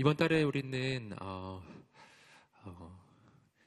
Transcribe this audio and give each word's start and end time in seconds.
이번 0.00 0.16
달에 0.16 0.42
우리는 0.44 1.12
어, 1.20 1.62
어, 2.64 3.00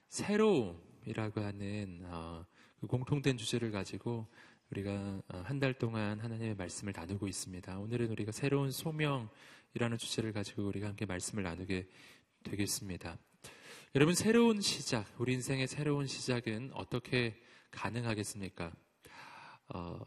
새로움이라고 0.10 1.42
하는 1.42 2.02
어, 2.06 2.44
그 2.82 2.88
공통된 2.88 3.38
주제를 3.38 3.70
가지고 3.70 4.26
우리가 4.72 5.22
어, 5.28 5.44
한달 5.46 5.76
동안 5.76 6.20
하나님의 6.20 6.56
말씀을 6.56 6.92
나누고 6.94 7.28
있습니다. 7.28 7.78
오늘은 7.78 8.10
우리가 8.10 8.32
새로운 8.32 8.72
소명이라는 8.72 9.98
주제를 10.00 10.34
가지고 10.34 10.66
우리가 10.66 10.88
함께 10.88 11.06
말씀을 11.06 11.44
나누게 11.44 11.88
되겠습니다. 12.44 13.18
여러분 13.96 14.16
새로운 14.16 14.62
시작, 14.62 15.06
우리 15.18 15.34
인생의 15.34 15.68
새로운 15.68 16.08
시작은 16.08 16.72
어떻게 16.74 17.36
가능하겠습니까? 17.72 18.72
어, 19.70 20.00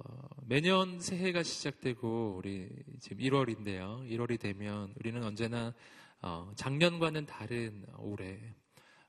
매년 0.45 1.01
새해가 1.01 1.43
시작되고 1.43 2.37
우리 2.37 2.69
지금 3.01 3.19
1월인데요. 3.19 4.09
1월이 4.09 4.39
되면 4.39 4.93
우리는 4.97 5.23
언제나 5.25 5.75
어, 6.23 6.53
작년과는 6.57 7.27
다른 7.27 7.85
올해 7.99 8.39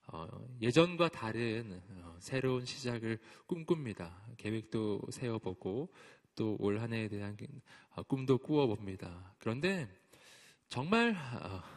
어, 0.08 0.28
예전과 0.62 1.10
다른 1.10 1.82
어, 2.02 2.16
새로운 2.20 2.66
시작을 2.66 3.20
꿈꿉니다. 3.46 4.22
계획도 4.38 5.02
세워보고 5.12 5.92
또 6.36 6.56
올 6.60 6.80
한 6.80 6.94
해에 6.94 7.08
대한 7.08 7.36
어, 7.96 8.04
꿈도 8.04 8.38
꾸어봅니다. 8.38 9.36
그런데 9.40 9.88
정말 10.70 11.16
어, 11.42 11.77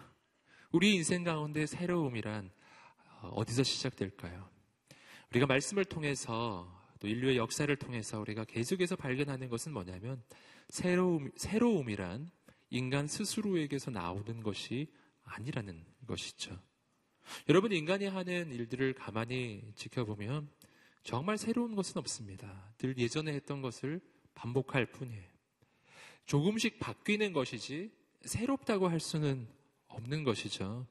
우리 0.73 0.95
인생 0.95 1.25
가운데 1.25 1.67
새로움이란 1.67 2.49
어, 3.23 3.29
어디서 3.35 3.65
시작될까요? 3.65 4.49
우리가 5.31 5.47
말씀을 5.47 5.85
통해서 5.85 6.73
또 7.01 7.09
인류의 7.09 7.39
역사를 7.39 7.75
통해서 7.75 8.21
우리가 8.21 8.45
계속해서 8.45 8.95
발견하는 8.95 9.49
것은 9.49 9.73
뭐냐면 9.73 10.23
새로움, 10.69 11.33
새로움이란 11.35 12.31
인간 12.71 13.09
스스로에게서 13.09 13.91
나오는 13.91 14.45
것이 14.45 14.93
아니라는 15.25 15.85
것이죠. 16.07 16.57
여러분, 17.49 17.73
인간이 17.73 18.07
하는 18.07 18.53
일들을 18.53 18.95
가만히 18.95 19.73
지켜보면 19.75 20.49
정말 21.03 21.37
새로운 21.37 21.75
것은 21.75 21.99
없습니다. 21.99 22.73
늘 22.79 22.97
예전에 22.97 23.33
했던 23.33 23.61
것을 23.61 24.01
반복할 24.35 24.87
뿐이에요. 24.87 25.29
조금씩 26.27 26.79
바뀌는 26.79 27.33
것이지 27.33 27.91
새롭다고 28.23 28.87
할 28.87 29.01
수는 29.01 29.49
없는 29.91 30.25
것이죠. 30.25 30.87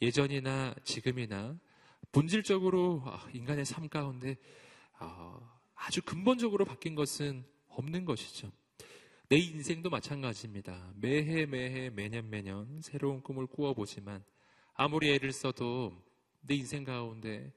예전이나 0.00 0.74
지금이나 0.84 1.58
본질적으로 2.12 3.02
아, 3.04 3.28
인간의 3.32 3.64
삶 3.64 3.88
가운데 3.88 4.36
어, 4.98 5.60
아주 5.74 6.02
근본적으로 6.02 6.64
바뀐 6.64 6.94
것은 6.94 7.44
없는 7.68 8.04
것이죠. 8.04 8.50
내 9.28 9.36
인생도 9.36 9.90
마찬가지입니다. 9.90 10.92
매해 10.96 11.46
매해 11.46 11.90
매년 11.90 12.28
매년 12.30 12.80
새로운 12.82 13.22
꿈을 13.22 13.46
꾸어보지만 13.46 14.24
아무리 14.74 15.12
애를 15.12 15.32
써도 15.32 15.92
내 16.40 16.54
인생 16.54 16.84
가운데 16.84 17.52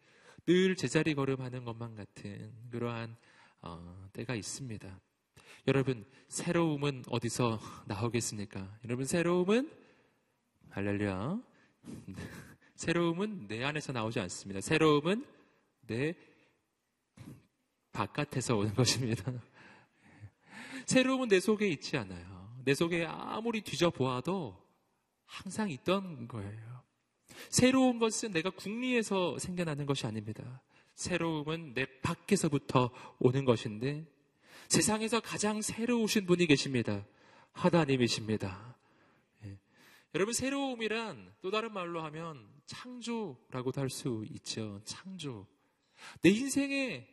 늘 0.45 0.75
제자리 0.75 1.16
걸음하는 1.16 1.64
것만 1.64 1.95
같은 1.95 2.53
그러한 2.69 3.16
어, 3.61 4.09
때가 4.14 4.36
있습니다. 4.36 5.00
여러분 5.67 6.06
새로움은 6.28 7.03
어디서 7.08 7.59
나오겠습니까? 7.88 8.80
여러분 8.84 9.06
새로움은 9.06 9.83
할렐루야. 10.74 11.40
새로움은 12.76 13.48
내 13.48 13.64
안에서 13.64 13.94
나오지 13.94 14.20
않습니다. 14.22 14.60
새로움은 14.60 15.24
내 15.86 16.16
바깥에서 17.92 18.58
오는 18.58 18.74
것입니다. 18.76 19.32
새로움은 20.88 21.28
내 21.28 21.40
속에 21.40 21.68
있지 21.68 21.96
않아요. 21.97 22.58
내 22.66 22.74
속에 22.74 23.06
아무리 23.06 23.62
뒤져보아도 23.62 24.59
항상 25.28 25.70
있던 25.70 26.28
거예요. 26.28 26.81
새로운 27.50 28.00
것은 28.00 28.31
내가 28.31 28.50
궁리에서 28.50 29.38
생겨나는 29.38 29.86
것이 29.86 30.08
아닙니다. 30.08 30.64
새로움은 30.96 31.76
내 31.76 31.86
밖에서부터 32.02 32.90
오는 33.20 33.46
것인데 33.46 34.08
세상에서 34.70 35.20
가장 35.20 35.62
새로우신 35.62 36.26
분이 36.26 36.47
계십니다. 36.47 37.06
하나님이십니다. 37.52 38.72
예. 40.13 40.18
여러분 40.18 40.34
새로움이란 40.34 41.34
또 41.41 41.51
다른 41.51 41.74
말로 41.74 42.01
하면 42.03 42.47
창조라고도 42.66 43.81
할 43.81 43.90
수 43.90 44.24
있죠. 44.31 44.81
창조. 44.85 45.47
내 46.22 46.29
인생에 46.29 47.07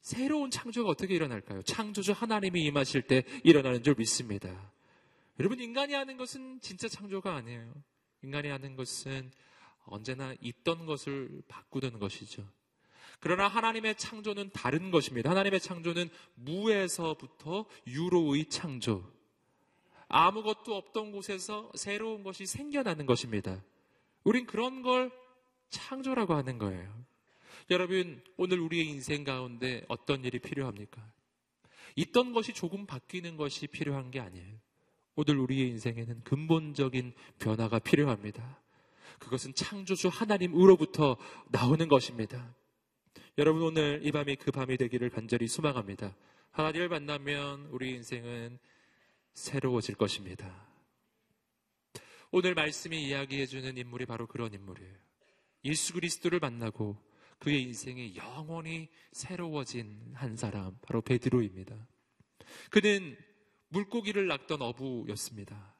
새로운 0.00 0.50
창조가 0.50 0.90
어떻게 0.90 1.14
일어날까요? 1.14 1.62
창조주 1.62 2.12
하나님이 2.12 2.62
임하실 2.64 3.02
때 3.02 3.24
일어나는 3.42 3.82
줄 3.82 3.94
믿습니다. 3.96 4.72
여러분 5.40 5.60
인간이 5.60 5.94
하는 5.94 6.16
것은 6.16 6.60
진짜 6.60 6.88
창조가 6.88 7.34
아니에요. 7.34 7.72
인간이 8.22 8.48
하는 8.48 8.76
것은 8.76 9.32
언제나 9.86 10.34
있던 10.40 10.86
것을 10.86 11.42
바꾸는 11.48 11.98
것이죠. 11.98 12.46
그러나 13.20 13.48
하나님의 13.48 13.96
창조는 13.96 14.50
다른 14.50 14.90
것입니다. 14.90 15.30
하나님의 15.30 15.60
창조는 15.60 16.10
무에서부터 16.34 17.66
유로의 17.86 18.48
창조. 18.48 19.13
아무것도 20.14 20.76
없던 20.76 21.10
곳에서 21.10 21.72
새로운 21.74 22.22
것이 22.22 22.46
생겨나는 22.46 23.04
것입니다. 23.04 23.60
우린 24.22 24.46
그런 24.46 24.80
걸 24.82 25.10
창조라고 25.70 26.34
하는 26.34 26.56
거예요. 26.58 27.04
여러분, 27.70 28.22
오늘 28.36 28.60
우리의 28.60 28.86
인생 28.86 29.24
가운데 29.24 29.84
어떤 29.88 30.24
일이 30.24 30.38
필요합니까? 30.38 31.04
있던 31.96 32.32
것이 32.32 32.52
조금 32.52 32.86
바뀌는 32.86 33.36
것이 33.36 33.66
필요한 33.66 34.12
게 34.12 34.20
아니에요. 34.20 34.54
오늘 35.16 35.36
우리의 35.38 35.68
인생에는 35.70 36.22
근본적인 36.22 37.12
변화가 37.40 37.80
필요합니다. 37.80 38.60
그것은 39.18 39.52
창조주 39.54 40.10
하나님으로부터 40.12 41.16
나오는 41.50 41.88
것입니다. 41.88 42.54
여러분 43.38 43.62
오늘 43.62 44.00
이 44.04 44.12
밤이 44.12 44.36
그 44.36 44.52
밤이 44.52 44.76
되기를 44.76 45.10
간절히 45.10 45.48
소망합니다. 45.48 46.14
하나님을 46.52 46.88
만나면 46.88 47.66
우리 47.72 47.90
인생은 47.94 48.60
새로워질 49.34 49.96
것입니다. 49.96 50.66
오늘 52.30 52.54
말씀이 52.54 53.06
이야기해주는 53.06 53.76
인물이 53.76 54.06
바로 54.06 54.26
그런 54.26 54.52
인물이에요. 54.54 54.94
예수 55.64 55.92
그리스도를 55.92 56.40
만나고 56.40 56.96
그의 57.38 57.62
인생이 57.62 58.16
영원히 58.16 58.88
새로워진 59.12 60.12
한 60.14 60.36
사람, 60.36 60.76
바로 60.82 61.00
베드로입니다. 61.02 61.74
그는 62.70 63.16
물고기를 63.68 64.26
낚던 64.26 64.62
어부였습니다. 64.62 65.74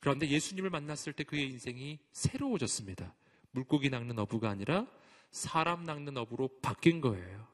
그런데 0.00 0.28
예수님을 0.28 0.70
만났을 0.70 1.12
때 1.12 1.24
그의 1.24 1.44
인생이 1.48 1.98
새로워졌습니다. 2.12 3.14
물고기 3.50 3.88
낚는 3.90 4.18
어부가 4.18 4.50
아니라 4.50 4.86
사람 5.30 5.84
낚는 5.84 6.16
어부로 6.16 6.48
바뀐 6.60 7.00
거예요. 7.00 7.46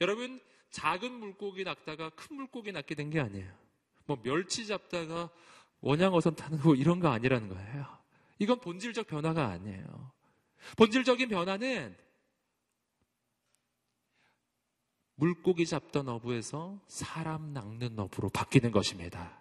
여러분, 0.00 0.40
작은 0.70 1.12
물고기 1.12 1.64
낚다가 1.64 2.10
큰 2.10 2.36
물고기 2.36 2.72
낚게 2.72 2.94
된 2.94 3.10
게 3.10 3.20
아니에요. 3.20 3.52
뭐 4.10 4.20
멸치 4.22 4.66
잡다가 4.66 5.30
원양어선 5.82 6.34
타는 6.34 6.58
거 6.58 6.74
이런 6.74 6.98
거 6.98 7.08
아니라는 7.08 7.48
거예요. 7.48 7.86
이건 8.40 8.58
본질적 8.58 9.06
변화가 9.06 9.46
아니에요. 9.46 10.10
본질적인 10.76 11.28
변화는 11.28 11.96
물고기 15.14 15.64
잡던 15.64 16.08
어부에서 16.08 16.80
사람 16.88 17.52
낚는 17.52 17.96
어부로 17.98 18.30
바뀌는 18.30 18.72
것입니다. 18.72 19.40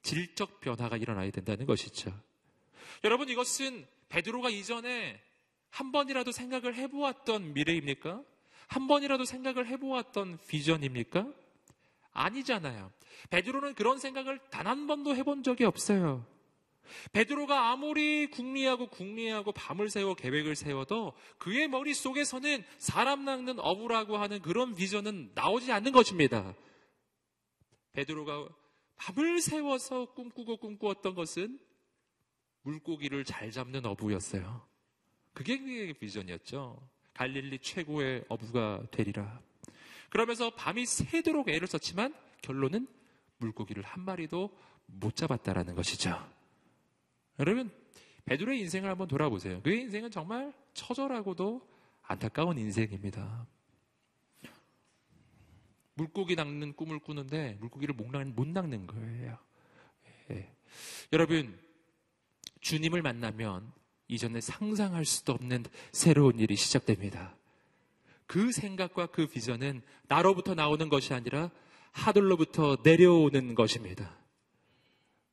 질적 0.00 0.60
변화가 0.60 0.96
일어나야 0.96 1.30
된다는 1.30 1.66
것이죠. 1.66 2.10
여러분 3.04 3.28
이것은 3.28 3.86
베드로가 4.08 4.48
이전에 4.48 5.20
한 5.68 5.92
번이라도 5.92 6.32
생각을 6.32 6.76
해보았던 6.76 7.52
미래입니까? 7.52 8.22
한 8.68 8.86
번이라도 8.86 9.26
생각을 9.26 9.66
해보았던 9.66 10.38
비전입니까? 10.46 11.30
아니잖아요. 12.18 12.92
베드로는 13.30 13.74
그런 13.74 13.98
생각을 13.98 14.38
단 14.50 14.66
한 14.66 14.86
번도 14.86 15.16
해본 15.16 15.42
적이 15.42 15.64
없어요. 15.64 16.26
베드로가 17.12 17.70
아무리 17.70 18.28
궁리하고 18.30 18.88
궁리하고 18.88 19.52
밤을 19.52 19.90
새워 19.90 20.14
계획을 20.14 20.56
세워도 20.56 21.14
그의 21.38 21.68
머릿속에서는 21.68 22.64
사람 22.78 23.24
낚는 23.24 23.58
어부라고 23.60 24.16
하는 24.16 24.40
그런 24.40 24.74
비전은 24.74 25.32
나오지 25.34 25.70
않는 25.72 25.92
것입니다. 25.92 26.54
베드로가 27.92 28.48
밤을 28.96 29.40
세워서 29.40 30.12
꿈꾸고 30.14 30.56
꿈꾸었던 30.58 31.14
것은 31.14 31.58
물고기를 32.62 33.24
잘 33.24 33.50
잡는 33.50 33.86
어부였어요. 33.86 34.66
그게 35.32 35.58
그의 35.58 35.94
비전이었죠. 35.94 36.88
갈릴리 37.14 37.60
최고의 37.60 38.24
어부가 38.28 38.82
되리라. 38.90 39.40
그러면서 40.10 40.50
밤이 40.50 40.86
새도록 40.86 41.48
애를 41.48 41.66
썼지만 41.66 42.14
결론은 42.42 42.86
물고기를 43.38 43.82
한 43.82 44.04
마리도 44.04 44.56
못 44.86 45.16
잡았다라는 45.16 45.74
것이죠. 45.74 46.18
여러분, 47.38 47.70
베드로의 48.24 48.60
인생을 48.60 48.90
한번 48.90 49.08
돌아보세요. 49.08 49.62
그의 49.62 49.82
인생은 49.82 50.10
정말 50.10 50.52
처절하고도 50.74 51.66
안타까운 52.02 52.58
인생입니다. 52.58 53.46
물고기 55.94 56.36
낚는 56.36 56.74
꿈을 56.74 56.98
꾸는데 57.00 57.56
물고기를 57.60 57.94
못 57.94 58.10
낚는, 58.10 58.34
못 58.34 58.46
낚는 58.46 58.86
거예요. 58.86 59.38
예. 60.30 60.52
여러분, 61.12 61.58
주님을 62.60 63.02
만나면 63.02 63.72
이전에 64.08 64.40
상상할 64.40 65.04
수도 65.04 65.32
없는 65.32 65.64
새로운 65.92 66.38
일이 66.38 66.56
시작됩니다. 66.56 67.37
그 68.28 68.52
생각과 68.52 69.06
그 69.06 69.26
비전은 69.26 69.82
나로부터 70.06 70.54
나오는 70.54 70.88
것이 70.90 71.14
아니라 71.14 71.50
하늘로부터 71.92 72.76
내려오는 72.84 73.54
것입니다. 73.54 74.16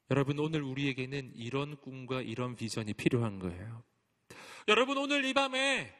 여러분, 0.09 0.39
오늘 0.39 0.63
우리에게는 0.63 1.33
이런 1.35 1.75
꿈과 1.81 2.21
이런 2.21 2.55
비전이 2.55 2.93
필요한 2.93 3.37
거예요. 3.37 3.83
여러분, 4.69 4.97
오늘 4.97 5.25
이 5.25 5.33
밤에, 5.33 5.93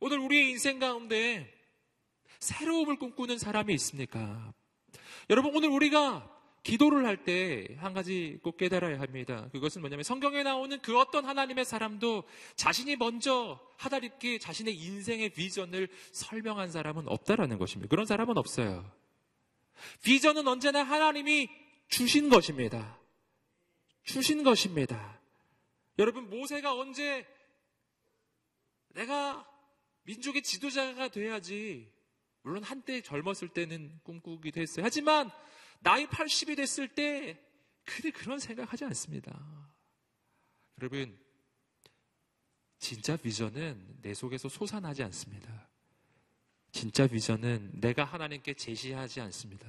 오늘 0.00 0.18
우리의 0.18 0.50
인생 0.50 0.80
가운데 0.80 1.50
새로움을 2.40 2.98
꿈꾸는 2.98 3.38
사람이 3.38 3.72
있습니까? 3.74 4.52
여러분, 5.30 5.54
오늘 5.54 5.68
우리가 5.68 6.28
기도를 6.62 7.06
할 7.06 7.24
때 7.24 7.76
한 7.78 7.94
가지 7.94 8.38
꼭 8.42 8.56
깨달아야 8.56 9.00
합니다. 9.00 9.48
그것은 9.52 9.80
뭐냐면 9.80 10.02
성경에 10.04 10.42
나오는 10.42 10.78
그 10.82 10.98
어떤 10.98 11.24
하나님의 11.24 11.64
사람도 11.64 12.24
자신이 12.56 12.96
먼저 12.96 13.58
하다립게 13.78 14.38
자신의 14.38 14.76
인생의 14.76 15.30
비전을 15.30 15.88
설명한 16.12 16.70
사람은 16.70 17.08
없다라는 17.08 17.58
것입니다. 17.58 17.88
그런 17.88 18.06
사람은 18.06 18.36
없어요. 18.36 18.90
비전은 20.02 20.46
언제나 20.46 20.82
하나님이 20.82 21.48
주신 21.88 22.28
것입니다. 22.28 22.98
주신 24.04 24.42
것입니다. 24.42 25.18
여러분, 25.98 26.28
모세가 26.28 26.74
언제 26.74 27.26
내가 28.88 29.46
민족의 30.02 30.42
지도자가 30.42 31.08
돼야지. 31.08 31.90
물론 32.42 32.62
한때 32.62 33.00
젊었을 33.02 33.48
때는 33.48 34.00
꿈꾸기도 34.02 34.60
했어요. 34.60 34.84
하지만 34.84 35.30
나이 35.80 36.06
80이 36.06 36.56
됐을 36.56 36.88
때 36.88 37.38
그래 37.84 38.10
그런 38.10 38.38
생각하지 38.38 38.84
않습니다. 38.84 39.38
여러분 40.80 41.18
진짜 42.78 43.16
비전은 43.16 43.98
내 44.00 44.14
속에서 44.14 44.48
솟아나지 44.48 45.02
않습니다. 45.02 45.68
진짜 46.72 47.06
비전은 47.06 47.72
내가 47.80 48.04
하나님께 48.04 48.54
제시하지 48.54 49.20
않습니다. 49.20 49.66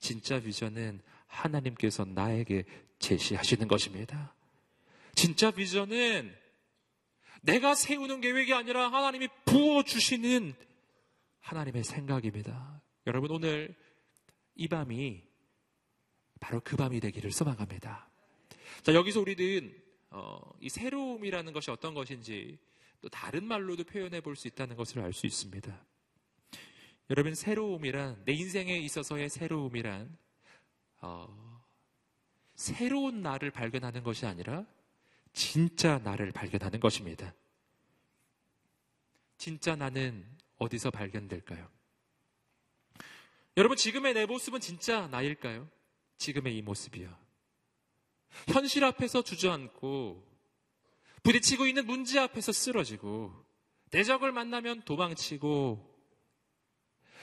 진짜 0.00 0.40
비전은 0.40 1.00
하나님께서 1.26 2.04
나에게 2.04 2.64
제시하시는 2.98 3.68
것입니다. 3.68 4.34
진짜 5.14 5.50
비전은 5.50 6.34
내가 7.42 7.74
세우는 7.74 8.20
계획이 8.20 8.52
아니라 8.52 8.90
하나님이 8.90 9.28
부어주시는 9.44 10.54
하나님의 11.40 11.84
생각입니다. 11.84 12.80
여러분, 13.06 13.30
오늘 13.30 13.74
이 14.54 14.68
밤이 14.68 15.22
바로 16.40 16.60
그 16.60 16.76
밤이 16.76 17.00
되기를 17.00 17.32
소망합니다. 17.32 18.08
자, 18.82 18.94
여기서 18.94 19.20
우리는 19.20 19.74
어, 20.10 20.40
이 20.60 20.68
새로움이라는 20.68 21.52
것이 21.52 21.70
어떤 21.70 21.94
것인지 21.94 22.58
또 23.00 23.08
다른 23.08 23.44
말로도 23.44 23.84
표현해 23.84 24.20
볼 24.20 24.36
수 24.36 24.46
있다는 24.48 24.76
것을 24.76 25.00
알 25.00 25.12
수 25.12 25.26
있습니다. 25.26 25.84
여러분, 27.10 27.34
새로움이란, 27.34 28.24
내 28.24 28.32
인생에 28.32 28.78
있어서의 28.78 29.28
새로움이란, 29.28 30.16
어, 31.02 31.62
새로운 32.54 33.22
나를 33.22 33.50
발견하는 33.50 34.02
것이 34.02 34.24
아니라 34.24 34.64
진짜 35.32 35.98
나를 35.98 36.32
발견하는 36.32 36.80
것입니다. 36.80 37.34
진짜 39.36 39.76
나는 39.76 40.24
어디서 40.58 40.90
발견될까요? 40.90 41.68
여러분, 43.56 43.76
지금의 43.76 44.14
내 44.14 44.26
모습은 44.26 44.60
진짜 44.60 45.06
나일까요? 45.08 45.68
지금의 46.18 46.56
이 46.56 46.62
모습이요. 46.62 47.16
현실 48.48 48.82
앞에서 48.84 49.22
주저앉고, 49.22 50.22
부딪히고 51.22 51.66
있는 51.66 51.86
문제 51.86 52.18
앞에서 52.18 52.50
쓰러지고, 52.50 53.32
대적을 53.90 54.32
만나면 54.32 54.82
도망치고, 54.82 55.92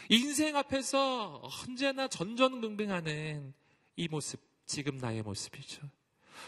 인생 0.10 0.56
앞에서 0.56 1.42
언제나 1.68 2.08
전전긍긍하는 2.08 3.54
이 3.98 4.08
모습, 4.08 4.40
지금 4.66 4.98
나의 4.98 5.24
모습이죠. 5.24 5.82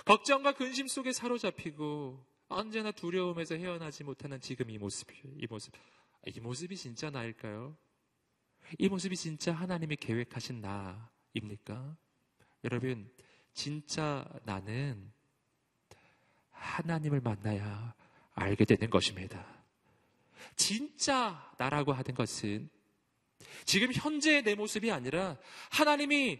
걱정과 0.05 0.53
근심 0.53 0.87
속에 0.87 1.11
사로잡히고, 1.11 2.25
언제나 2.47 2.91
두려움에서 2.91 3.55
헤어나지 3.55 4.05
못하는 4.05 4.39
지금 4.39 4.69
이 4.69 4.77
모습이에요. 4.77 5.23
이 5.39 5.47
모습. 5.49 5.73
이 6.25 6.39
모습이 6.39 6.77
진짜 6.77 7.09
나일까요? 7.09 7.75
이 8.77 8.89
모습이 8.89 9.15
진짜 9.15 9.53
하나님이 9.53 9.95
계획하신 9.97 10.61
나입니까? 10.61 11.95
여러분, 12.63 13.09
진짜 13.53 14.25
나는 14.45 15.11
하나님을 16.51 17.21
만나야 17.21 17.93
알게 18.33 18.65
되는 18.65 18.89
것입니다. 18.89 19.45
진짜 20.55 21.53
나라고 21.57 21.93
하는 21.93 22.15
것은 22.15 22.69
지금 23.65 23.91
현재의 23.93 24.43
내 24.43 24.55
모습이 24.55 24.91
아니라 24.91 25.37
하나님이 25.71 26.39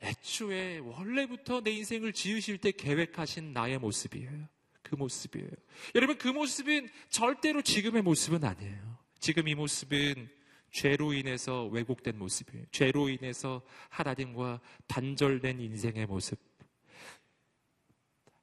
애초에 0.00 0.78
원래부터 0.78 1.60
내 1.60 1.70
인생을 1.70 2.12
지으실 2.12 2.58
때 2.58 2.72
계획하신 2.72 3.52
나의 3.52 3.78
모습이에요. 3.78 4.48
그 4.82 4.96
모습이에요. 4.96 5.48
여러분, 5.94 6.18
그 6.18 6.28
모습은 6.28 6.88
절대로 7.08 7.62
지금의 7.62 8.02
모습은 8.02 8.44
아니에요. 8.44 8.98
지금 9.20 9.46
이 9.46 9.54
모습은 9.54 10.28
죄로 10.72 11.12
인해서 11.12 11.66
왜곡된 11.66 12.18
모습이에요. 12.18 12.64
죄로 12.70 13.08
인해서 13.08 13.62
하나님과 13.90 14.60
단절된 14.88 15.60
인생의 15.60 16.06
모습. 16.06 16.40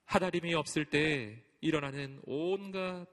하나님이 0.05 0.53
없을 0.53 0.85
때 0.85 1.43
일어나는 1.59 2.21
온갖 2.25 3.07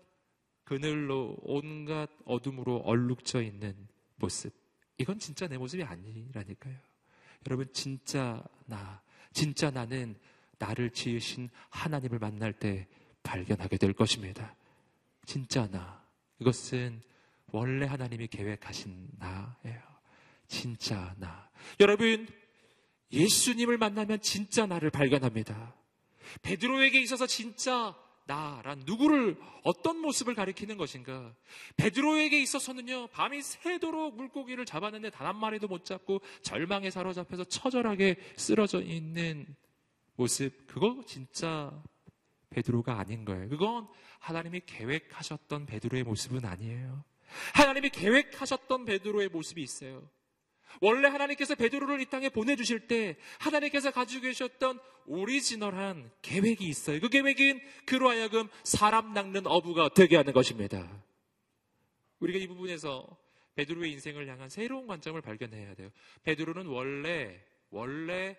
그늘로 0.65 1.37
온갖 1.43 2.11
어둠으로 2.25 2.79
얼룩져 2.79 3.43
있는 3.43 3.89
모습. 4.17 4.53
이건 4.99 5.19
진짜 5.19 5.47
내 5.47 5.57
모습이 5.57 5.83
아니라니까요. 5.83 6.77
여러분, 7.47 7.73
진짜 7.73 8.43
나, 8.67 9.01
진짜 9.33 9.71
나는 9.71 10.19
나를 10.59 10.91
지으신 10.91 11.49
하나님을 11.71 12.19
만날 12.19 12.53
때 12.53 12.89
발견하게 13.23 13.77
될 13.77 13.93
것입니다. 13.93 14.57
진짜 15.25 15.69
나. 15.71 16.05
이것은 16.41 17.01
원래 17.53 17.87
하나님이 17.87 18.27
계획하신 18.29 19.09
나예요. 19.19 19.81
진짜 20.49 21.15
나. 21.19 21.49
여러분, 21.81 22.27
예수님을 23.13 23.79
만나면 23.79 24.21
진짜 24.21 24.67
나를 24.67 24.91
발견합니다. 24.91 25.75
베드로에게 26.43 27.01
있어서 27.03 27.27
진짜 27.27 27.95
나란 28.27 28.83
누구를 28.85 29.39
어떤 29.63 29.99
모습을 29.99 30.35
가리키는 30.35 30.77
것인가? 30.77 31.33
베드로에게 31.77 32.43
있어서는요 32.43 33.07
밤이 33.09 33.41
새도록 33.41 34.17
물고기를 34.17 34.65
잡았는데 34.67 35.11
단 35.11 35.29
한 35.29 35.37
마리도 35.39 35.69
못 35.69 35.85
잡고 35.85 36.21
절망에 36.43 36.91
사로잡혀서 36.91 37.45
처절하게 37.45 38.17
쓰러져 38.37 38.81
있는 38.83 39.47
모습 40.17 40.67
그거 40.67 41.03
진짜 41.07 41.71
베드로가 42.51 42.99
아닌 42.99 43.25
거예요. 43.25 43.49
그건 43.49 43.87
하나님이 44.19 44.63
계획하셨던 44.67 45.67
베드로의 45.67 46.03
모습은 46.03 46.45
아니에요. 46.45 47.05
하나님이 47.55 47.91
계획하셨던 47.91 48.85
베드로의 48.85 49.29
모습이 49.29 49.63
있어요. 49.63 50.09
원래 50.81 51.09
하나님께서 51.09 51.55
베드로를 51.55 52.01
이 52.01 52.07
땅에 52.07 52.29
보내주실 52.29 52.87
때 52.87 53.17
하나님께서 53.39 53.91
가지고 53.91 54.23
계셨던 54.23 54.79
오리지널한 55.07 56.11
계획이 56.23 56.67
있어요. 56.67 57.01
그 57.01 57.09
계획은 57.09 57.61
그로 57.87 58.11
하여금 58.11 58.49
사람 58.65 59.15
낚는 59.15 59.47
어부가 59.47 59.89
되게 59.91 60.17
하는 60.17 60.33
것입니다. 60.33 60.87
우리가 62.19 62.39
이 62.39 62.47
부분에서 62.47 63.07
베드로의 63.55 63.93
인생을 63.93 64.29
향한 64.29 64.49
새로운 64.49 64.87
관점을 64.87 65.21
발견해야 65.21 65.75
돼요. 65.75 65.91
베드로는 66.25 66.67
원래 66.67 67.43
원래 67.71 68.37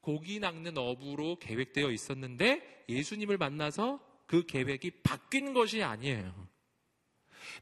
고기 0.00 0.40
낚는 0.40 0.76
어부로 0.76 1.38
계획되어 1.38 1.90
있었는데 1.90 2.84
예수님을 2.88 3.38
만나서 3.38 4.00
그 4.26 4.44
계획이 4.46 5.02
바뀐 5.02 5.54
것이 5.54 5.82
아니에요. 5.82 6.48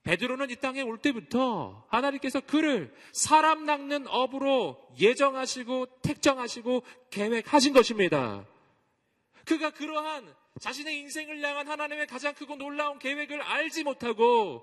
베드로는 0.03 0.51
이 0.51 0.57
땅에 0.57 0.83
올 0.83 0.99
때부터 0.99 1.87
하나님께서 1.89 2.41
그를 2.41 2.95
사람 3.13 3.65
낚는 3.65 4.07
업으로 4.09 4.81
예정하시고 4.99 6.01
택정하시고 6.03 6.83
계획하신 7.11 7.73
것입니다. 7.73 8.47
그가 9.45 9.71
그러한 9.71 10.35
자신의 10.61 10.99
인생을 10.99 11.43
향한 11.43 11.69
하나님의 11.69 12.07
가장 12.07 12.35
크고 12.35 12.57
놀라운 12.57 12.99
계획을 12.99 13.41
알지 13.41 13.85
못하고 13.85 14.63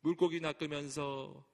물고기 0.00 0.40
낚으면서 0.40 1.44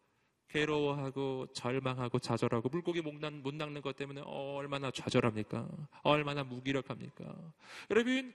괴로워하고 0.49 1.47
절망하고 1.53 2.19
좌절하고 2.19 2.69
물고기 2.69 3.01
못, 3.01 3.15
못 3.15 3.55
낚는 3.55 3.83
것 3.83 3.97
때문에 3.97 4.23
얼마나 4.25 4.91
좌절합니까? 4.91 5.69
얼마나 6.03 6.43
무기력합니까? 6.43 7.25
여러분 7.91 8.35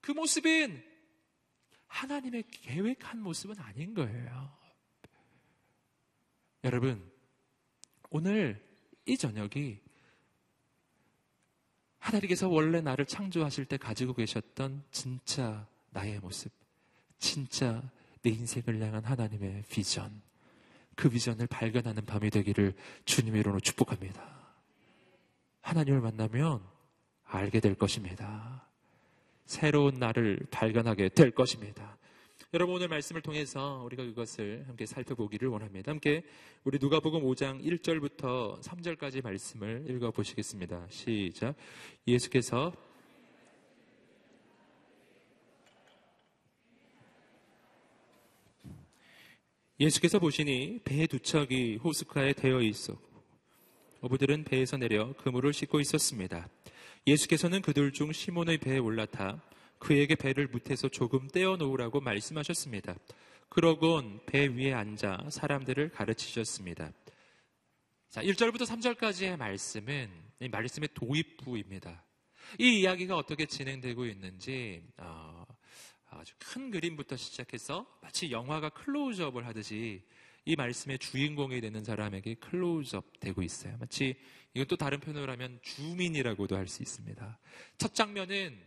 그 0.00 0.12
모습은 0.12 0.82
하나님의 1.88 2.44
계획한 2.50 3.20
모습은 3.20 3.58
아닌 3.58 3.94
거예요. 3.94 4.56
여러분, 6.64 7.10
오늘 8.10 8.64
이 9.06 9.16
저녁이 9.16 9.80
하나님께서 11.98 12.48
원래 12.48 12.80
나를 12.80 13.06
창조하실 13.06 13.66
때 13.66 13.76
가지고 13.76 14.14
계셨던 14.14 14.84
진짜 14.90 15.66
나의 15.90 16.20
모습, 16.20 16.52
진짜 17.18 17.82
내 18.22 18.30
인생을 18.30 18.80
향한 18.82 19.04
하나님의 19.04 19.64
비전, 19.68 20.22
그 20.94 21.08
비전을 21.08 21.46
발견하는 21.46 22.04
밤이 22.04 22.30
되기를 22.30 22.74
주님의 23.04 23.40
이름으로 23.40 23.60
축복합니다. 23.60 24.38
하나님을 25.60 26.00
만나면 26.00 26.64
알게 27.24 27.60
될 27.60 27.74
것입니다. 27.74 28.67
새로운 29.48 29.94
나를 29.94 30.38
발견하게 30.50 31.08
될 31.08 31.30
것입니다. 31.30 31.96
여러분 32.52 32.76
오늘 32.76 32.88
말씀을 32.88 33.22
통해서 33.22 33.82
우리가 33.86 34.04
그것을 34.04 34.64
함께 34.68 34.84
살펴보기를 34.84 35.48
원합니다. 35.48 35.90
함께 35.90 36.22
우리 36.64 36.78
누가복음 36.78 37.22
5장 37.22 37.64
1절부터 37.64 38.60
3절까지 38.60 39.24
말씀을 39.24 39.86
읽어 39.88 40.10
보시겠습니다. 40.10 40.86
시작. 40.90 41.54
예수께서 42.06 42.72
예수께서 49.80 50.18
보시니 50.18 50.80
배의 50.84 51.06
두 51.06 51.20
척이 51.20 51.76
호숫가에 51.76 52.34
되어 52.34 52.60
있었고 52.60 53.22
어부들은 54.02 54.44
배에서 54.44 54.76
내려 54.76 55.14
그물을 55.14 55.54
씻고 55.54 55.80
있었습니다. 55.80 56.48
예수께서는 57.06 57.62
그들 57.62 57.92
중 57.92 58.12
시몬의 58.12 58.58
배에 58.58 58.78
올라타 58.78 59.42
그에게 59.78 60.14
배를 60.14 60.48
무태서 60.48 60.88
조금 60.88 61.28
떼어 61.28 61.56
놓으라고 61.56 62.00
말씀하셨습니다. 62.00 62.96
그러곤 63.48 64.20
배 64.26 64.46
위에 64.46 64.72
앉아 64.72 65.28
사람들을 65.30 65.90
가르치셨습니다. 65.90 66.92
자, 68.10 68.22
1절부터 68.22 68.66
3절까지의 68.66 69.36
말씀은 69.36 70.10
이 70.40 70.48
말씀의 70.48 70.88
도입부입니다. 70.94 72.04
이 72.58 72.80
이야기가 72.80 73.16
어떻게 73.16 73.46
진행되고 73.46 74.06
있는지 74.06 74.82
어, 74.96 75.44
아주 76.10 76.34
큰 76.38 76.70
그림부터 76.70 77.16
시작해서 77.16 77.86
마치 78.00 78.30
영화가 78.30 78.70
클로즈업을 78.70 79.46
하듯이 79.46 80.02
이 80.48 80.56
말씀의 80.56 80.98
주인공이 80.98 81.60
되는 81.60 81.84
사람에게 81.84 82.36
클로즈업 82.36 83.20
되고 83.20 83.42
있어요. 83.42 83.76
마치 83.78 84.16
이건 84.54 84.66
또 84.66 84.76
다른 84.76 84.98
표현을 84.98 85.28
하면 85.28 85.60
주민이라고도 85.60 86.56
할 86.56 86.66
수 86.68 86.82
있습니다. 86.82 87.38
첫 87.76 87.94
장면은 87.94 88.58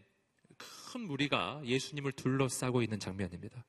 큰 0.58 1.02
무리가 1.02 1.60
예수님을 1.66 2.12
둘러싸고 2.12 2.84
있는 2.84 3.00
장면입니다. 3.00 3.66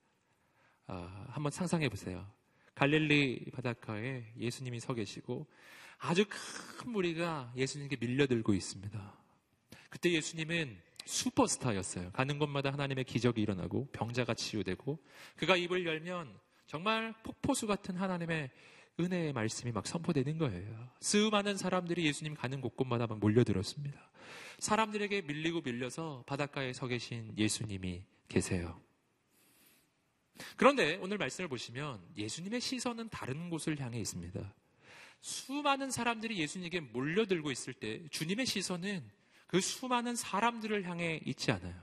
아, 0.88 1.26
한번 1.30 1.50
상상해 1.52 1.88
보세요. 1.88 2.30
갈릴리 2.74 3.46
바닷가에 3.54 4.24
예수님이 4.38 4.78
서 4.78 4.92
계시고 4.92 5.46
아주 5.96 6.26
큰 6.28 6.92
무리가 6.92 7.50
예수님께 7.56 7.96
밀려들고 7.96 8.52
있습니다. 8.52 9.18
그때 9.88 10.12
예수님은 10.12 10.78
슈퍼스타였어요. 11.06 12.12
가는 12.12 12.38
곳마다 12.38 12.74
하나님의 12.74 13.04
기적이 13.04 13.40
일어나고 13.40 13.88
병자가 13.92 14.34
치유되고 14.34 15.02
그가 15.36 15.56
입을 15.56 15.86
열면 15.86 16.41
정말 16.72 17.12
폭포수 17.22 17.66
같은 17.66 17.96
하나님의 17.96 18.50
은혜의 18.98 19.34
말씀이 19.34 19.72
막 19.72 19.86
선포되는 19.86 20.38
거예요. 20.38 20.88
수많은 21.00 21.58
사람들이 21.58 22.06
예수님 22.06 22.32
가는 22.32 22.62
곳곳마다 22.62 23.06
막 23.06 23.18
몰려들었습니다. 23.18 24.00
사람들에게 24.58 25.20
밀리고 25.20 25.60
밀려서 25.60 26.24
바닷가에 26.26 26.72
서 26.72 26.86
계신 26.86 27.34
예수님이 27.36 28.04
계세요. 28.26 28.80
그런데 30.56 30.96
오늘 31.02 31.18
말씀을 31.18 31.46
보시면 31.46 32.00
예수님의 32.16 32.62
시선은 32.62 33.10
다른 33.10 33.50
곳을 33.50 33.78
향해 33.78 34.00
있습니다. 34.00 34.54
수많은 35.20 35.90
사람들이 35.90 36.38
예수님에게 36.38 36.80
몰려들고 36.80 37.50
있을 37.50 37.74
때 37.74 38.02
주님의 38.08 38.46
시선은 38.46 39.06
그 39.46 39.60
수많은 39.60 40.16
사람들을 40.16 40.88
향해 40.88 41.20
있지 41.26 41.52
않아요. 41.52 41.74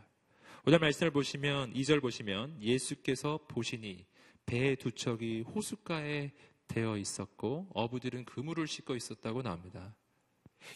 오늘 0.66 0.80
말씀을 0.80 1.12
보시면 1.12 1.76
2절 1.76 2.02
보시면 2.02 2.64
예수께서 2.64 3.40
보시니 3.48 4.10
배두 4.50 4.92
척이 4.92 5.42
호숫가에 5.42 6.32
되어 6.68 6.98
있었고 6.98 7.68
어부들은 7.74 8.26
그물을 8.26 8.66
싣고 8.66 8.96
있었다고 8.96 9.44
나옵니다. 9.44 9.94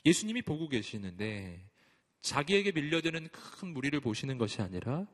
예수님이 0.06 0.44
보고 0.44 0.70
계시는데 0.70 1.60
자기에게 2.22 2.72
밀려드는 2.72 3.30
큰 3.32 3.70
무리를 3.74 4.00
보시는 4.00 4.38
것이 4.38 4.62
아니라 4.62 5.08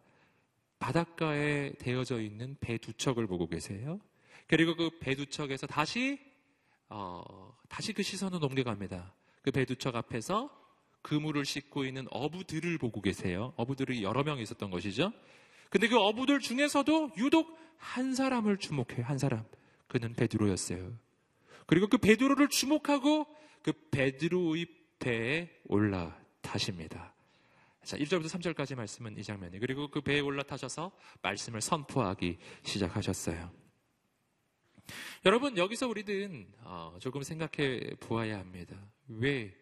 바닷가에 0.80 1.72
되어져 1.80 2.20
있는 2.22 2.58
배 2.60 2.78
두 2.78 2.92
척을 2.94 3.28
보고 3.28 3.48
계세요. 3.48 4.00
그리고 4.48 4.76
그 4.76 4.90
배 5.00 5.16
두 5.16 5.26
척에서 5.26 5.66
다시 5.66 6.20
어, 6.90 7.56
다시 7.70 7.94
그 7.94 8.04
시선을 8.04 8.44
옮겨갑니다. 8.44 9.14
그 9.42 9.52
배 9.52 9.64
두 9.66 9.76
척 9.78 9.96
앞에서 9.96 10.50
그물을 11.02 11.46
싣고 11.46 11.86
있는 11.86 12.08
어부들을 12.12 12.78
보고 12.78 13.02
계세요. 13.02 13.54
어부들이 13.56 14.04
여러 14.04 14.24
명 14.24 14.40
있었던 14.40 14.70
것이죠. 14.70 15.14
근데 15.70 15.88
그 15.88 15.98
어부들 15.98 16.40
중에서도 16.40 17.12
유독 17.18 17.58
한 17.80 18.14
사람을 18.14 18.58
주목해요. 18.58 19.04
한 19.06 19.18
사람. 19.18 19.44
그는 19.88 20.14
베드로였어요. 20.14 20.94
그리고 21.66 21.88
그 21.88 21.98
베드로를 21.98 22.50
주목하고 22.50 23.26
그 23.64 23.74
베드로의 23.92 24.68
배에 25.00 25.50
올라타십니다. 25.66 27.14
자, 27.84 27.98
1절부터 27.98 28.28
3절까지 28.28 28.76
말씀은 28.76 29.18
이 29.18 29.24
장면이. 29.24 29.60
그리고 29.60 29.90
그 29.90 30.02
배에 30.02 30.20
올라타셔서 30.20 30.92
말씀을 31.22 31.62
선포하기 31.62 32.38
시작하셨어요. 32.64 33.52
여러분, 35.26 35.58
여기서 35.58 35.88
우리는 35.88 36.48
어, 36.62 36.98
조금 37.00 37.24
생각해 37.24 37.96
보아야 38.00 38.38
합니다. 38.40 38.76
왜? 39.08 39.56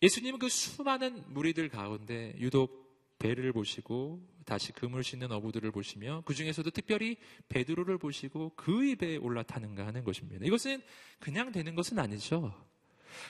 예수님은 0.00 0.38
그 0.38 0.48
수많은 0.48 1.24
무리들 1.28 1.68
가운데 1.68 2.34
유독 2.38 2.87
배를 3.18 3.52
보시고 3.52 4.26
다시 4.44 4.72
금을 4.72 5.04
싣는 5.04 5.30
어부들을 5.32 5.70
보시며 5.70 6.22
그 6.24 6.34
중에서도 6.34 6.70
특별히 6.70 7.16
베드로를 7.48 7.98
보시고 7.98 8.54
그의 8.56 8.96
배에 8.96 9.16
올라타는가 9.16 9.86
하는 9.86 10.04
것입니다. 10.04 10.46
이것은 10.46 10.82
그냥 11.18 11.52
되는 11.52 11.74
것은 11.74 11.98
아니죠. 11.98 12.54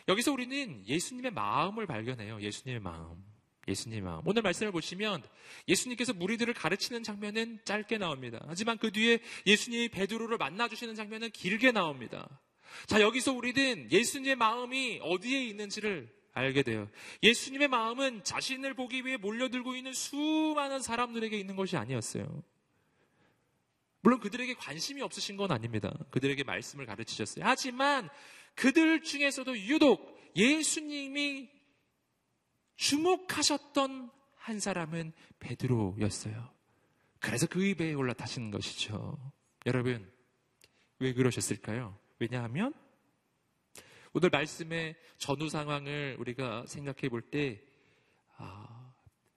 여기서 0.06 0.32
우리는 0.32 0.86
예수님의 0.86 1.32
마음을 1.32 1.86
발견해요. 1.86 2.40
예수님의 2.40 2.80
마음. 2.80 3.24
예수님의 3.66 4.02
마음. 4.02 4.22
오늘 4.24 4.42
말씀을 4.42 4.72
보시면 4.72 5.22
예수님께서 5.66 6.12
무리들을 6.14 6.52
가르치는 6.54 7.02
장면은 7.02 7.58
짧게 7.64 7.98
나옵니다. 7.98 8.44
하지만 8.48 8.78
그 8.78 8.92
뒤에 8.92 9.20
예수님이 9.46 9.88
베드로를 9.88 10.38
만나주시는 10.38 10.94
장면은 10.94 11.30
길게 11.30 11.72
나옵니다. 11.72 12.40
자, 12.86 13.00
여기서 13.00 13.32
우리는 13.32 13.90
예수님의 13.90 14.36
마음이 14.36 15.00
어디에 15.02 15.44
있는지를 15.46 16.17
알게 16.32 16.62
돼요. 16.62 16.88
예수님의 17.22 17.68
마음은 17.68 18.24
자신을 18.24 18.74
보기 18.74 19.04
위해 19.04 19.16
몰려들고 19.16 19.74
있는 19.74 19.92
수많은 19.92 20.80
사람들에게 20.80 21.36
있는 21.38 21.56
것이 21.56 21.76
아니었어요. 21.76 22.42
물론 24.00 24.20
그들에게 24.20 24.54
관심이 24.54 25.02
없으신 25.02 25.36
건 25.36 25.50
아닙니다. 25.50 25.92
그들에게 26.10 26.44
말씀을 26.44 26.86
가르치셨어요. 26.86 27.44
하지만 27.44 28.08
그들 28.54 29.02
중에서도 29.02 29.58
유독 29.58 30.18
예수님이 30.36 31.50
주목하셨던 32.76 34.10
한 34.36 34.60
사람은 34.60 35.12
베드로였어요. 35.40 36.48
그래서 37.20 37.46
그 37.46 37.64
입에 37.64 37.92
올라타시는 37.94 38.50
것이죠. 38.52 39.18
여러분, 39.66 40.10
왜 41.00 41.12
그러셨을까요? 41.12 41.98
왜냐하면 42.20 42.72
오늘 44.18 44.30
말씀의 44.30 44.96
전후 45.16 45.48
상황을 45.48 46.16
우리가 46.18 46.66
생각해 46.66 47.08
볼 47.08 47.22
때, 47.22 47.62
아, 48.36 48.92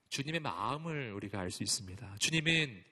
주님의 0.09 0.39
마음을 0.39 1.13
우리가 1.13 1.39
알 1.39 1.51
수 1.51 1.61
있습니다. 1.61 2.15
주님은 2.17 2.83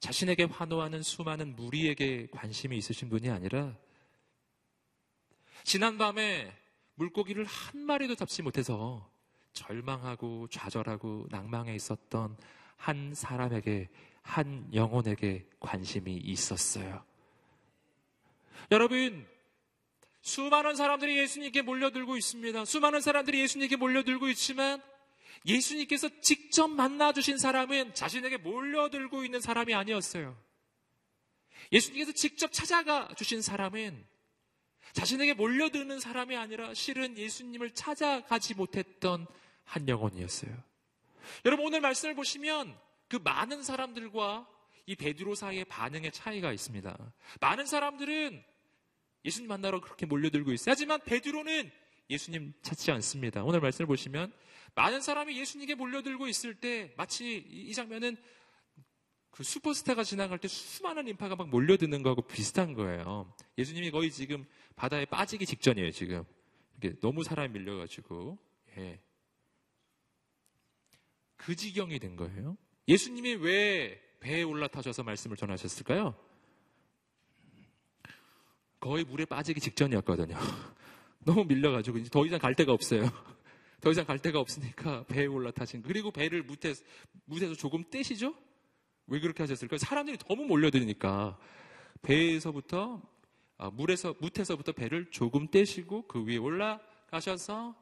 자신에게 0.00 0.44
환호하는 0.44 1.02
수많은 1.02 1.56
무리에게 1.56 2.26
관심이 2.26 2.76
있으신 2.76 3.08
분이 3.08 3.30
아니라, 3.30 3.74
지난밤에 5.64 6.54
물고기를 6.96 7.46
한 7.46 7.80
마리도 7.80 8.14
잡지 8.14 8.42
못해서 8.42 9.10
절망하고 9.54 10.48
좌절하고 10.48 11.26
낭망해 11.30 11.74
있었던 11.74 12.36
한 12.76 13.14
사람에게, 13.14 13.88
한 14.20 14.68
영혼에게 14.74 15.48
관심이 15.58 16.18
있었어요. 16.18 17.02
여러분, 18.70 19.26
수많은 20.22 20.76
사람들이 20.76 21.18
예수님께 21.18 21.62
몰려들고 21.62 22.16
있습니다. 22.16 22.64
수많은 22.64 23.00
사람들이 23.00 23.40
예수님께 23.40 23.76
몰려들고 23.76 24.28
있지만 24.30 24.80
예수님께서 25.44 26.08
직접 26.20 26.68
만나주신 26.68 27.38
사람은 27.38 27.94
자신에게 27.94 28.36
몰려들고 28.38 29.24
있는 29.24 29.40
사람이 29.40 29.74
아니었어요. 29.74 30.36
예수님께서 31.72 32.12
직접 32.12 32.52
찾아가 32.52 33.08
주신 33.16 33.42
사람은 33.42 34.06
자신에게 34.92 35.34
몰려드는 35.34 35.98
사람이 35.98 36.36
아니라 36.36 36.72
실은 36.74 37.18
예수님을 37.18 37.72
찾아가지 37.72 38.54
못했던 38.54 39.26
한 39.64 39.88
영혼이었어요. 39.88 40.52
여러분 41.44 41.66
오늘 41.66 41.80
말씀을 41.80 42.14
보시면 42.14 42.78
그 43.08 43.16
많은 43.16 43.62
사람들과 43.62 44.46
이 44.86 44.94
베드로 44.94 45.34
사이의 45.34 45.64
반응의 45.64 46.12
차이가 46.12 46.52
있습니다. 46.52 46.96
많은 47.40 47.66
사람들은 47.66 48.44
예수님 49.24 49.48
만나러 49.48 49.80
그렇게 49.80 50.06
몰려들고 50.06 50.52
있어요. 50.52 50.72
하지만 50.72 51.00
베드로는 51.04 51.70
예수님 52.10 52.52
찾지 52.62 52.90
않습니다. 52.92 53.44
오늘 53.44 53.60
말씀을 53.60 53.86
보시면 53.86 54.32
많은 54.74 55.00
사람이 55.00 55.38
예수님께 55.38 55.74
몰려들고 55.74 56.28
있을 56.28 56.54
때 56.54 56.92
마치 56.96 57.36
이 57.36 57.72
장면은 57.74 58.16
그 59.30 59.42
슈퍼스타가 59.42 60.04
지나갈 60.04 60.38
때 60.38 60.46
수많은 60.46 61.08
인파가 61.08 61.36
막 61.36 61.48
몰려드는 61.48 62.02
거하고 62.02 62.22
비슷한 62.22 62.74
거예요. 62.74 63.32
예수님이 63.56 63.90
거의 63.90 64.10
지금 64.10 64.44
바다에 64.76 65.06
빠지기 65.06 65.46
직전이에요, 65.46 65.90
지금. 65.90 66.24
이게 66.76 66.98
너무 67.00 67.24
사람이 67.24 67.48
밀려가지고. 67.58 68.38
예. 68.76 69.00
그 71.36 71.56
지경이 71.56 71.98
된 71.98 72.16
거예요. 72.16 72.58
예수님이 72.88 73.36
왜 73.36 74.00
배에 74.20 74.42
올라타셔서 74.42 75.02
말씀을 75.02 75.36
전하셨을까요? 75.36 76.14
거의 78.82 79.04
물에 79.04 79.24
빠지기 79.24 79.60
직전이었거든요. 79.60 80.36
너무 81.24 81.44
밀려가지고 81.44 81.98
이제 81.98 82.10
더 82.10 82.26
이상 82.26 82.40
갈 82.40 82.52
데가 82.56 82.72
없어요. 82.72 83.02
더 83.80 83.92
이상 83.92 84.04
갈 84.04 84.18
데가 84.18 84.40
없으니까 84.40 85.04
배에 85.04 85.26
올라타신. 85.26 85.82
그리고 85.82 86.10
배를 86.10 86.42
무에서 86.42 86.82
무에서 87.24 87.54
조금 87.54 87.84
떼시죠? 87.88 88.34
왜 89.06 89.20
그렇게 89.20 89.44
하셨을까요? 89.44 89.78
사람들이 89.78 90.18
너무 90.18 90.46
몰려드니까 90.46 91.38
배에서부터 92.02 93.00
아, 93.56 93.70
물에서 93.70 94.16
무에서부터 94.18 94.72
배를 94.72 95.12
조금 95.12 95.46
떼시고 95.46 96.08
그 96.08 96.24
위에 96.24 96.38
올라가셔서 96.38 97.76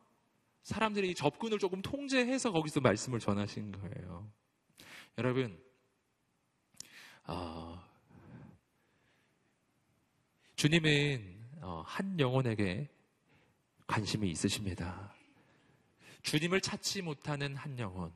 사람들이 0.63 1.15
접근을 1.15 1.59
조금 1.59 1.81
통제해서 1.81 2.53
거기서 2.53 2.81
말씀을 2.81 3.21
전하신 3.21 3.73
거예요. 3.73 4.31
여러분, 5.17 5.59
어, 7.27 7.90
주님은 10.61 11.23
어, 11.63 11.83
한 11.87 12.21
영혼에게 12.21 12.87
관심이 13.87 14.29
있으십니다. 14.29 15.11
주님을 16.21 16.61
찾지 16.61 17.01
못하는 17.01 17.57
한 17.57 17.79
영혼, 17.79 18.13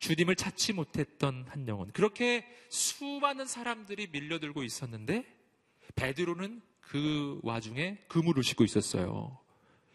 주님을 0.00 0.34
찾지 0.34 0.72
못했던 0.72 1.46
한 1.46 1.68
영혼. 1.68 1.92
그렇게 1.92 2.44
수많은 2.70 3.46
사람들이 3.46 4.08
밀려들고 4.08 4.64
있었는데 4.64 5.24
베드로는 5.94 6.60
그 6.80 7.38
와중에 7.44 7.98
그물을 8.08 8.42
싣고 8.42 8.64
있었어요. 8.64 9.38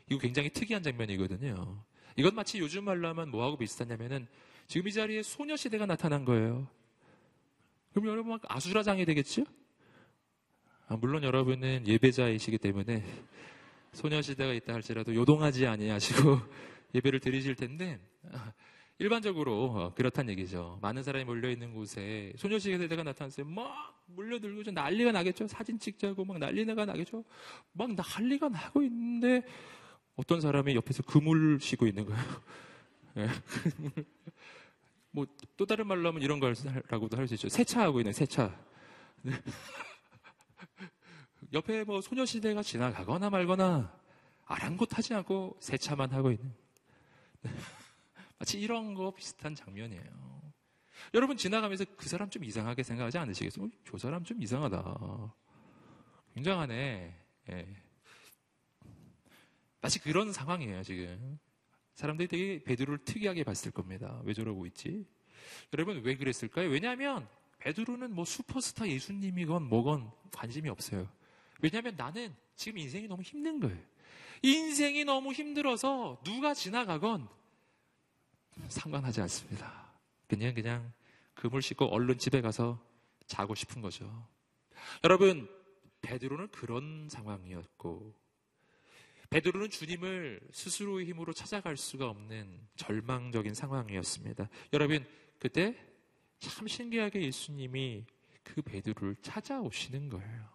이거 0.10 0.18
굉장히 0.18 0.52
특이한 0.52 0.82
장면이거든요. 0.82 1.84
이건 2.16 2.36
마치 2.36 2.60
요즘 2.60 2.86
말로 2.86 3.10
하면 3.10 3.32
뭐하고 3.32 3.58
비슷하냐면은 3.58 4.30
지금 4.68 4.88
이 4.88 4.94
자리에 4.94 5.24
소녀시대가 5.24 5.86
나타난 5.86 6.24
거예요. 6.24 6.70
그럼 7.92 8.08
여러분 8.08 8.40
아수라장이 8.48 9.04
되겠죠? 9.04 9.44
아, 10.90 10.98
물론 10.98 11.24
여러분은 11.24 11.86
예배자이시기 11.86 12.58
때문에 12.58 13.04
소녀시대가 13.94 14.54
있다 14.54 14.74
할지라도 14.74 15.14
요동하지 15.14 15.68
아니하시고 15.68 16.40
예배를 16.96 17.20
드리실 17.20 17.54
텐데 17.56 18.00
일반적으로 18.98 19.66
어, 19.66 19.94
그렇단 19.94 20.28
얘기죠. 20.30 20.80
많은 20.82 21.04
사람이 21.04 21.26
몰려 21.26 21.52
있는 21.52 21.76
곳에 21.76 22.34
소녀시대가 22.38 23.04
나타났어요. 23.04 23.46
막 23.46 24.04
몰려들고 24.08 24.64
좀 24.64 24.74
난리가 24.74 25.12
나겠죠. 25.12 25.48
사진 25.48 25.78
찍자고 25.78 26.26
막 26.26 26.40
난리가 26.40 26.86
나겠죠. 26.86 27.24
막 27.74 27.92
난리가 27.94 28.50
나고 28.50 28.82
있는데 28.82 29.44
어떤 30.16 30.42
사람이 30.42 30.74
옆에서 30.74 31.04
그물 31.04 31.60
쉬고 31.62 31.86
있는 31.86 32.06
거예요. 32.06 32.24
네. 33.14 33.28
뭐또 35.12 35.68
다른 35.68 35.86
말로 35.86 36.10
하면 36.10 36.24
이런 36.24 36.40
거라고도 36.40 37.16
할 37.16 37.28
수 37.28 37.36
있죠. 37.36 37.48
세차하고 37.48 38.00
있는 38.00 38.12
세차. 38.12 38.60
네. 40.80 40.88
옆에 41.54 41.84
뭐 41.84 42.02
소녀시대가 42.02 42.62
지나가거나 42.64 43.30
말거나 43.30 43.98
아랑곳하지 44.46 45.14
않고 45.16 45.58
세차만 45.60 46.12
하고 46.12 46.32
있는. 46.32 46.54
네. 47.42 47.52
마치 48.38 48.60
이런 48.60 48.94
거 48.94 49.12
비슷한 49.12 49.56
장면이에요. 49.56 50.30
여러분 51.14 51.38
지나가면서 51.38 51.86
그 51.98 52.08
사람 52.08 52.30
좀 52.30 52.44
이상하게 52.44 52.84
생각하지 52.84 53.18
않으시겠어요? 53.18 53.66
어, 53.66 53.70
저 53.86 53.98
사람 53.98 54.24
좀 54.24 54.42
이상하다. 54.42 55.34
굉장하네. 56.36 57.16
예. 57.50 57.68
마치 59.82 60.00
그런 60.00 60.32
상황이에요, 60.32 60.84
지금. 60.84 61.40
사람들이 61.96 62.28
되게 62.28 62.64
베드로를 62.64 63.04
특이하게 63.04 63.44
봤을 63.44 63.72
겁니다. 63.72 64.22
왜 64.24 64.34
저러고 64.34 64.66
있지? 64.68 65.06
여러분 65.74 66.02
왜 66.02 66.16
그랬을까요? 66.16 66.70
왜냐하면 66.70 67.28
베드로는 67.60 68.14
뭐 68.14 68.26
슈퍼스타 68.26 68.88
예수님이건 68.88 69.68
뭐건 69.68 70.12
관심이 70.32 70.70
없어요. 70.70 71.08
왜냐하면 71.62 71.96
나는 71.96 72.34
지금 72.56 72.78
인생이 72.80 73.08
너무 73.08 73.22
힘든 73.22 73.60
거예요. 73.60 73.78
인생이 74.42 75.04
너무 75.04 75.34
힘들어서 75.34 76.22
누가 76.24 76.54
지나가건 76.54 77.28
상관하지 78.70 79.22
않습니다. 79.22 79.94
그냥 80.28 80.54
그냥 80.54 80.94
금을 81.36 81.62
씻고 81.62 81.86
얼른 81.86 82.18
집에 82.18 82.42
가서 82.42 82.82
자고 83.26 83.56
싶은 83.56 83.82
거죠. 83.82 84.28
여러분 85.04 85.50
베드로는 86.02 86.50
그런 86.50 87.08
상황이었고 87.10 88.14
베드로는 89.30 89.70
주님을 89.70 90.42
스스로의 90.52 91.06
힘으로 91.08 91.34
찾아갈 91.34 91.78
수가 91.78 92.10
없는 92.10 92.68
절망적인 92.78 93.54
상황이었습니다. 93.54 94.50
여러분 94.74 95.06
그때 95.38 95.76
참 96.40 96.68
신기하게 96.68 97.22
예수님이 97.24 98.06
그 98.44 98.62
베드로를 98.62 99.16
찾아오시는 99.22 100.10
거예요. 100.10 100.50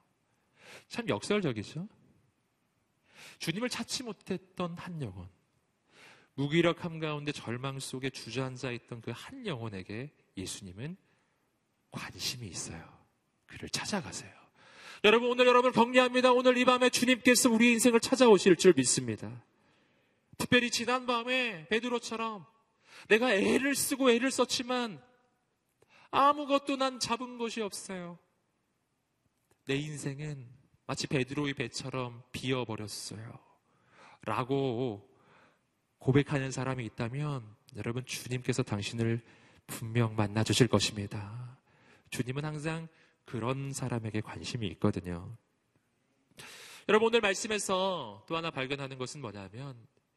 참 0.88 1.08
역설적이죠. 1.08 1.88
주님을 3.38 3.68
찾지 3.68 4.02
못했던 4.02 4.76
한 4.76 5.00
영혼, 5.02 5.28
무기력함 6.34 6.98
가운데 6.98 7.32
절망 7.32 7.78
속에 7.78 8.10
주저앉아 8.10 8.72
있던 8.72 9.00
그 9.00 9.12
한 9.12 9.46
영혼에게 9.46 10.10
예수님은 10.36 10.96
관심이 11.90 12.46
있어요. 12.48 12.82
그를 13.46 13.68
찾아가세요. 13.68 14.32
여러분, 15.04 15.30
오늘 15.30 15.46
여러분 15.46 15.70
격려합니다. 15.70 16.32
오늘 16.32 16.56
이 16.56 16.64
밤에 16.64 16.90
주님께서 16.90 17.50
우리 17.50 17.72
인생을 17.72 18.00
찾아오실 18.00 18.56
줄 18.56 18.72
믿습니다. 18.74 19.44
특별히 20.38 20.70
지난 20.70 21.06
밤에 21.06 21.66
베드로처럼 21.68 22.44
내가 23.08 23.32
애를 23.32 23.74
쓰고 23.76 24.10
애를 24.10 24.30
썼지만 24.30 25.00
아무것도 26.14 26.76
난 26.76 27.00
잡은 27.00 27.38
것이 27.38 27.60
없어요. 27.60 28.18
내 29.66 29.74
인생은 29.74 30.46
마치 30.86 31.06
베드로의 31.06 31.54
배처럼 31.54 32.22
비어버렸어요. 32.30 33.38
라고 34.22 35.08
고백하는 35.98 36.50
사람이 36.50 36.84
있다면 36.86 37.44
여러분 37.76 38.04
주님께서 38.04 38.62
당신을 38.62 39.22
분명 39.66 40.14
만나 40.14 40.44
주실 40.44 40.68
것입니다. 40.68 41.58
주님은 42.10 42.44
항상 42.44 42.88
그런 43.24 43.72
사람에게 43.72 44.20
관심이 44.20 44.66
있거든요. 44.68 45.36
여러분 46.88 47.08
오늘 47.08 47.22
말씀에서 47.22 48.24
또 48.28 48.36
하나 48.36 48.50
발견하는 48.50 48.98
것은 48.98 49.20
뭐냐면 49.20 49.74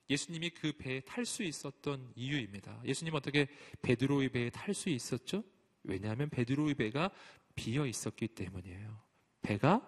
예수님이 0.10 0.51
그 0.51 0.73
배에 0.73 0.99
탈 0.99 1.25
수 1.25 1.43
있었던 1.43 2.12
이유입니다. 2.15 2.81
예수님 2.86 3.15
어떻게 3.15 3.47
베드로의 3.81 4.29
배에 4.29 4.49
탈 4.49 4.73
수 4.73 4.89
있었죠? 4.89 5.43
왜냐하면 5.88 6.30
베드로의 6.30 6.76
배가 6.76 7.10
비어 7.56 7.86
있었기 7.86 8.28
때문이에요. 8.30 9.00
배가 9.41 9.82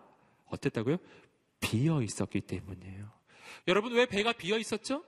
어땠다고요? 0.45 0.97
비어 1.59 2.01
있었기 2.01 2.41
때문이에요. 2.41 3.11
여러분 3.67 3.93
왜 3.93 4.05
배가 4.05 4.33
비어 4.33 4.57
있었죠? 4.57 5.03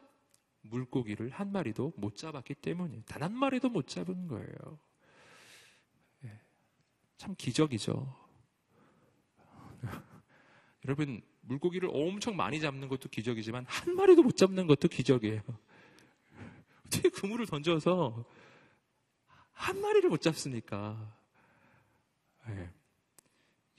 물고기를 0.61 1.29
한 1.29 1.51
마리도 1.51 1.93
못 1.95 2.15
잡았기 2.15 2.55
때문에 2.55 3.01
단한 3.07 3.33
마리도 3.33 3.69
못 3.69 3.87
잡은 3.87 4.27
거예요. 4.27 4.79
예, 6.25 6.39
참 7.17 7.35
기적이죠. 7.35 8.15
여러분 10.85 11.21
물고기를 11.41 11.89
엄청 11.91 12.35
많이 12.35 12.59
잡는 12.59 12.89
것도 12.89 13.09
기적이지만 13.09 13.65
한 13.67 13.95
마리도 13.95 14.21
못 14.21 14.37
잡는 14.37 14.67
것도 14.67 14.87
기적이에요. 14.87 15.41
어떻게 16.85 17.09
그물을 17.09 17.45
던져서 17.47 18.25
한 19.61 19.79
마리를 19.79 20.09
못 20.09 20.21
잡습니까? 20.21 20.97
예, 22.49 22.69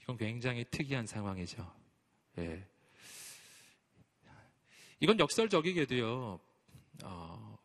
이건 0.01 0.15
굉장히 0.15 0.63
특이한 0.71 1.05
상황이죠. 1.05 1.69
예. 2.37 2.65
이건 5.01 5.19
역설적이게도요. 5.19 6.39
어, 7.03 7.57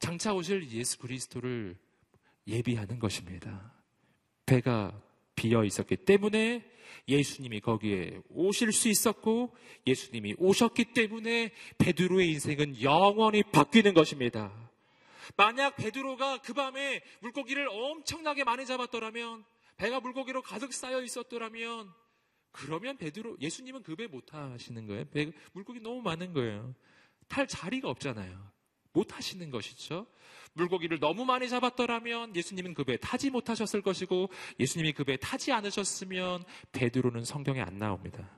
장차 0.00 0.34
오실 0.34 0.68
예수 0.72 0.98
그리스도를 0.98 1.78
예비하는 2.48 2.98
것입니다. 2.98 3.72
배가 4.46 5.00
비어 5.36 5.64
있었기 5.64 5.98
때문에 5.98 6.68
예수님이 7.06 7.60
거기에 7.60 8.20
오실 8.30 8.72
수 8.72 8.88
있었고 8.88 9.56
예수님이 9.86 10.34
오셨기 10.38 10.86
때문에 10.86 11.52
베드로의 11.78 12.32
인생은 12.32 12.82
영원히 12.82 13.44
바뀌는 13.44 13.94
것입니다. 13.94 14.63
만약 15.36 15.76
베드로가 15.76 16.38
그 16.38 16.52
밤에 16.52 17.02
물고기를 17.20 17.68
엄청나게 17.68 18.44
많이 18.44 18.66
잡았더라면 18.66 19.44
배가 19.76 20.00
물고기로 20.00 20.42
가득 20.42 20.72
쌓여 20.72 21.02
있었더라면 21.02 21.92
그러면 22.52 22.96
베드로 22.96 23.38
예수님은 23.40 23.82
그 23.82 23.96
배못 23.96 24.26
타시는 24.26 24.86
거예요. 24.86 25.04
배, 25.06 25.32
물고기 25.52 25.80
너무 25.80 26.00
많은 26.02 26.32
거예요. 26.32 26.74
탈 27.26 27.48
자리가 27.48 27.88
없잖아요. 27.88 28.54
못 28.92 29.16
하시는 29.16 29.50
것이죠. 29.50 30.06
물고기를 30.52 31.00
너무 31.00 31.24
많이 31.24 31.48
잡았더라면 31.48 32.36
예수님은 32.36 32.74
그 32.74 32.84
배에 32.84 32.96
타지 32.96 33.30
못하셨을 33.30 33.82
것이고 33.82 34.30
예수님이 34.60 34.92
그 34.92 35.02
배에 35.02 35.16
타지 35.16 35.50
않으셨으면 35.50 36.44
베드로는 36.70 37.24
성경에 37.24 37.60
안 37.60 37.76
나옵니다. 37.78 38.30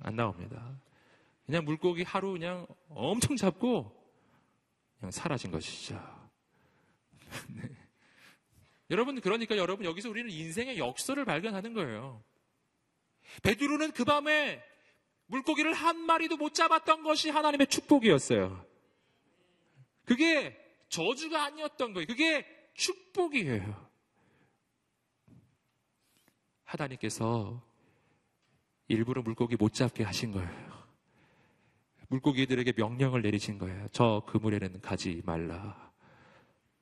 안 0.00 0.16
나옵니다. 0.16 0.76
그냥 1.46 1.64
물고기 1.64 2.02
하루 2.02 2.32
그냥 2.32 2.66
엄청 2.88 3.36
잡고 3.36 3.99
그냥 5.00 5.10
사라진 5.10 5.50
것이죠. 5.50 5.98
네. 7.48 7.62
여러분 8.90 9.20
그러니까 9.20 9.56
여러분 9.56 9.86
여기서 9.86 10.10
우리는 10.10 10.30
인생의 10.30 10.78
역설을 10.78 11.24
발견하는 11.24 11.72
거예요. 11.72 12.22
베드로는 13.42 13.92
그 13.92 14.04
밤에 14.04 14.62
물고기를 15.26 15.72
한 15.72 15.96
마리도 15.96 16.36
못 16.36 16.54
잡았던 16.54 17.02
것이 17.02 17.30
하나님의 17.30 17.68
축복이었어요. 17.68 18.66
그게 20.04 20.56
저주가 20.88 21.44
아니었던 21.44 21.94
거예요. 21.94 22.06
그게 22.06 22.44
축복이에요. 22.74 23.90
하나님께서 26.64 27.64
일부러 28.88 29.22
물고기 29.22 29.56
못 29.56 29.72
잡게 29.72 30.02
하신 30.02 30.32
거예요. 30.32 30.79
물고기들에게 32.10 32.72
명령을 32.76 33.22
내리신 33.22 33.58
거예요. 33.58 33.86
저 33.92 34.22
그물에는 34.26 34.80
가지 34.80 35.22
말라. 35.24 35.90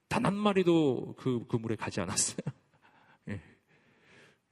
단 0.08 0.24
한 0.24 0.34
마리도 0.34 1.14
그 1.18 1.46
그물에 1.46 1.76
가지 1.76 2.00
않았어요. 2.00 2.38
예. 3.28 3.40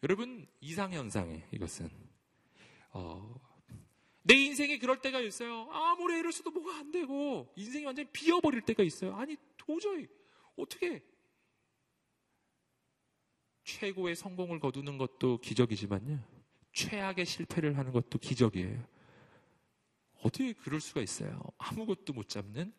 여러분 0.03 0.47
이상현상에 0.61 1.49
이것은 1.51 1.89
어, 2.93 3.35
내 4.23 4.35
인생에 4.35 4.79
그럴 4.79 5.01
때가 5.01 5.21
있어요. 5.21 5.69
아무리 5.73 6.19
애를 6.19 6.31
써도 6.33 6.51
뭐가 6.51 6.79
안 6.79 6.91
되고 6.91 7.53
인생이 7.57 7.85
완전히 7.87 8.09
비어버릴 8.13 8.63
때가 8.63 8.83
있어요. 8.83 9.17
아니 9.17 9.37
도저히 9.57 10.07
어떻게 10.57 11.03
최고의 13.65 14.15
성공을 14.15 14.61
거두는 14.61 14.99
것도 14.99 15.39
기적이지만요. 15.41 16.21
최악의 16.73 17.25
실패를 17.25 17.79
하는 17.79 17.93
것도 17.93 18.19
기적이에요. 18.19 18.96
어떻게 20.23 20.53
그럴 20.53 20.81
수가 20.81 21.01
있어요? 21.01 21.41
아무것도 21.59 22.13
못 22.13 22.29
잡는? 22.29 22.73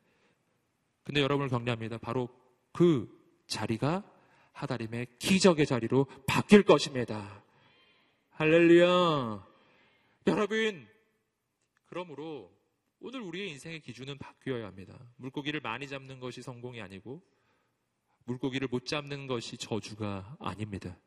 근데 1.03 1.21
여러분을 1.21 1.49
격려합니다. 1.49 1.97
바로 1.97 2.29
그 2.73 3.09
자리가 3.47 4.03
하다림의 4.51 5.07
기적의 5.19 5.65
자리로 5.65 6.05
바뀔 6.27 6.63
것입니다. 6.63 7.43
할렐루야. 8.31 9.47
여러분, 10.27 10.87
그러므로 11.85 12.51
오늘 12.99 13.21
우리의 13.21 13.51
인생의 13.51 13.81
기준은 13.81 14.17
바뀌어야 14.17 14.65
합니다. 14.65 14.99
물고기를 15.17 15.61
많이 15.61 15.87
잡는 15.87 16.19
것이 16.19 16.41
성공이 16.41 16.81
아니고 16.81 17.21
물고기를 18.25 18.67
못 18.67 18.85
잡는 18.85 19.27
것이 19.27 19.57
저주가 19.57 20.35
아닙니다. 20.39 20.97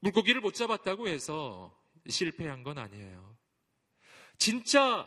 물고기를 0.00 0.40
못 0.40 0.54
잡았다고 0.54 1.08
해서 1.08 1.78
실패한 2.08 2.64
건 2.64 2.78
아니에요. 2.78 3.37
진짜 4.38 5.06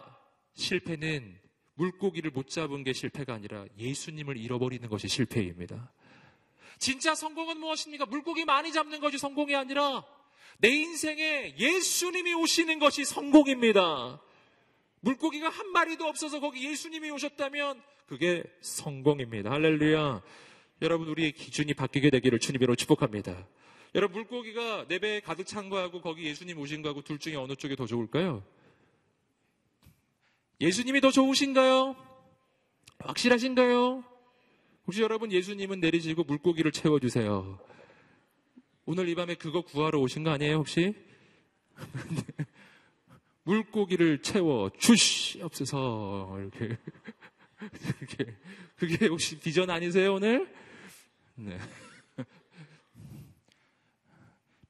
실패는 0.54 1.40
물고기를 1.76 2.32
못 2.32 2.50
잡은 2.50 2.84
게 2.84 2.94
실패가 2.94 3.34
아니라 3.34 3.66
예수님을 3.78 4.38
잃어버리는 4.38 4.88
것이 4.90 5.08
실패입니다. 5.08 5.92
진짜 6.78 7.16
성공은 7.16 7.58
무엇입니까? 7.58 8.06
물고기 8.06 8.46
많이 8.46 8.72
잡는 8.72 9.00
것이 9.00 9.18
성공이 9.18 9.56
아니라 9.56 10.06
내 10.60 10.70
인생에 10.70 11.56
예수님이 11.58 12.34
오시는 12.34 12.80
것이 12.80 13.06
성공입니다. 13.06 14.22
물고기가 15.00 15.50
한 15.50 15.72
마리도 15.72 16.06
없어서 16.06 16.40
거기 16.40 16.70
예수님이 16.70 17.10
오셨다면 17.12 17.82
그게 18.06 18.44
성공입니다. 18.62 19.50
할렐루야. 19.50 20.22
여러분 20.82 21.08
우리의 21.08 21.32
기준이 21.32 21.74
바뀌게 21.74 22.10
되기를 22.10 22.40
주님으로 22.40 22.76
축복합니다. 22.76 23.48
여러분 23.96 24.22
물고기가 24.22 24.88
내 24.88 25.00
배에 25.00 25.20
가득 25.22 25.46
찬 25.46 25.70
거하고 25.70 26.02
거기 26.02 26.26
예수님 26.26 26.60
오신 26.60 26.82
거하고 26.82 27.02
둘 27.02 27.20
중에 27.20 27.36
어느 27.36 27.56
쪽이 27.56 27.76
더 27.76 27.86
좋을까요? 27.86 28.44
예수님이 30.62 31.02
더 31.02 31.10
좋으신가요? 31.10 31.96
확실하신가요? 33.00 34.04
혹시 34.86 35.02
여러분 35.02 35.32
예수님은 35.32 35.80
내리시고 35.80 36.24
물고기를 36.24 36.72
채워주세요. 36.72 37.60
오늘 38.86 39.10
이 39.10 39.16
밤에 39.16 39.34
그거 39.36 39.62
구하러 39.62 40.00
오신 40.00 40.24
거 40.24 40.30
아니에요 40.30 40.58
혹시? 40.58 40.94
물고기를 43.44 44.22
채워 44.22 44.70
주시옵소서 44.70 46.38
이렇게 46.40 46.78
그게, 48.00 48.38
그게 48.76 49.08
혹시 49.08 49.40
비전 49.40 49.72
아니세요 49.72 50.14
오늘? 50.14 50.54
네. 51.36 51.58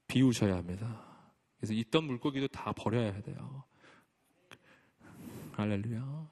비우셔야 0.08 0.56
합니다. 0.56 1.06
그래서 1.58 1.74
있던 1.74 2.06
물고기도 2.06 2.48
다 2.48 2.72
버려야 2.72 3.22
돼요. 3.22 3.66
할렐루야. 5.62 6.30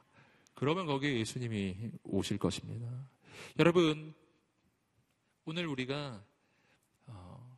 그러면 0.56 0.86
거기에 0.88 1.20
예수님이 1.20 1.92
오실 2.04 2.38
것입니다. 2.40 3.10
여러분, 3.60 4.14
오늘 5.46 5.68
우리가 5.68 6.24
어, 7.08 7.58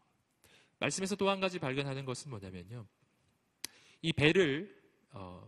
말씀에서 0.80 1.16
또 1.16 1.30
한 1.30 1.40
가지 1.40 1.60
발견하는 1.60 2.04
것은 2.06 2.30
뭐냐면요. 2.30 2.86
이 4.02 4.12
배를 4.14 4.82
어, 5.12 5.48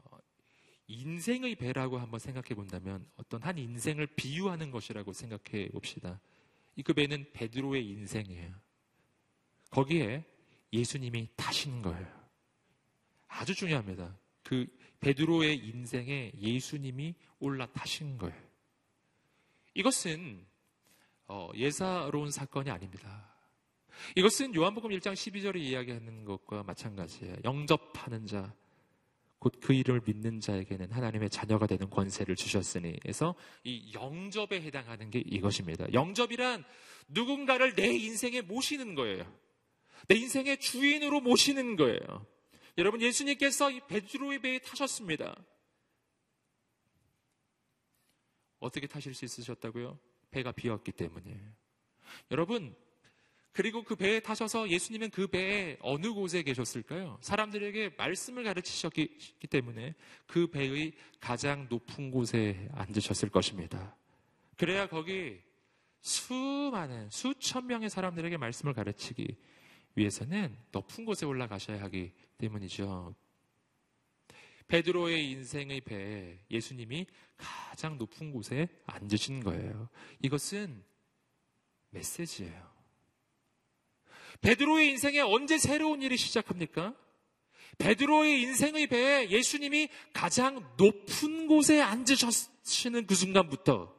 인생의 0.88 1.56
배라고 1.56 1.98
한번 2.00 2.20
생각해 2.20 2.50
본다면 2.56 3.06
어떤 3.18 3.42
한 3.42 3.58
인생을 3.58 4.08
비유하는 4.08 4.72
것이라고 4.72 5.12
생각해 5.14 5.70
봅시다. 5.70 6.20
이 6.76 6.84
그 6.84 6.94
배는 6.94 7.32
베드로의 7.34 7.88
인생이에요. 7.88 8.56
거기에 9.70 10.24
예수님이 10.72 11.30
타신 11.36 11.82
거예요. 11.82 12.24
아주 13.28 13.54
중요합니다. 13.54 14.18
그 14.44 14.66
베드로의 15.04 15.58
인생에 15.58 16.32
예수님이 16.40 17.16
올라타신 17.40 18.18
거예요. 18.18 18.36
이것은 19.74 20.46
어, 21.28 21.52
예사로운 21.56 22.32
사건이 22.32 22.70
아닙니다. 22.70 23.34
이것은 24.16 24.56
요한복음 24.56 24.92
1장 24.92 25.14
12절에 25.14 25.58
이야기하는 25.58 26.26
것과 26.26 26.64
마찬가지예요. 26.64 27.36
영접하는 27.44 28.26
자, 28.26 28.54
곧 29.40 29.60
그 29.60 29.74
이름을 29.74 30.02
믿는 30.06 30.40
자에게는 30.40 30.92
하나님의 30.92 31.30
자녀가 31.30 31.68
되는 31.68 31.90
권세를 31.90 32.36
주셨으니. 32.36 32.98
그래서 33.02 33.36
이 33.64 33.94
영접에 33.94 34.62
해당하는 34.62 35.10
게 35.10 35.20
이것입니다. 35.20 35.92
영접이란 35.92 36.64
누군가를 37.10 37.76
내 37.76 37.88
인생에 37.88 38.42
모시는 38.42 38.96
거예요. 38.96 39.26
내 40.08 40.16
인생의 40.16 40.60
주인으로 40.60 41.20
모시는 41.20 41.76
거예요. 41.76 42.26
여러분, 42.78 43.02
예수님께서 43.02 43.72
이 43.72 43.80
베드로의 43.88 44.40
배에 44.40 44.60
타셨습니다. 44.60 45.36
어떻게 48.60 48.88
타실 48.88 49.14
수 49.14 49.26
있으셨다고요? 49.26 50.00
배가 50.32 50.52
비었기 50.52 50.92
때문에. 50.94 51.40
여러분, 52.32 52.76
그리고 53.52 53.84
그 53.84 53.96
배에 53.96 54.20
타셔서 54.20 54.70
예수님은 54.70 55.12
그 55.12 55.28
배에 55.28 55.78
어느 55.82 56.12
곳에 56.12 56.42
계셨을까요? 56.42 57.20
사람들에게 57.22 57.92
말씀을 57.98 58.44
가르치셨기 58.44 59.18
때문에 59.50 59.94
그 60.26 60.48
배의 60.48 60.94
가장 61.20 61.68
높은 61.70 62.10
곳에 62.10 62.68
앉으셨을 62.74 63.30
것입니다. 63.30 63.96
그래야 64.58 64.88
거기 64.88 65.40
수많은, 66.02 67.10
수천 67.12 67.68
명의 67.68 67.90
사람들에게 67.90 68.38
말씀을 68.38 68.74
가르치기 68.74 69.38
위해서는 69.96 70.58
높은 70.72 71.06
곳에 71.06 71.26
올라가셔야 71.26 71.82
하기 71.84 72.12
때문이죠. 72.38 73.16
베드로의 74.68 75.30
인생의 75.32 75.82
배에 75.82 76.40
예수님이 76.50 77.06
가장 77.38 77.98
높은 77.98 78.32
곳에 78.32 78.68
앉으신 78.86 79.44
거예요. 79.44 79.90
이것은 80.22 80.84
메시지예요. 81.90 82.74
베드로의 84.42 84.90
인생에 84.90 85.20
언제 85.20 85.58
새로운 85.58 86.02
일이 86.02 86.18
시작합니까? 86.18 86.96
베드로의 87.78 88.42
인생의 88.42 88.88
배에 88.88 89.30
예수님이 89.30 89.90
가장 90.14 90.68
높은 90.78 91.48
곳에 91.48 91.82
앉으시는 91.82 93.08
그 93.08 93.16
순간부터 93.16 93.94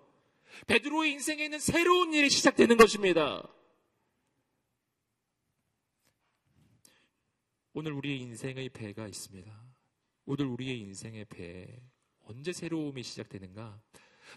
베드로의 0.66 1.12
인생에 1.12 1.44
있는 1.44 1.58
새로운 1.58 2.14
일이 2.14 2.30
시작되는 2.30 2.76
것입니다. 2.76 3.48
오늘 7.76 7.92
우리의 7.92 8.20
인생의 8.20 8.68
배가 8.68 9.08
있습니다. 9.08 9.52
오늘 10.26 10.46
우리의 10.46 10.78
인생의 10.78 11.24
배 11.24 11.66
언제 12.22 12.52
새로움이 12.52 13.02
시작되는가? 13.02 13.82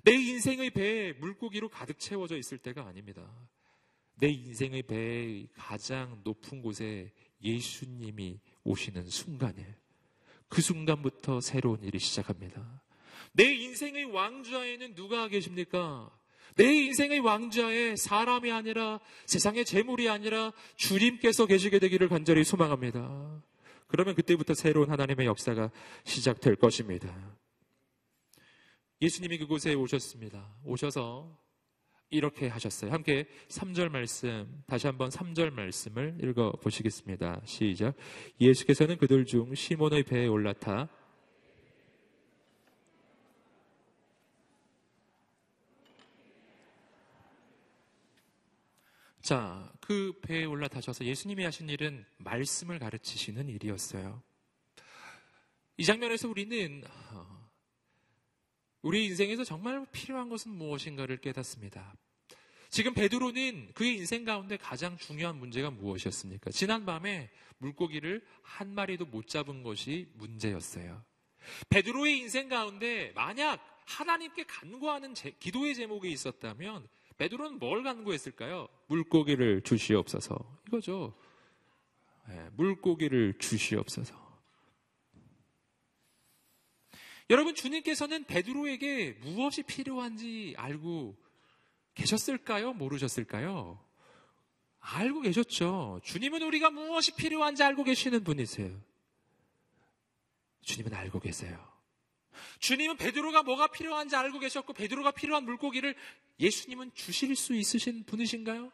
내 0.04 0.14
인생의 0.14 0.72
배에 0.72 1.14
물고기로 1.14 1.70
가득 1.70 2.00
채워져 2.00 2.36
있을 2.36 2.58
때가 2.58 2.88
아닙니다. 2.88 3.32
내 4.16 4.30
인생의 4.30 4.82
배의 4.84 5.50
가장 5.54 6.20
높은 6.24 6.64
곳에 6.64 7.14
예수님이 7.44 8.40
오시는 8.64 9.08
순간에 9.08 9.78
그 10.50 10.64
순간부터 10.64 11.40
새로운 11.40 11.84
일이 11.84 12.00
시작합니다. 12.00 12.82
내 13.34 13.54
인생의 13.54 14.06
왕좌에는 14.06 14.96
누가 14.96 15.28
계십니까? 15.28 16.10
내 16.58 16.74
인생의 16.74 17.20
왕좌에 17.20 17.96
사람이 17.96 18.52
아니라 18.52 19.00
세상의 19.26 19.64
재물이 19.64 20.10
아니라 20.10 20.52
주님께서 20.76 21.46
계시게 21.46 21.80
되기를 21.80 22.10
간절히 22.10 22.44
소망합니다. 22.44 23.42
그러면 23.88 24.16
그때부터 24.16 24.54
새로운 24.54 24.90
하나님의 24.90 25.28
역사가 25.28 25.72
시작될 26.04 26.56
것입니다. 26.56 27.38
예수님이 29.02 29.38
그곳에 29.38 29.74
오셨습니다. 29.76 30.56
오셔서 30.66 31.38
이렇게 32.10 32.48
하셨어요. 32.48 32.92
함께 32.92 33.28
3절 33.50 33.90
말씀, 33.90 34.64
다시 34.66 34.88
한번 34.88 35.10
3절 35.10 35.52
말씀을 35.52 36.18
읽어 36.24 36.52
보시겠습니다. 36.54 37.42
시작. 37.46 37.96
예수께서는 38.40 38.98
그들 38.98 39.26
중 39.26 39.54
시몬의 39.54 40.04
배에 40.04 40.26
올라타 40.26 40.90
자, 49.28 49.70
그 49.82 50.18
배에 50.22 50.46
올라타셔서 50.46 51.04
예수님이 51.04 51.44
하신 51.44 51.68
일은 51.68 52.06
말씀을 52.16 52.80
가르치시는 52.80 53.50
일이었어요. 53.50 54.24
이 55.76 55.84
장면에서 55.84 56.30
우리는 56.30 56.82
어, 57.12 57.50
우리 58.84 59.04
인생에서 59.08 59.44
정말 59.44 59.86
필요한 59.92 60.30
것은 60.30 60.52
무엇인가를 60.52 61.18
깨닫습니다. 61.18 61.94
지금 62.70 62.94
베드로는 62.94 63.74
그의 63.74 63.98
인생 63.98 64.24
가운데 64.24 64.56
가장 64.56 64.98
중요한 64.98 65.36
문제가 65.36 65.72
무엇이었습니까? 65.72 66.52
지난 66.52 66.86
밤에 66.86 67.30
물고기를 67.58 68.26
한 68.44 68.74
마리도 68.74 69.08
못 69.08 69.28
잡은 69.28 69.62
것이 69.62 70.10
문제였어요. 70.14 71.04
베드로의 71.68 72.18
인생 72.20 72.48
가운데 72.48 73.12
만약 73.14 73.60
하나님께 73.88 74.46
간구하는 74.46 75.16
제, 75.16 75.32
기도의 75.32 75.76
제목이 75.76 76.10
있었다면 76.10 76.88
베드로는 77.18 77.60
뭘 77.60 77.84
간구했을까요? 77.84 78.68
물고기를 78.88 79.62
주시옵소서. 79.62 80.36
이거죠. 80.68 81.14
네, 82.28 82.50
물고기를 82.56 83.38
주시옵소서. 83.40 84.28
여러분 87.30 87.56
주님께서는 87.56 88.24
베드로에게 88.26 89.14
무엇이 89.22 89.64
필요한지 89.64 90.54
알고 90.58 91.18
계셨을까요? 91.94 92.74
모르셨을까요? 92.74 93.84
알고 94.80 95.22
계셨죠. 95.22 96.00
주님은 96.04 96.42
우리가 96.44 96.70
무엇이 96.70 97.14
필요한지 97.16 97.64
알고 97.64 97.84
계시는 97.84 98.24
분이세요. 98.24 98.80
주님은 100.62 100.94
알고 100.94 101.20
계세요. 101.20 101.67
주님은 102.60 102.98
베드로가 102.98 103.44
뭐가 103.44 103.68
필요한지 103.68 104.16
알고 104.16 104.40
계셨고 104.40 104.74
베드로가 104.74 105.12
필요한 105.12 105.44
물고기를 105.44 105.96
예수님은 106.40 106.92
주실 106.94 107.36
수 107.36 107.54
있으신 107.54 108.04
분이신가요? 108.06 108.72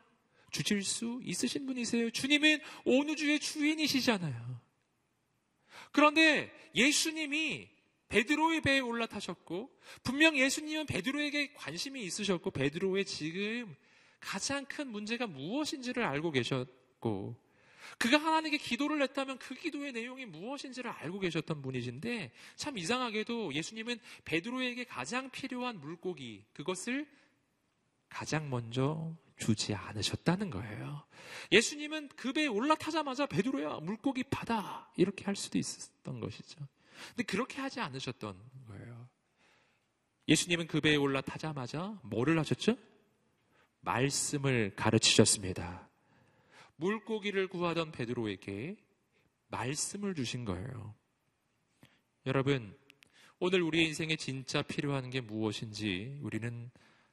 주실 0.51 0.83
수 0.83 1.19
있으신 1.23 1.65
분이세요. 1.65 2.11
주님은 2.11 2.59
온 2.85 3.09
우주의 3.09 3.39
주인이시잖아요. 3.39 4.61
그런데 5.91 6.51
예수님이 6.75 7.69
베드로의 8.09 8.61
배에 8.61 8.79
올라타셨고 8.79 9.71
분명 10.03 10.37
예수님은 10.37 10.85
베드로에게 10.85 11.53
관심이 11.53 12.03
있으셨고 12.03 12.51
베드로의 12.51 13.05
지금 13.05 13.75
가장 14.19 14.65
큰 14.65 14.87
문제가 14.87 15.25
무엇인지를 15.25 16.03
알고 16.03 16.31
계셨고 16.31 17.42
그가 17.97 18.17
하나님께 18.17 18.57
기도를 18.57 19.01
했다면 19.01 19.39
그 19.39 19.55
기도의 19.55 19.91
내용이 19.91 20.25
무엇인지를 20.25 20.89
알고 20.89 21.19
계셨던 21.19 21.61
분이신데 21.61 22.31
참 22.55 22.77
이상하게도 22.77 23.53
예수님은 23.53 23.99
베드로에게 24.25 24.85
가장 24.85 25.29
필요한 25.29 25.79
물고기 25.79 26.45
그것을 26.53 27.07
가장 28.09 28.49
먼저 28.49 29.15
주지 29.37 29.73
않으셨다는 29.73 30.49
거예요. 30.49 31.03
예수님은 31.51 32.09
그 32.15 32.31
배에 32.33 32.47
올라타자마자 32.47 33.25
베드로야 33.25 33.79
물고기 33.79 34.23
받아 34.23 34.89
이렇게 34.95 35.25
할 35.25 35.35
수도 35.35 35.57
있었던 35.57 36.19
것이죠. 36.19 36.59
근데 37.09 37.23
그렇게 37.23 37.59
하지 37.59 37.79
않으셨던 37.79 38.37
거예요. 38.67 39.09
예수님은 40.27 40.67
그 40.67 40.79
배에 40.79 40.95
올라타자마자 40.95 41.99
뭐를 42.03 42.39
하셨죠? 42.39 42.77
말씀을 43.81 44.73
가르치셨습니다. 44.75 45.89
물고기를 46.83 47.47
구하던 47.47 47.93
베드로에게 47.93 48.75
말씀을 49.47 50.15
주신 50.15 50.43
거예요. 50.43 50.93
여러분, 52.25 52.77
오늘 53.39 53.61
우리의 53.61 53.87
인생에 53.87 54.17
진짜 54.17 54.61
필요한 54.61 55.09
게 55.09 55.21
무엇인지 55.21 56.19
우리는 56.21 56.69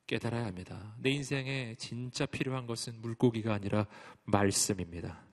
깨달아야 0.09 0.45
합니다. 0.47 0.97
내 0.99 1.11
인생에 1.11 1.77
진짜 1.79 2.27
필요한 2.27 2.67
것은 2.67 3.01
물고기가 3.01 3.55
아니라 3.55 3.87
말씀입니다. 4.25 5.25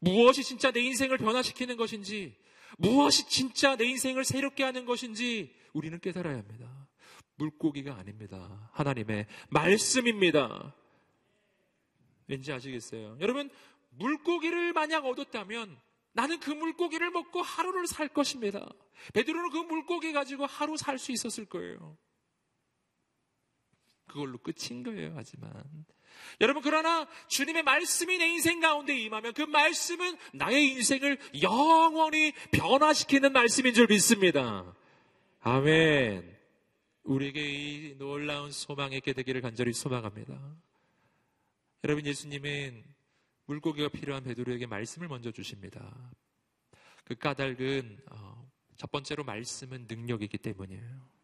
무엇이 0.00 0.44
진짜 0.44 0.70
내 0.70 0.80
인생을 0.80 1.16
변화시키는 1.16 1.78
것인지, 1.78 2.36
무엇이 2.76 3.26
진짜 3.26 3.74
내 3.74 3.86
인생을 3.86 4.24
새롭게 4.24 4.64
하는 4.64 4.84
것인지 4.84 5.54
우리는 5.72 5.98
깨달아야 5.98 6.36
합니다. 6.36 6.88
물고기가 7.36 7.96
아닙니다. 7.96 8.70
하나님의 8.74 9.26
말씀입니다. 9.48 10.74
왠지 12.28 12.52
아시겠어요? 12.52 13.18
여러분, 13.20 13.50
물고기를 13.90 14.72
만약 14.72 15.04
얻었다면 15.06 15.76
나는 16.12 16.40
그 16.40 16.50
물고기를 16.50 17.10
먹고 17.10 17.42
하루를 17.42 17.86
살 17.86 18.08
것입니다. 18.08 18.68
베드로는 19.14 19.50
그 19.50 19.58
물고기 19.58 20.12
가지고 20.12 20.46
하루 20.46 20.76
살 20.76 20.98
수 20.98 21.12
있었을 21.12 21.46
거예요. 21.46 21.96
그걸로 24.06 24.38
끝인 24.38 24.82
거예요, 24.82 25.12
하지만. 25.16 25.52
여러분, 26.40 26.62
그러나 26.62 27.06
주님의 27.28 27.62
말씀이 27.62 28.18
내 28.18 28.26
인생 28.26 28.60
가운데 28.60 28.98
임하면 28.98 29.34
그 29.34 29.42
말씀은 29.42 30.16
나의 30.34 30.70
인생을 30.72 31.18
영원히 31.42 32.32
변화시키는 32.52 33.32
말씀인 33.32 33.74
줄 33.74 33.86
믿습니다. 33.86 34.74
아멘. 35.40 36.36
우리에게 37.04 37.40
이 37.40 37.98
놀라운 37.98 38.50
소망이 38.50 38.96
있게 38.96 39.12
되기를 39.12 39.40
간절히 39.40 39.72
소망합니다. 39.72 40.34
여러분 41.84 42.04
예수님은 42.06 42.82
물고기가 43.46 43.88
필요한 43.88 44.24
베드로에게 44.24 44.66
말씀을 44.66 45.06
먼저 45.06 45.30
주십니다. 45.30 46.10
그 47.04 47.14
까닭은 47.14 48.00
어, 48.10 48.50
첫 48.76 48.90
번째로 48.90 49.22
말씀은 49.22 49.86
능력이기 49.88 50.38
때문이에요. 50.38 51.18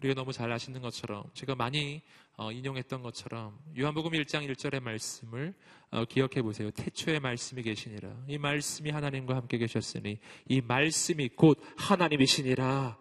우리가 0.00 0.14
너무 0.14 0.32
잘 0.32 0.50
아시는 0.50 0.80
것처럼 0.80 1.30
제가 1.34 1.54
많이 1.54 2.02
어, 2.36 2.50
인용했던 2.50 3.00
것처럼 3.02 3.60
요한복음 3.78 4.10
1장 4.12 4.48
1절의 4.50 4.80
말씀을 4.80 5.54
어, 5.90 6.04
기억해 6.04 6.42
보세요. 6.42 6.72
태초에 6.72 7.20
말씀이 7.20 7.62
계시니라. 7.62 8.24
이 8.26 8.38
말씀이 8.38 8.90
하나님과 8.90 9.36
함께 9.36 9.56
계셨으니 9.58 10.18
이 10.48 10.60
말씀이 10.60 11.28
곧 11.28 11.60
하나님이시니라. 11.76 12.98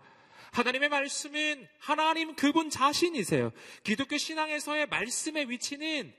하나님의 0.52 0.90
말씀은 0.90 1.68
하나님 1.80 2.36
그분 2.36 2.70
자신이세요. 2.70 3.52
기독교 3.84 4.18
신앙에서의 4.18 4.88
말씀의 4.88 5.50
위치는 5.50 6.14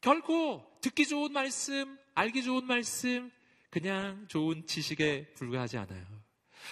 결코 0.00 0.64
듣기 0.80 1.06
좋은 1.06 1.32
말씀, 1.32 1.98
알기 2.14 2.42
좋은 2.42 2.64
말씀, 2.64 3.30
그냥 3.70 4.26
좋은 4.28 4.66
지식에 4.66 5.32
불과하지 5.34 5.78
않아요. 5.78 6.04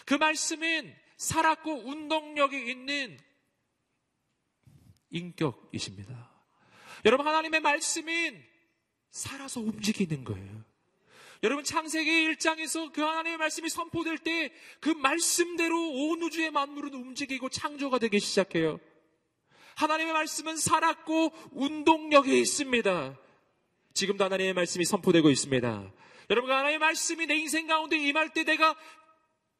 그 0.04 0.14
말씀은 0.14 0.94
살았고 1.16 1.88
운동력이 1.88 2.70
있는 2.70 3.18
인격이십니다. 5.10 6.30
여러분, 7.04 7.26
하나님의 7.26 7.60
말씀은 7.60 8.42
살아서 9.10 9.60
움직이는 9.60 10.24
거예요. 10.24 10.64
여러분, 11.42 11.64
창세기 11.64 12.10
1장에서 12.10 12.92
그 12.92 13.02
하나님의 13.02 13.38
말씀이 13.38 13.68
선포될 13.68 14.18
때 14.18 14.52
그 14.80 14.90
말씀대로 14.90 15.76
온 15.76 16.22
우주의 16.22 16.50
만물은 16.50 16.94
움직이고 16.94 17.48
창조가 17.48 17.98
되기 17.98 18.20
시작해요. 18.20 18.78
하나님의 19.76 20.12
말씀은 20.12 20.56
살았고 20.56 21.32
운동력이 21.52 22.40
있습니다. 22.40 23.18
지금도 23.94 24.24
하나님의 24.24 24.54
말씀이 24.54 24.84
선포되고 24.84 25.30
있습니다. 25.30 25.92
여러분, 26.30 26.50
하나님의 26.50 26.78
말씀이 26.78 27.26
내 27.26 27.36
인생 27.36 27.66
가운데 27.66 27.96
임할 27.96 28.32
때 28.32 28.44
내가 28.44 28.76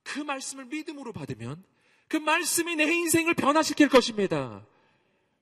그 0.02 0.18
말씀을 0.18 0.66
믿음으로 0.66 1.12
받으면 1.12 1.62
그 2.08 2.16
말씀이 2.16 2.76
내 2.76 2.84
인생을 2.84 3.34
변화시킬 3.34 3.88
것입니다. 3.88 4.66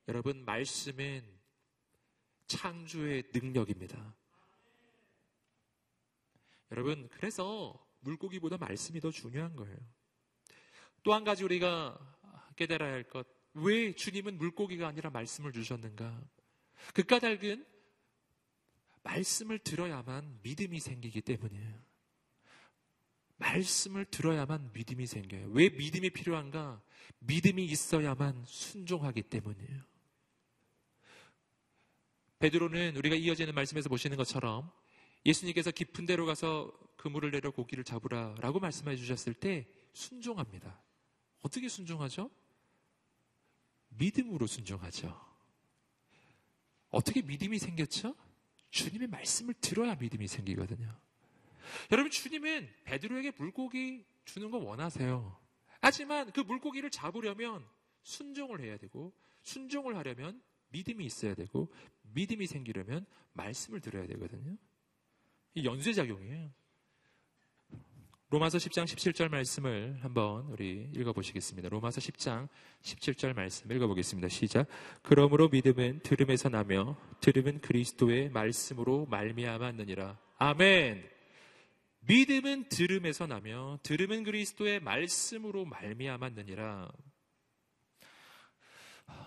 여러분, 0.07 0.43
말씀은 0.45 1.23
창조의 2.47 3.23
능력입니다. 3.33 4.15
여러분, 6.71 7.09
그래서 7.13 7.73
물고기보다 8.01 8.57
말씀이 8.57 8.99
더 8.99 9.09
중요한 9.09 9.55
거예요. 9.55 9.77
또 11.03 11.13
한 11.13 11.23
가지 11.23 11.43
우리가 11.43 11.97
깨달아야 12.55 12.91
할 12.93 13.03
것. 13.03 13.34
왜 13.55 13.93
주님은 13.93 14.37
물고기가 14.37 14.87
아니라 14.87 15.09
말씀을 15.09 15.51
주셨는가? 15.51 16.21
그 16.93 17.03
까닭은 17.03 17.65
말씀을 19.03 19.59
들어야만 19.59 20.39
믿음이 20.43 20.79
생기기 20.79 21.21
때문이에요. 21.21 21.85
말씀을 23.37 24.05
들어야만 24.05 24.71
믿음이 24.73 25.07
생겨요. 25.07 25.49
왜 25.51 25.69
믿음이 25.69 26.09
필요한가? 26.11 26.81
믿음이 27.19 27.65
있어야만 27.65 28.43
순종하기 28.45 29.23
때문이에요. 29.23 29.83
베드로는 32.39 32.97
우리가 32.97 33.15
이어지는 33.15 33.55
말씀에서 33.55 33.89
보시는 33.89 34.17
것처럼 34.17 34.69
예수님께서 35.25 35.71
깊은 35.71 36.05
데로 36.05 36.25
가서 36.25 36.71
그물을 36.97 37.31
내려 37.31 37.51
고기를 37.51 37.83
잡으라라고 37.83 38.59
말씀해 38.59 38.95
주셨을 38.95 39.33
때 39.33 39.67
순종합니다. 39.93 40.81
어떻게 41.41 41.69
순종하죠? 41.69 42.29
믿음으로 43.97 44.47
순종하죠. 44.47 45.19
어떻게 46.89 47.21
믿음이 47.21 47.59
생겼죠? 47.59 48.15
주님의 48.69 49.07
말씀을 49.07 49.53
들어야 49.55 49.95
믿음이 49.95 50.27
생기거든요. 50.27 50.93
여러분 51.91 52.11
주님은 52.11 52.69
베드로에게 52.85 53.31
물고기 53.37 54.05
주는 54.25 54.51
거 54.51 54.57
원하세요. 54.57 55.39
하지만 55.81 56.31
그 56.31 56.39
물고기를 56.41 56.89
잡으려면 56.89 57.65
순종을 58.03 58.61
해야 58.61 58.77
되고 58.77 59.13
순종을 59.43 59.95
하려면 59.95 60.41
믿음이 60.69 61.05
있어야 61.05 61.35
되고 61.35 61.71
믿음이 62.13 62.47
생기려면 62.47 63.05
말씀을 63.33 63.81
들어야 63.81 64.07
되거든요. 64.07 64.57
이 65.53 65.65
연쇄작용이에요. 65.65 66.51
로마서 68.29 68.57
10장 68.57 68.85
17절 68.85 69.29
말씀을 69.29 69.99
한번 70.01 70.47
우리 70.49 70.89
읽어보시겠습니다. 70.95 71.69
로마서 71.69 72.01
10장 72.01 72.49
17절 72.81 73.35
말씀 73.35 73.71
읽어보겠습니다. 73.71 74.29
시작. 74.29 74.67
그러므로 75.03 75.47
믿음은 75.47 75.99
들음에서 75.99 76.49
나며 76.49 76.97
들음은 77.21 77.61
그리스도의 77.61 78.29
말씀으로 78.29 79.05
말미암았느니라. 79.05 80.17
아멘. 80.37 81.07
믿음은 81.99 82.69
들음에서 82.69 83.27
나며 83.27 83.77
들음은 83.83 84.23
그리스도의 84.23 84.79
말씀으로 84.79 85.65
말미암았느니라. 85.65 86.91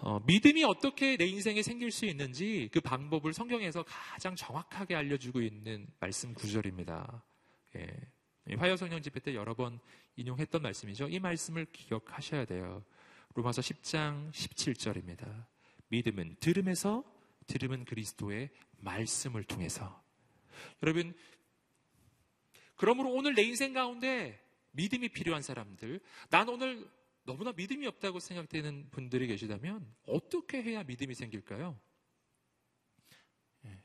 어, 0.00 0.20
믿음이 0.26 0.64
어떻게 0.64 1.16
내 1.16 1.24
인생에 1.24 1.62
생길 1.62 1.92
수 1.92 2.04
있는지 2.04 2.68
그 2.72 2.80
방법을 2.80 3.32
성경에서 3.32 3.84
가장 3.84 4.34
정확하게 4.34 4.96
알려주고 4.96 5.40
있는 5.40 5.86
말씀 6.00 6.34
구절입니다. 6.34 7.24
예. 7.76 8.17
화요 8.56 8.76
성령 8.76 9.02
집회 9.02 9.20
때 9.20 9.34
여러 9.34 9.54
번 9.54 9.78
인용했던 10.16 10.62
말씀이죠. 10.62 11.08
이 11.08 11.18
말씀을 11.18 11.66
기억하셔야 11.66 12.44
돼요. 12.44 12.84
로마서 13.34 13.60
10장 13.60 14.32
17절입니다. 14.32 15.46
믿음은 15.88 16.36
들음에서 16.40 17.04
들음은 17.46 17.84
그리스도의 17.84 18.50
말씀을 18.78 19.44
통해서. 19.44 20.02
여러분 20.82 21.14
그러므로 22.78 23.12
오늘 23.12 23.34
내 23.34 23.42
인생 23.42 23.72
가운데 23.72 24.40
믿음이 24.72 25.08
필요한 25.08 25.42
사람들, 25.42 26.00
난 26.30 26.48
오늘 26.48 26.88
너무나 27.24 27.52
믿음이 27.52 27.86
없다고 27.86 28.20
생각되는 28.20 28.88
분들이 28.90 29.26
계시다면 29.26 29.94
어떻게 30.06 30.62
해야 30.62 30.82
믿음이 30.84 31.14
생길까요? 31.14 31.78
예. 33.66 33.82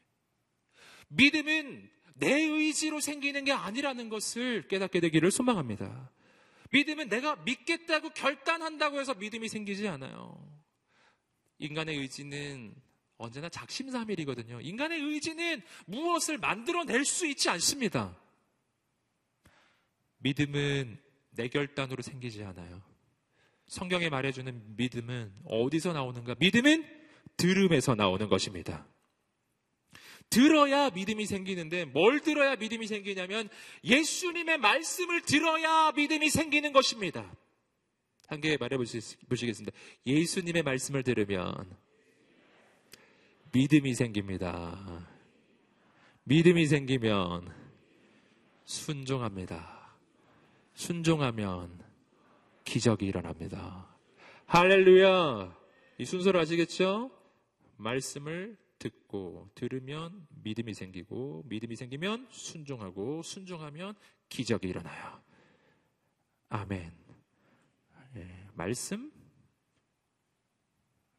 믿음은 1.15 1.89
내 2.15 2.41
의지로 2.41 2.99
생기는 2.99 3.43
게 3.43 3.51
아니라는 3.51 4.09
것을 4.09 4.67
깨닫게 4.67 4.99
되기를 4.99 5.31
소망합니다. 5.31 6.11
믿음은 6.71 7.09
내가 7.09 7.35
믿겠다고 7.37 8.09
결단한다고 8.11 8.99
해서 8.99 9.13
믿음이 9.13 9.47
생기지 9.47 9.87
않아요. 9.87 10.53
인간의 11.59 11.97
의지는 11.97 12.73
언제나 13.17 13.47
작심삼일이거든요. 13.49 14.59
인간의 14.61 14.99
의지는 14.99 15.61
무엇을 15.85 16.37
만들어낼 16.37 17.05
수 17.05 17.27
있지 17.27 17.49
않습니다. 17.49 18.19
믿음은 20.17 20.99
내 21.31 21.47
결단으로 21.47 22.01
생기지 22.01 22.43
않아요. 22.43 22.81
성경에 23.67 24.09
말해주는 24.09 24.75
믿음은 24.75 25.33
어디서 25.45 25.93
나오는가? 25.93 26.35
믿음은 26.39 26.85
들음에서 27.37 27.95
나오는 27.95 28.27
것입니다. 28.29 28.85
들어야 30.33 30.89
믿음이 30.89 31.25
생기는데 31.27 31.85
뭘 31.85 32.19
들어야 32.21 32.55
믿음이 32.55 32.87
생기냐면 32.87 33.49
예수님의 33.83 34.57
말씀을 34.57 35.21
들어야 35.21 35.91
믿음이 35.91 36.29
생기는 36.31 36.73
것입니다. 36.73 37.31
한 38.27 38.41
개 38.41 38.57
말해보시겠습니다. 38.57 39.71
예수님의 40.07 40.63
말씀을 40.63 41.03
들으면 41.03 41.53
믿음이 43.51 43.93
생깁니다. 43.93 45.07
믿음이 46.23 46.65
생기면 46.65 47.53
순종합니다. 48.65 49.95
순종하면 50.73 51.79
기적이 52.63 53.05
일어납니다. 53.05 53.87
할렐루야! 54.47 55.55
이 55.99 56.05
순서를 56.05 56.39
아시겠죠? 56.39 57.11
말씀을 57.77 58.57
듣고 58.83 59.49
들으면 59.55 60.27
믿음이 60.29 60.73
생기고 60.73 61.43
믿음이 61.45 61.77
생기면 61.77 62.27
순종하고 62.29 63.23
순종하면 63.23 63.95
기적이 64.27 64.67
일어나요. 64.67 65.21
아멘. 66.49 66.91
예, 68.17 68.47
말씀, 68.53 69.09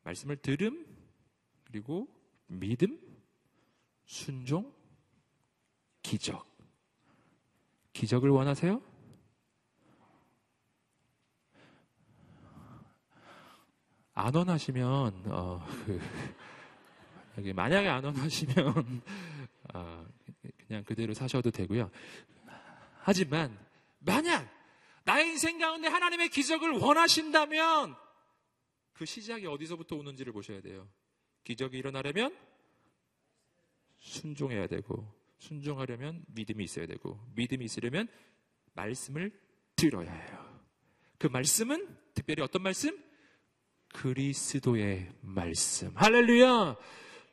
말씀을 0.03 0.37
들음, 0.37 0.87
그리고 1.65 2.07
믿음, 2.47 3.01
순종, 4.05 4.71
기적. 6.03 6.47
기적을 7.95 8.29
원하세요? 8.29 8.83
안 14.13 14.35
원하시면 14.35 15.23
어, 15.27 15.67
그, 15.87 15.99
만약에 17.37 17.89
안 17.89 18.05
원하시면 18.05 19.03
어, 19.75 20.07
그냥 20.67 20.85
그대로 20.85 21.15
사셔도 21.15 21.51
되고요. 21.51 21.91
하지만 23.01 23.59
만약 23.99 24.49
나의 25.05 25.29
인생 25.29 25.59
가운데 25.59 25.89
하나님의 25.89 26.31
기적을 26.31 26.71
원하신다면 26.73 27.95
그 28.95 29.05
시작이 29.05 29.47
어디서부터 29.47 29.97
오는지를 29.97 30.33
보셔야 30.33 30.61
돼요. 30.61 30.89
기적이 31.45 31.79
일어나려면 31.79 32.35
순종해야 33.99 34.67
되고 34.67 35.07
순종하려면 35.39 36.25
믿음이 36.29 36.65
있어야 36.65 36.87
되고 36.87 37.21
믿음이 37.35 37.65
있으려면 37.65 38.09
말씀을 38.75 39.33
들어야 39.77 40.11
해요. 40.11 40.63
그 41.19 41.27
말씀은 41.27 41.97
특별히 42.15 42.43
어떤 42.43 42.63
말씀? 42.63 42.99
그리스도의 43.93 45.13
말씀. 45.21 45.93
할렐루야! 45.95 46.77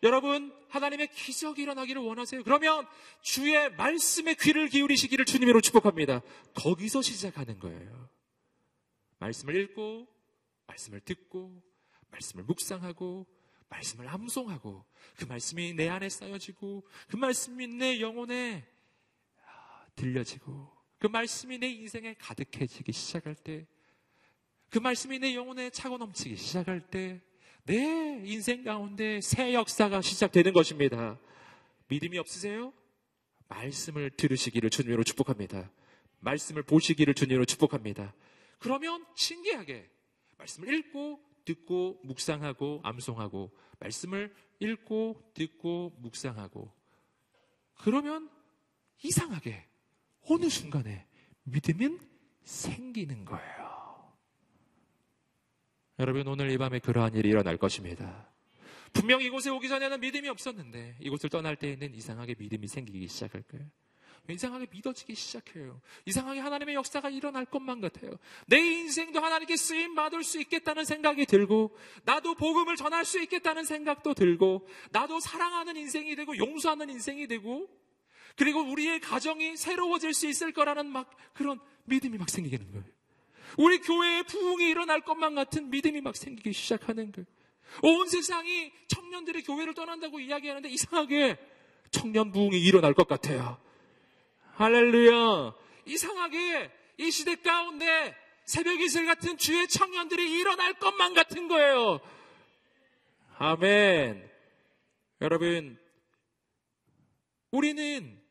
여러분, 0.03 0.51
하나님의 0.69 1.09
기적이 1.09 1.63
일어나기를 1.63 2.01
원하세요. 2.01 2.43
그러면 2.43 2.87
주의 3.21 3.69
말씀에 3.75 4.35
귀를 4.35 4.67
기울이시기를 4.67 5.25
주님으로 5.25 5.61
축복합니다. 5.61 6.21
거기서 6.55 7.01
시작하는 7.01 7.59
거예요. 7.59 8.09
말씀을 9.19 9.55
읽고, 9.57 10.07
말씀을 10.65 11.01
듣고, 11.01 11.61
말씀을 12.09 12.43
묵상하고, 12.45 13.27
말씀을 13.69 14.07
암송하고, 14.07 14.85
그 15.17 15.25
말씀이 15.25 15.73
내 15.73 15.87
안에 15.87 16.09
쌓여지고, 16.09 16.87
그 17.07 17.15
말씀이 17.17 17.67
내 17.67 18.01
영혼에 18.01 18.67
들려지고, 19.95 20.71
그 20.97 21.07
말씀이 21.07 21.59
내 21.59 21.69
인생에 21.69 22.15
가득해지기 22.15 22.91
시작할 22.91 23.35
때, 23.35 23.67
그 24.69 24.79
말씀이 24.79 25.19
내 25.19 25.35
영혼에 25.35 25.69
차고 25.69 25.97
넘치기 25.97 26.37
시작할 26.37 26.89
때 26.89 27.21
내 27.65 28.21
인생 28.25 28.63
가운데 28.63 29.21
새 29.21 29.53
역사가 29.53 30.01
시작되는 30.01 30.53
것입니다. 30.53 31.19
믿음이 31.87 32.17
없으세요? 32.17 32.73
말씀을 33.47 34.11
들으시기를 34.11 34.69
주님으로 34.69 35.03
축복합니다. 35.03 35.71
말씀을 36.19 36.63
보시기를 36.63 37.13
주님으로 37.13 37.45
축복합니다. 37.45 38.13
그러면 38.59 39.05
신기하게 39.15 39.89
말씀을 40.37 40.73
읽고 40.73 41.19
듣고 41.45 41.99
묵상하고 42.03 42.81
암송하고 42.83 43.51
말씀을 43.79 44.33
읽고 44.59 45.31
듣고 45.33 45.95
묵상하고 45.99 46.71
그러면 47.79 48.29
이상하게 49.03 49.65
어느 50.29 50.49
순간에 50.49 51.07
믿음은 51.43 51.99
생기는 52.43 53.25
거예요. 53.25 53.60
여러분 56.01 56.27
오늘 56.27 56.49
이 56.49 56.57
밤에 56.57 56.79
그러한 56.79 57.13
일이 57.13 57.29
일어날 57.29 57.57
것입니다. 57.57 58.27
분명 58.91 59.21
이곳에 59.21 59.51
오기 59.51 59.69
전에는 59.69 59.99
믿음이 59.99 60.27
없었는데 60.29 60.95
이곳을 60.99 61.29
떠날 61.29 61.55
때에는 61.55 61.93
이상하게 61.93 62.35
믿음이 62.39 62.67
생기기 62.67 63.07
시작할 63.07 63.43
거예요. 63.43 63.67
이상하게 64.27 64.65
믿어지기 64.71 65.13
시작해요. 65.13 65.79
이상하게 66.05 66.39
하나님의 66.39 66.73
역사가 66.73 67.11
일어날 67.11 67.45
것만 67.45 67.81
같아요. 67.81 68.17
내 68.47 68.57
인생도 68.57 69.19
하나님께 69.19 69.55
쓰임 69.57 69.93
받을 69.93 70.23
수 70.23 70.39
있겠다는 70.41 70.85
생각이 70.85 71.25
들고, 71.27 71.75
나도 72.03 72.33
복음을 72.35 72.75
전할 72.77 73.05
수 73.05 73.21
있겠다는 73.21 73.63
생각도 73.63 74.13
들고, 74.15 74.67
나도 74.91 75.19
사랑하는 75.19 75.75
인생이 75.75 76.15
되고, 76.15 76.37
용서하는 76.37 76.89
인생이 76.89 77.27
되고, 77.27 77.67
그리고 78.35 78.61
우리의 78.61 79.01
가정이 79.01 79.57
새로워질 79.57 80.13
수 80.13 80.27
있을 80.27 80.51
거라는 80.51 80.87
막 80.87 81.09
그런 81.33 81.59
믿음이 81.85 82.17
막 82.17 82.29
생기는 82.29 82.71
거예요. 82.71 83.00
우리 83.57 83.79
교회에 83.79 84.23
부흥이 84.23 84.69
일어날 84.69 85.01
것만 85.01 85.35
같은 85.35 85.69
믿음이 85.69 86.01
막 86.01 86.15
생기기 86.15 86.53
시작하는 86.53 87.11
거예요. 87.11 87.25
온 87.83 88.07
세상이 88.07 88.71
청년들이 88.87 89.43
교회를 89.43 89.73
떠난다고 89.73 90.19
이야기하는데 90.19 90.69
이상하게 90.69 91.37
청년 91.89 92.31
부흥이 92.31 92.59
일어날 92.59 92.93
것 92.93 93.07
같아요. 93.07 93.59
할렐루야. 94.55 95.53
이상하게 95.85 96.71
이 96.97 97.11
시대 97.11 97.35
가운데 97.35 98.15
새벽 98.45 98.79
이슬 98.79 99.05
같은 99.05 99.37
주의 99.37 99.67
청년들이 99.67 100.39
일어날 100.39 100.73
것만 100.73 101.13
같은 101.13 101.47
거예요. 101.47 101.99
아멘. 103.37 104.29
여러분, 105.21 105.79
우리는 107.51 108.21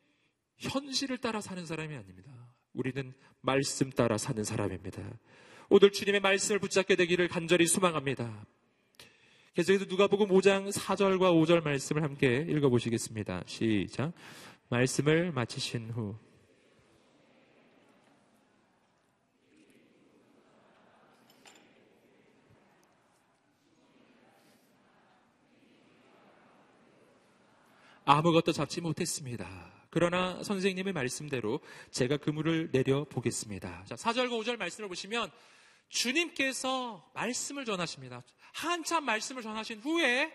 현실을 0.57 1.17
따라 1.17 1.41
사는 1.41 1.65
사람이 1.65 1.95
아닙니다. 1.95 2.31
우리는 2.73 3.13
말씀 3.41 3.89
따라 3.89 4.17
사는 4.17 4.43
사람입니다. 4.43 5.01
오늘 5.69 5.91
주님의 5.91 6.21
말씀을 6.21 6.59
붙잡게 6.59 6.95
되기를 6.95 7.27
간절히 7.27 7.65
소망합니다. 7.65 8.45
계속해서 9.53 9.85
누가복음 9.85 10.29
5장 10.29 10.71
4절과 10.71 11.33
5절 11.33 11.63
말씀을 11.63 12.03
함께 12.03 12.45
읽어보시겠습니다. 12.47 13.43
시작. 13.47 14.13
말씀을 14.69 15.31
마치신 15.31 15.89
후 15.91 16.15
아무것도 28.05 28.51
잡지 28.51 28.81
못했습니다. 28.81 29.80
그러나 29.91 30.41
선생님의 30.41 30.93
말씀대로 30.93 31.59
제가 31.91 32.15
그물을 32.17 32.71
내려 32.71 33.03
보겠습니다. 33.03 33.83
자, 33.85 33.95
4절과 33.95 34.29
5절 34.41 34.57
말씀을 34.57 34.87
보시면 34.87 35.29
주님께서 35.89 37.11
말씀을 37.13 37.65
전하십니다. 37.65 38.23
한참 38.53 39.03
말씀을 39.03 39.43
전하신 39.43 39.81
후에 39.81 40.33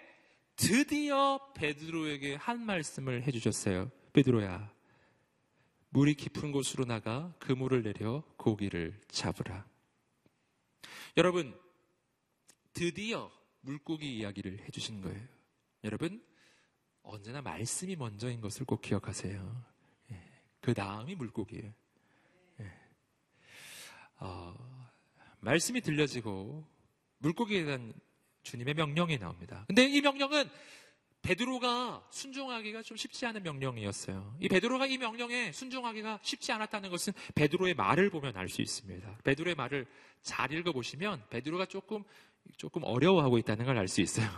드디어 0.57 1.41
베드로에게 1.55 2.35
한 2.35 2.61
말씀을 2.61 3.23
해주셨어요. 3.23 3.91
베드로야, 4.13 4.71
물이 5.89 6.15
깊은 6.15 6.53
곳으로 6.53 6.85
나가 6.85 7.35
그물을 7.39 7.83
내려 7.83 8.23
고기를 8.37 9.01
잡으라. 9.09 9.67
여러분, 11.17 11.59
드디어 12.75 13.33
물고기 13.63 14.19
이야기를 14.19 14.65
해주신 14.67 15.01
거예요. 15.01 15.27
여러분, 15.85 16.23
언제나 17.07 17.41
말씀이 17.41 17.97
먼저인 17.97 18.41
것을 18.41 18.67
꼭 18.67 18.83
기억하세요. 18.83 19.65
예, 20.11 20.23
그 20.61 20.75
다음이 20.75 21.15
물고기예요. 21.15 21.73
예. 22.61 22.73
어, 24.19 24.55
말씀이 25.41 25.81
들려지고 25.81 26.67
물고기에 27.19 27.65
대한 27.65 27.93
주님의 28.43 28.75
명령이 28.75 29.19
나옵니다. 29.19 29.65
근데 29.67 29.87
이 29.87 30.01
명령은 30.01 30.49
베드로가 31.23 32.07
순종하기가 32.11 32.83
좀 32.83 32.97
쉽지 32.97 33.27
않은 33.27 33.43
명령이었어요. 33.43 34.37
이 34.41 34.49
베드로가 34.49 34.87
이 34.87 34.97
명령에 34.99 35.51
순종하기가 35.53 36.21
쉽지 36.23 36.53
않았다는 36.53 36.91
것은 36.91 37.13
베드로의 37.35 37.75
말을 37.75 38.11
보면 38.11 38.37
알 38.37 38.49
수 38.49 38.63
있습니다. 38.63 39.19
베드로의 39.25 39.57
말을 39.57 39.87
잘 40.23 40.53
읽어 40.53 40.73
보시면 40.73 41.25
베드로가 41.31 41.67
조금 41.67 42.05
조금 42.57 42.83
어려워하고 42.85 43.39
있다는 43.39 43.65
걸 43.65 43.77
알 43.77 43.89
수 43.89 44.01
있어요. 44.01 44.29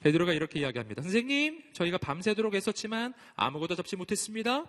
베드로가 0.00 0.32
이렇게 0.32 0.60
이야기합니다. 0.60 1.02
선생님, 1.02 1.72
저희가 1.72 1.98
밤새도록 1.98 2.54
했었지만 2.54 3.14
아무것도 3.34 3.74
잡지 3.76 3.96
못했습니다. 3.96 4.66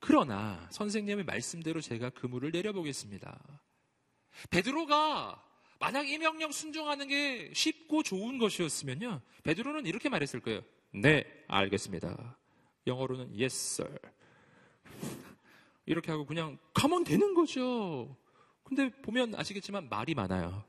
그러나 0.00 0.66
선생님의 0.70 1.24
말씀대로 1.24 1.80
제가 1.80 2.10
그물을 2.10 2.50
내려보겠습니다. 2.50 3.40
베드로가 4.50 5.42
만약 5.78 6.08
이 6.08 6.18
명령 6.18 6.52
순종하는 6.52 7.08
게 7.08 7.50
쉽고 7.54 8.02
좋은 8.02 8.38
것이었으면요. 8.38 9.20
베드로는 9.44 9.86
이렇게 9.86 10.08
말했을 10.08 10.40
거예요. 10.40 10.62
네, 10.92 11.24
알겠습니다. 11.48 12.38
영어로는 12.86 13.30
yes, 13.38 13.82
sir. 13.82 13.98
이렇게 15.86 16.10
하고 16.10 16.24
그냥 16.24 16.58
가면 16.72 17.04
되는 17.04 17.34
거죠. 17.34 18.16
근데 18.62 18.90
보면 19.02 19.34
아시겠지만 19.34 19.88
말이 19.88 20.14
많아요. 20.14 20.64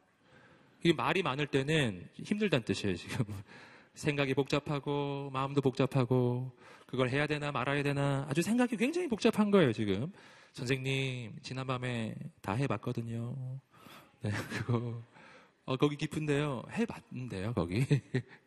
이게 0.84 0.93
말이 0.93 1.23
많을 1.23 1.47
때는 1.47 2.07
힘들다는 2.15 2.63
뜻이에요, 2.65 2.95
지금. 2.95 3.26
생각이 3.95 4.34
복잡하고, 4.34 5.30
마음도 5.34 5.61
복잡하고, 5.61 6.51
그걸 6.86 7.09
해야 7.09 7.26
되나 7.28 7.51
말아야 7.51 7.82
되나 7.84 8.26
아주 8.30 8.41
생각이 8.41 8.78
굉장히 8.78 9.07
복잡한 9.07 9.49
거예요, 9.51 9.73
지금. 9.73 10.11
선생님, 10.53 11.39
지난밤에 11.41 12.15
다 12.41 12.53
해봤거든요. 12.53 13.59
네, 14.21 14.32
그거. 14.65 15.01
어, 15.65 15.78
거기 15.78 15.95
깊은데요. 15.97 16.63
해봤는데요, 16.71 17.53
거기. 17.53 17.86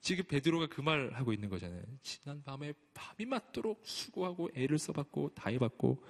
지금 0.00 0.24
베드로가 0.26 0.68
그 0.68 0.82
말 0.82 1.10
하고 1.14 1.32
있는 1.32 1.48
거잖아요. 1.48 1.82
지난 2.02 2.40
밤에 2.44 2.72
밤이 2.94 3.26
맞도록 3.26 3.80
수고하고 3.84 4.48
애를 4.54 4.78
써봤고 4.78 5.30
다 5.34 5.50
해봤고 5.50 6.00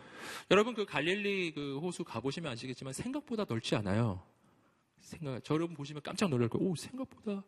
여러분 0.51 0.75
그 0.75 0.85
갈릴리 0.85 1.53
그 1.55 1.79
호수 1.79 2.05
가보시면 2.05 2.53
아시겠지만 2.53 2.93
생각보다 2.93 3.47
넓지 3.49 3.75
않아요. 3.77 4.23
생각 5.07 5.43
저 5.45 5.55
여러분 5.55 5.77
보시면 5.77 6.03
깜짝 6.03 6.29
놀랄 6.29 6.49
거예요. 6.49 6.69
오 6.69 6.75
생각보다 6.75 7.45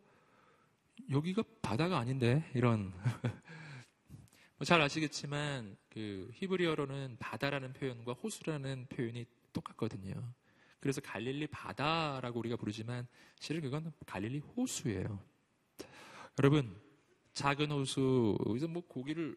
여기가 1.11 1.43
바다가 1.61 1.99
아닌데 1.99 2.49
이런 2.55 2.93
뭐잘 4.59 4.81
아시겠지만 4.81 5.77
그 5.91 6.31
히브리어로는 6.35 7.17
바다라는 7.19 7.73
표현과 7.73 8.13
호수라는 8.13 8.87
표현이 8.89 9.27
똑같거든요. 9.53 10.15
그래서 10.79 11.01
갈릴리 11.01 11.49
바다라고 11.49 12.39
우리가 12.39 12.55
부르지만 12.55 13.09
실은 13.41 13.61
그건 13.61 13.93
갈릴리 14.07 14.39
호수예요. 14.39 15.21
여러분 16.39 16.81
작은 17.33 17.73
호수 17.73 18.39
여기서 18.47 18.69
뭐 18.69 18.87
고기를 18.87 19.37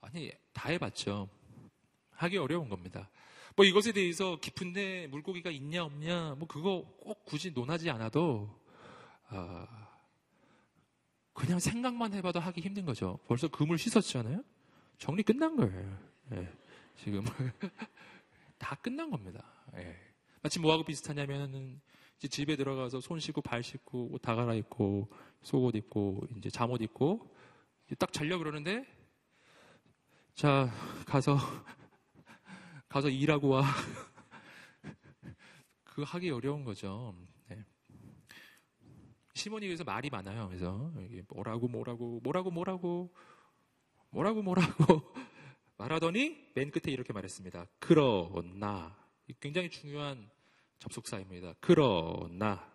아니 0.00 0.32
다 0.52 0.70
해봤죠. 0.70 1.28
하기 2.10 2.38
어려운 2.38 2.68
겁니다. 2.68 3.08
뭐 3.60 3.66
이것에 3.66 3.92
대해서 3.92 4.38
깊은데 4.40 5.06
물고기가 5.08 5.50
있냐 5.50 5.84
없냐 5.84 6.36
뭐 6.38 6.48
그거 6.48 6.82
꼭 6.98 7.26
굳이 7.26 7.50
논하지 7.50 7.90
않아도 7.90 8.48
어, 9.28 9.66
그냥 11.34 11.58
생각만 11.58 12.14
해봐도 12.14 12.40
하기 12.40 12.62
힘든 12.62 12.86
거죠. 12.86 13.18
벌써 13.28 13.48
금을 13.48 13.76
씻었잖아요. 13.76 14.42
정리 14.96 15.22
끝난 15.22 15.56
거예요. 15.56 15.98
예, 16.32 16.50
지금 16.96 17.22
다 18.56 18.76
끝난 18.76 19.10
겁니다. 19.10 19.44
예. 19.74 19.94
마치 20.40 20.58
뭐하고 20.58 20.82
비슷하냐면은 20.82 21.82
이제 22.16 22.28
집에 22.28 22.56
들어가서 22.56 23.02
손 23.02 23.20
씻고 23.20 23.42
발 23.42 23.62
씻고 23.62 24.08
옷 24.14 24.22
다 24.22 24.36
갈아입고 24.36 25.06
속옷 25.42 25.76
입고 25.76 26.22
이제 26.38 26.48
잠옷 26.48 26.80
입고 26.80 27.28
딱 27.98 28.10
자려 28.10 28.38
그러는데 28.38 28.86
자 30.34 30.72
가서 31.04 31.36
가서 32.90 33.08
일하고 33.08 33.48
와. 33.48 33.62
그 35.84 36.02
하기 36.02 36.30
어려운 36.30 36.64
거죠. 36.64 37.14
시몬이 39.32 39.66
그래서 39.66 39.84
말이 39.84 40.10
많아요. 40.10 40.48
그래서 40.48 40.92
뭐라고 41.28 41.68
뭐라고 41.68 42.20
뭐라고 42.20 42.50
뭐라고 42.50 43.14
뭐라고 44.10 44.42
뭐라고 44.42 45.14
말하더니 45.78 46.52
맨 46.54 46.70
끝에 46.70 46.92
이렇게 46.92 47.12
말했습니다. 47.12 47.66
그러나 47.78 48.98
굉장히 49.38 49.70
중요한 49.70 50.28
접속사입니다. 50.80 51.54
그러나 51.60 52.68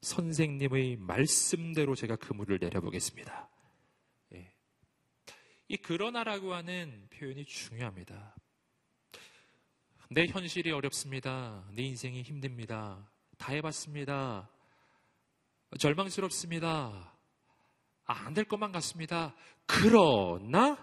선생님의 0.00 0.96
말씀대로 0.96 1.94
제가 1.94 2.16
그물을 2.16 2.58
내려보겠습니다. 2.58 3.51
예. 5.72 5.74
이 5.74 5.76
그러나라고 5.78 6.52
하는 6.52 7.08
표현이 7.10 7.46
중요합니다. 7.46 8.36
내 10.10 10.26
현실이 10.26 10.70
어렵습니다. 10.70 11.66
내 11.72 11.82
인생이 11.82 12.22
힘듭니다. 12.22 13.10
다 13.38 13.52
해봤습니다. 13.52 14.50
절망스럽습니다. 15.78 17.14
아, 18.04 18.12
안될 18.26 18.44
것만 18.44 18.72
같습니다. 18.72 19.34
그러나 19.66 20.76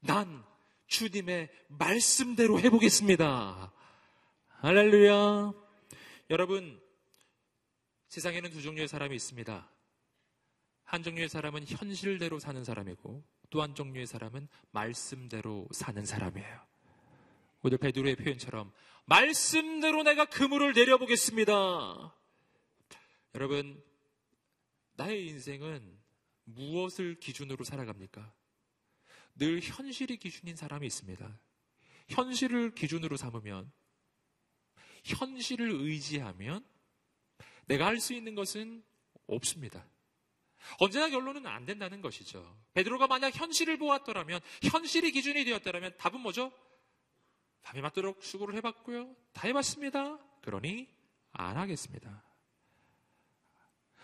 난 0.00 0.42
주님의 0.86 1.50
말씀대로 1.68 2.58
해보겠습니다. 2.60 3.70
할렐루야. 4.60 5.52
여러분, 6.30 6.80
세상에는 8.08 8.50
두 8.50 8.62
종류의 8.62 8.88
사람이 8.88 9.14
있습니다. 9.14 9.70
한 10.84 11.02
종류의 11.02 11.28
사람은 11.28 11.66
현실대로 11.66 12.38
사는 12.38 12.64
사람이고 12.64 13.22
또 13.50 13.62
한 13.62 13.74
종류의 13.74 14.06
사람은 14.06 14.48
말씀대로 14.72 15.68
사는 15.72 16.04
사람이에요. 16.04 16.66
오늘 17.62 17.78
베드로의 17.78 18.16
표현처럼 18.16 18.72
말씀대로 19.06 20.02
내가 20.02 20.26
그물을 20.26 20.74
내려보겠습니다. 20.74 22.14
여러분, 23.34 23.82
나의 24.94 25.26
인생은 25.28 25.98
무엇을 26.44 27.16
기준으로 27.16 27.64
살아갑니까? 27.64 28.32
늘 29.36 29.60
현실이 29.60 30.16
기준인 30.18 30.56
사람이 30.56 30.86
있습니다. 30.86 31.38
현실을 32.08 32.74
기준으로 32.74 33.16
삼으면, 33.16 33.70
현실을 35.04 35.70
의지하면 35.70 36.64
내가 37.66 37.86
할 37.86 38.00
수 38.00 38.14
있는 38.14 38.34
것은 38.34 38.82
없습니다. 39.26 39.86
언제나 40.78 41.08
결론은 41.08 41.46
안 41.46 41.64
된다는 41.64 42.00
것이죠. 42.00 42.56
베드로가 42.74 43.06
만약 43.06 43.34
현실을 43.34 43.78
보았더라면, 43.78 44.40
현실이 44.62 45.12
기준이 45.12 45.44
되었더라면 45.44 45.96
답은 45.96 46.20
뭐죠? 46.20 46.52
밤이 47.62 47.80
맞도록 47.80 48.22
수고를 48.22 48.54
해봤고요. 48.56 49.14
다 49.32 49.46
해봤습니다. 49.46 50.18
그러니 50.42 50.88
안 51.32 51.56
하겠습니다. 51.56 52.24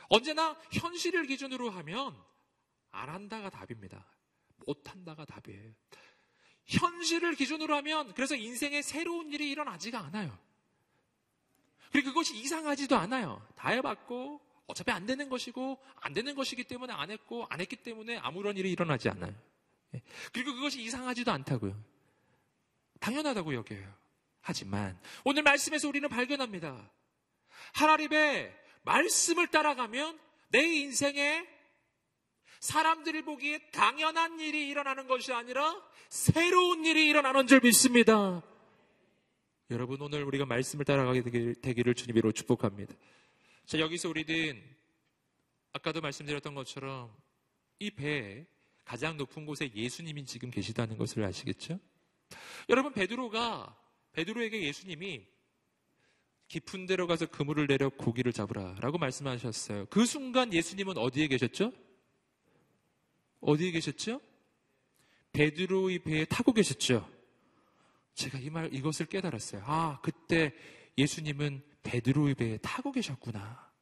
언제나 0.09 0.59
현실을 0.73 1.27
기준으로 1.27 1.71
하면 1.71 2.15
안 2.91 3.09
한다가 3.09 3.51
답입니다. 3.51 4.07
못 4.67 4.91
한다가 4.91 5.25
답이에요. 5.25 5.73
현실을 6.67 7.35
기준으로 7.35 7.75
하면 7.77 8.13
그래서 8.15 8.35
인생에 8.35 8.83
새로운 8.83 9.33
일이 9.33 9.51
일어나지가 9.51 9.99
않아요. 10.01 10.39
그리고 11.91 12.09
그것이 12.11 12.37
이상하지도 12.37 12.97
않아요. 12.97 13.47
다 13.57 13.71
해봤고 13.71 14.41
어차피 14.67 14.91
안 14.91 15.07
되는 15.07 15.29
것이고 15.29 15.79
안 15.97 16.12
되는 16.12 16.35
것이기 16.35 16.65
때문에 16.65 16.93
안 16.93 17.11
했고 17.11 17.47
안 17.51 17.61
했기 17.61 17.77
때문에 17.77 18.19
아무런 18.19 18.57
일이 18.57 18.71
일어나지 18.71 19.09
않아요. 19.09 19.35
예. 19.95 20.03
그리고 20.33 20.55
그것이 20.55 20.83
이상하지도 20.83 21.31
않다고요. 21.31 21.79
당연하다고 23.01 23.55
여겨요. 23.55 23.95
하지만 24.41 24.99
오늘 25.25 25.43
말씀에서 25.43 25.89
우리는 25.89 26.09
발견합니다. 26.09 26.91
하나님의 27.75 28.55
말씀을 28.83 29.47
따라가면 29.49 30.19
내 30.49 30.62
인생에 30.62 31.47
사람들이 32.61 33.23
보기에 33.23 33.59
당연한 33.73 34.41
일이 34.41 34.69
일어나는 34.69 35.07
것이 35.07 35.33
아니라 35.33 35.83
새로운 36.09 36.85
일이 36.85 37.09
일어나는 37.09 37.47
줄 37.47 37.61
믿습니다. 37.61 38.43
여러분 39.71 40.01
오늘 40.01 40.23
우리가 40.25 40.47
말씀을 40.47 40.85
따라가게 40.85 41.55
되기를 41.61 41.95
주님으로 41.95 42.33
축복합니다. 42.33 42.95
자 43.67 43.79
여기서 43.79 44.09
우리는 44.11 44.62
아까도 45.73 46.01
말씀드렸던 46.01 46.55
것처럼 46.55 47.15
이 47.79 47.91
배에 47.91 48.47
가장 48.85 49.17
높은 49.17 49.47
곳에 49.47 49.71
예수님이 49.75 50.25
지금 50.27 50.51
계시다는 50.51 50.99
것을 50.99 51.25
아시겠죠? 51.25 51.81
여러분 52.69 52.93
베드로가 52.93 53.77
베드로에게 54.12 54.62
예수님이 54.62 55.27
깊은 56.49 56.87
데로 56.87 57.07
가서 57.07 57.27
그물을 57.27 57.67
내려 57.67 57.89
고기를 57.89 58.33
잡으라라고 58.33 58.99
말씀하셨어요. 58.99 59.87
그 59.87 60.05
순간 60.05 60.53
예수님은 60.53 60.99
어디에 60.99 61.27
계셨죠? 61.27 61.73
어디에 63.41 63.71
계셨죠? 63.73 64.21
베드로의 65.33 66.01
배에 66.01 66.25
타고 66.27 66.53
계셨죠. 66.53 67.11
제가 68.15 68.39
이 68.39 68.51
말 68.51 68.73
이것을 68.73 69.07
깨달았어요. 69.07 69.62
아, 69.65 70.01
그때 70.03 70.53
예수님은 70.97 71.65
베드로의 71.85 72.35
배에 72.35 72.59
타고 72.59 72.91
계셨구나. 72.91 73.72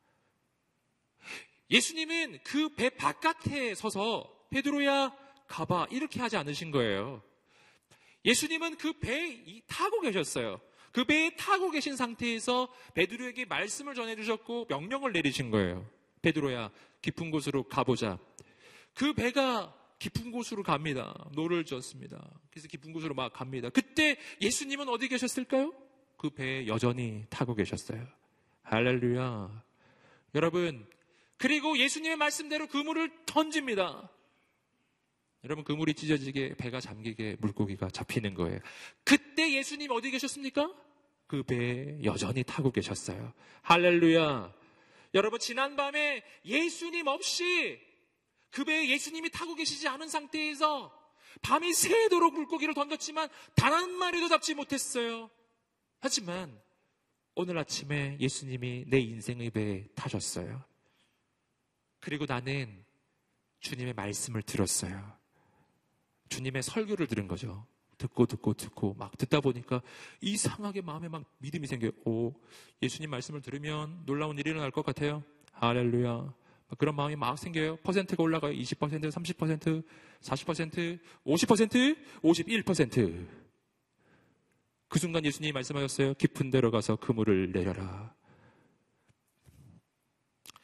예수님은 1.70 2.40
그 2.44 2.68
배 2.74 2.90
바깥에 2.90 3.74
서서 3.74 4.30
베드로야 4.50 5.16
가봐 5.48 5.86
이렇게 5.90 6.20
하지 6.20 6.36
않으신 6.36 6.70
거예요. 6.70 7.22
예수님은 8.24 8.76
그 8.76 8.98
배에 8.98 9.62
타고 9.66 10.00
계셨어요. 10.00 10.60
그 10.92 11.04
배에 11.04 11.34
타고 11.36 11.70
계신 11.70 11.96
상태에서 11.96 12.68
베드로에게 12.94 13.46
말씀을 13.46 13.94
전해 13.94 14.14
주셨고 14.16 14.66
명령을 14.68 15.12
내리신 15.12 15.50
거예요. 15.50 15.88
베드로야 16.20 16.70
깊은 17.00 17.30
곳으로 17.30 17.62
가보자. 17.64 18.18
그 18.94 19.14
배가 19.14 19.74
깊은 19.98 20.30
곳으로 20.32 20.62
갑니다. 20.62 21.14
노를 21.32 21.64
저었습니다. 21.64 22.28
그래서 22.50 22.68
깊은 22.68 22.92
곳으로 22.92 23.14
막 23.14 23.32
갑니다. 23.32 23.70
그때 23.70 24.18
예수님은 24.40 24.88
어디 24.88 25.08
계셨을까요? 25.08 25.72
그 26.22 26.30
배에 26.30 26.68
여전히 26.68 27.26
타고 27.28 27.52
계셨어요. 27.56 28.06
할렐루야. 28.62 29.64
여러분, 30.36 30.86
그리고 31.36 31.76
예수님의 31.76 32.16
말씀대로 32.16 32.68
그물을 32.68 33.10
던집니다. 33.26 34.08
여러분 35.42 35.64
그물이 35.64 35.94
찢어지게 35.94 36.54
배가 36.54 36.80
잠기게 36.80 37.38
물고기가 37.40 37.90
잡히는 37.90 38.34
거예요. 38.34 38.60
그때 39.02 39.52
예수님 39.52 39.90
어디 39.90 40.12
계셨습니까? 40.12 40.72
그 41.26 41.42
배에 41.42 41.98
여전히 42.04 42.44
타고 42.44 42.70
계셨어요. 42.70 43.32
할렐루야. 43.62 44.54
여러분 45.14 45.40
지난밤에 45.40 46.22
예수님 46.44 47.08
없이 47.08 47.80
그 48.52 48.62
배에 48.62 48.88
예수님이 48.90 49.30
타고 49.30 49.56
계시지 49.56 49.88
않은 49.88 50.06
상태에서 50.06 50.96
밤이 51.42 51.72
새도록 51.72 52.32
물고기를 52.34 52.74
던졌지만 52.74 53.28
단 53.56 53.72
한 53.72 53.90
마리도 53.90 54.28
잡지 54.28 54.54
못했어요. 54.54 55.28
하지만 56.02 56.60
오늘 57.36 57.56
아침에 57.56 58.16
예수님이 58.18 58.86
내 58.88 58.98
인생의 58.98 59.50
배에 59.50 59.86
타셨어요. 59.94 60.60
그리고 62.00 62.26
나는 62.26 62.84
주님의 63.60 63.94
말씀을 63.94 64.42
들었어요. 64.42 65.16
주님의 66.28 66.64
설교를 66.64 67.06
들은 67.06 67.28
거죠. 67.28 67.64
듣고 67.98 68.26
듣고 68.26 68.52
듣고 68.52 68.94
막 68.94 69.16
듣다 69.16 69.40
보니까 69.40 69.80
이상하게 70.20 70.80
마음에 70.80 71.06
막 71.06 71.22
믿음이 71.38 71.68
생겨요. 71.68 71.92
오, 72.04 72.34
예수님 72.82 73.08
말씀을 73.08 73.40
들으면 73.40 74.02
놀라운 74.04 74.36
일이 74.36 74.50
일어날 74.50 74.72
것 74.72 74.84
같아요. 74.84 75.22
할렐루야. 75.52 76.34
그런 76.78 76.96
마음이 76.96 77.14
막 77.14 77.38
생겨요. 77.38 77.76
퍼센트가 77.76 78.24
올라가요. 78.24 78.52
20%, 78.54 79.08
30%, 79.08 79.84
40%, 80.20 80.98
50%, 81.24 81.96
51%. 82.24 83.41
그 84.92 84.98
순간 84.98 85.24
예수님이 85.24 85.52
말씀하셨어요. 85.52 86.12
깊은 86.12 86.50
데로 86.50 86.70
가서 86.70 86.96
그물을 86.96 87.50
내려라. 87.50 88.14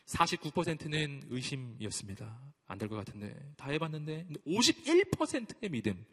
49%는 0.04 1.22
의심이었습니다. 1.30 2.38
안 2.66 2.76
될 2.76 2.88
것 2.90 2.96
같은데. 2.96 3.34
다 3.56 3.70
해봤는데 3.70 4.26
51%의 4.46 5.70
믿음. 5.70 6.04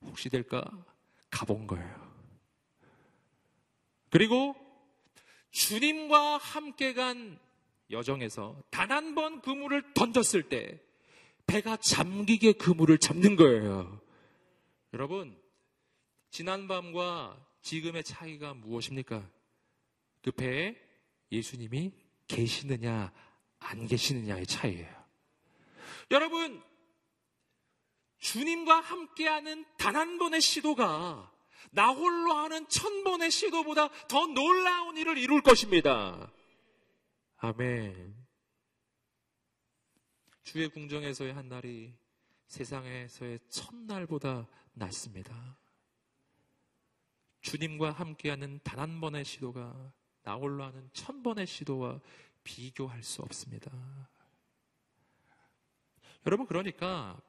혹시 0.00 0.30
될까? 0.30 0.64
가본 1.30 1.68
거예요. 1.68 2.12
그리고 4.10 4.56
주님과 5.52 6.38
함께 6.38 6.92
간 6.92 7.38
여정에서 7.92 8.60
단 8.70 8.90
한 8.90 9.14
번 9.14 9.42
그물을 9.42 9.94
던졌을 9.94 10.48
때 10.48 10.80
배가 11.46 11.76
잠기게 11.76 12.54
그물을 12.54 12.98
잡는 12.98 13.36
거예요. 13.36 14.00
여러분, 14.92 15.40
지난밤과 16.32 17.46
지금의 17.60 18.02
차이가 18.04 18.54
무엇입니까? 18.54 19.30
그 20.22 20.32
배에 20.32 20.74
예수님이 21.30 21.92
계시느냐, 22.26 23.12
안 23.58 23.86
계시느냐의 23.86 24.46
차이예요. 24.46 25.02
여러분, 26.10 26.62
주님과 28.18 28.80
함께하는 28.80 29.64
단 29.76 29.94
한 29.94 30.18
번의 30.18 30.40
시도가 30.40 31.30
나 31.72 31.90
홀로 31.90 32.34
하는 32.34 32.66
천 32.68 33.04
번의 33.04 33.30
시도보다 33.30 33.88
더 34.08 34.26
놀라운 34.26 34.96
일을 34.96 35.18
이룰 35.18 35.42
것입니다. 35.42 36.32
아멘. 37.36 38.16
주의 40.44 40.68
궁정에서의 40.68 41.34
한 41.34 41.48
날이 41.48 41.94
세상에서의 42.46 43.38
첫날보다 43.48 44.48
낫습니다. 44.72 45.61
주님과 47.42 47.92
함께하는 47.92 48.60
단 48.64 48.80
한 48.82 49.00
번의 49.00 49.24
시도가 49.24 49.92
나 50.24 50.34
홀로 50.34 50.64
하는 50.64 50.88
천 50.92 51.22
번의 51.22 51.46
시도와 51.46 52.00
비교할 52.42 53.02
수 53.02 53.22
없습니다. 53.22 53.70
여러분, 56.26 56.46
그러니까 56.46 57.20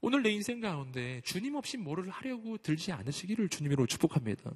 오늘 0.00 0.22
내 0.22 0.30
인생 0.30 0.60
가운데 0.60 1.20
주님 1.22 1.56
없이 1.56 1.76
뭐를 1.76 2.08
하려고 2.10 2.56
들지 2.58 2.92
않으시기를 2.92 3.48
주님으로 3.48 3.86
축복합니다. 3.86 4.52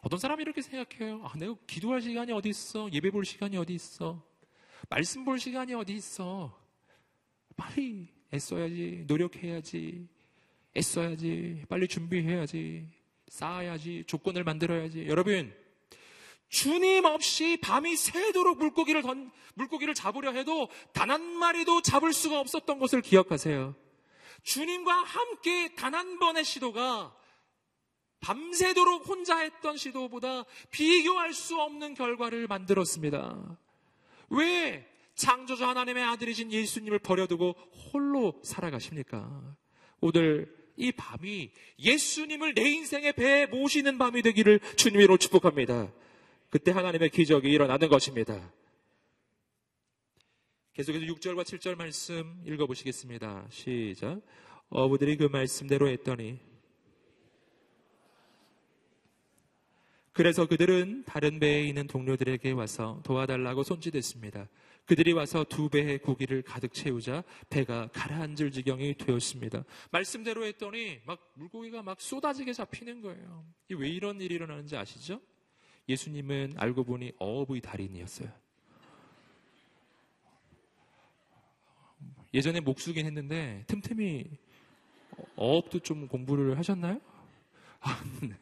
어떤 0.00 0.18
사람이 0.18 0.42
이렇게 0.42 0.62
생각해요. 0.62 1.24
아, 1.24 1.36
내가 1.36 1.54
기도할 1.66 2.00
시간이 2.00 2.32
어디 2.32 2.48
있어? 2.50 2.88
예배 2.92 3.10
볼 3.10 3.24
시간이 3.24 3.56
어디 3.56 3.74
있어? 3.74 4.24
말씀 4.88 5.24
볼 5.24 5.38
시간이 5.40 5.74
어디 5.74 5.94
있어? 5.94 6.56
빨리 7.56 8.12
애써야지, 8.32 9.04
노력해야지, 9.08 10.08
애써야지, 10.76 11.64
빨리 11.68 11.88
준비해야지, 11.88 12.86
쌓아야지, 13.28 14.04
조건을 14.06 14.44
만들어야지. 14.44 15.06
여러분, 15.08 15.54
주님 16.48 17.04
없이 17.04 17.58
밤이 17.60 17.96
새도록 17.96 18.58
물고기를 18.58 19.02
던, 19.02 19.30
물고기를 19.54 19.94
잡으려 19.94 20.32
해도 20.32 20.68
단 20.92 21.10
한 21.10 21.22
마리도 21.22 21.82
잡을 21.82 22.12
수가 22.12 22.40
없었던 22.40 22.78
것을 22.78 23.02
기억하세요. 23.02 23.74
주님과 24.44 24.92
함께 24.94 25.74
단 25.74 25.94
한 25.94 26.18
번의 26.18 26.44
시도가 26.44 27.14
밤새도록 28.20 29.06
혼자 29.08 29.38
했던 29.38 29.76
시도보다 29.76 30.44
비교할 30.70 31.32
수 31.34 31.60
없는 31.60 31.94
결과를 31.94 32.46
만들었습니다. 32.46 33.58
왜 34.30 34.86
창조주 35.14 35.64
하나님의 35.64 36.02
아들이신 36.04 36.52
예수님을 36.52 36.98
버려두고 37.00 37.52
홀로 37.92 38.40
살아가십니까? 38.44 39.56
오늘 40.00 40.56
이 40.78 40.92
밤이 40.92 41.50
예수님을 41.78 42.54
내 42.54 42.62
인생의 42.62 43.12
배에 43.14 43.46
모시는 43.46 43.98
밤이 43.98 44.22
되기를 44.22 44.60
주님으로 44.76 45.16
축복합니다. 45.16 45.92
그때 46.50 46.70
하나님의 46.70 47.10
기적이 47.10 47.50
일어나는 47.50 47.88
것입니다. 47.88 48.52
계속해서 50.72 51.04
6절과 51.06 51.42
7절 51.42 51.76
말씀 51.76 52.40
읽어보시겠습니다. 52.46 53.48
시작. 53.50 54.22
어부들이 54.70 55.16
그 55.16 55.24
말씀대로 55.24 55.88
했더니 55.88 56.38
그래서 60.12 60.46
그들은 60.46 61.04
다른 61.04 61.38
배에 61.38 61.62
있는 61.64 61.86
동료들에게 61.86 62.50
와서 62.52 63.00
도와달라고 63.04 63.62
손짓했습니다. 63.62 64.48
그들이 64.88 65.12
와서 65.12 65.44
두 65.44 65.68
배의 65.68 65.98
고기를 65.98 66.40
가득 66.40 66.72
채우자 66.72 67.22
배가 67.50 67.88
가라앉을 67.88 68.50
지경이 68.50 68.94
되었습니다. 68.94 69.62
말씀대로 69.90 70.46
했더니 70.46 71.00
막 71.04 71.30
물고기가 71.34 71.82
막 71.82 72.00
쏟아지게 72.00 72.54
잡히는 72.54 73.02
거예요. 73.02 73.44
왜 73.68 73.86
이런 73.90 74.18
일이 74.18 74.36
일어나는지 74.36 74.78
아시죠? 74.78 75.20
예수님은 75.90 76.54
알고 76.56 76.84
보니 76.84 77.12
어업의 77.18 77.60
달인이었어요. 77.60 78.32
예전에 82.32 82.60
목수긴 82.60 83.04
했는데 83.04 83.64
틈틈이 83.66 84.24
어업도 85.36 85.80
좀 85.80 86.08
공부를 86.08 86.56
하셨나요? 86.56 86.98
아, 87.80 88.02
네. 88.22 88.34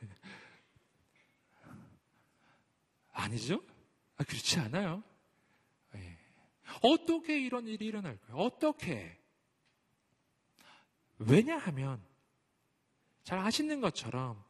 아니죠? 3.12 3.60
아, 4.16 4.22
그렇지 4.22 4.60
않아요. 4.60 5.02
네. 6.66 6.88
어떻게 6.88 7.40
이런 7.40 7.66
일이 7.66 7.86
일어날까요? 7.86 8.36
어떻게? 8.36 9.18
왜냐하면 11.18 12.02
잘 13.24 13.38
아시는 13.38 13.80
것처럼 13.80 14.42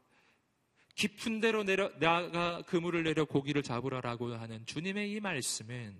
깊은 0.94 1.40
데로 1.40 1.62
내려 1.64 1.90
나가 1.98 2.62
그물을 2.62 3.02
내려 3.02 3.24
고기를 3.24 3.62
잡으라라고 3.62 4.34
하는 4.34 4.64
주님의 4.66 5.12
이 5.12 5.20
말씀은 5.20 5.96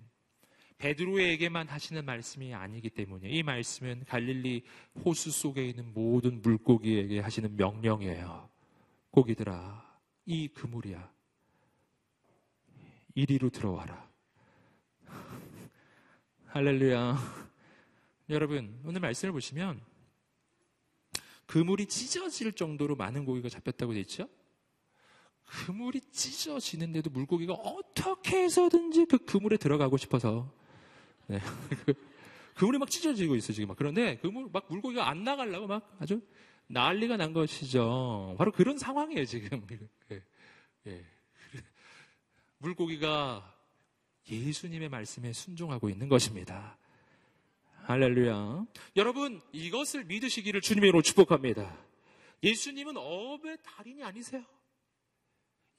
베드로에게만 0.77 1.67
하시는 1.67 2.03
말씀이 2.05 2.53
아니기 2.53 2.89
때문에 2.89 3.29
이 3.29 3.41
말씀은 3.43 4.05
갈릴리 4.05 4.63
호수 5.03 5.31
속에 5.31 5.67
있는 5.67 5.91
모든 5.93 6.41
물고기에게 6.41 7.19
하시는 7.19 7.55
명령이에요. 7.55 8.49
고기들아, 9.09 9.99
이 10.25 10.47
그물이야. 10.49 11.11
이리로 13.15 13.49
들어와라. 13.49 14.06
할렐루야. 16.47 17.17
여러분, 18.29 18.79
오늘 18.85 19.01
말씀을 19.01 19.33
보시면 19.33 19.81
그물이 21.45 21.87
찢어질 21.87 22.53
정도로 22.53 22.95
많은 22.95 23.25
고기가 23.25 23.49
잡혔다고 23.49 23.93
되어 23.93 24.01
있죠? 24.01 24.29
그물이 25.45 26.01
찢어지는데도 26.11 27.09
물고기가 27.09 27.53
어떻게 27.53 28.43
해서든지 28.43 29.05
그 29.05 29.17
그물에 29.17 29.57
들어가고 29.57 29.97
싶어서 29.97 30.51
네. 31.27 31.39
그 31.85 31.93
그물이 32.55 32.77
막 32.79 32.89
찢어지고 32.89 33.35
있어 33.35 33.53
지금 33.53 33.69
막 33.69 33.77
그런데 33.77 34.17
그물 34.17 34.49
막 34.51 34.65
물고기가 34.69 35.07
안 35.07 35.23
나가려고 35.23 35.67
막 35.67 35.95
아주 35.99 36.21
난리가 36.67 37.15
난 37.17 37.31
것이죠. 37.31 38.35
바로 38.37 38.51
그런 38.51 38.77
상황이에요 38.77 39.25
지금. 39.25 39.65
예. 40.11 40.23
예. 40.87 41.05
물고기가 42.57 43.56
예수님의 44.29 44.89
말씀에 44.89 45.33
순종하고 45.33 45.89
있는 45.89 46.09
것입니다. 46.09 46.77
할렐루야. 47.83 48.65
여러분 48.97 49.41
이것을 49.53 50.05
믿으시기를 50.05 50.61
주님으로 50.61 51.01
축복합니다. 51.01 51.77
예수님은 52.43 52.97
어업의 52.97 53.57
달인이 53.63 54.03
아니세요. 54.03 54.43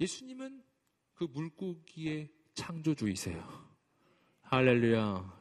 예수님은 0.01 0.63
그 1.15 1.25
물고기의 1.25 2.31
창조주이세요. 2.55 3.69
할렐루야. 4.43 5.39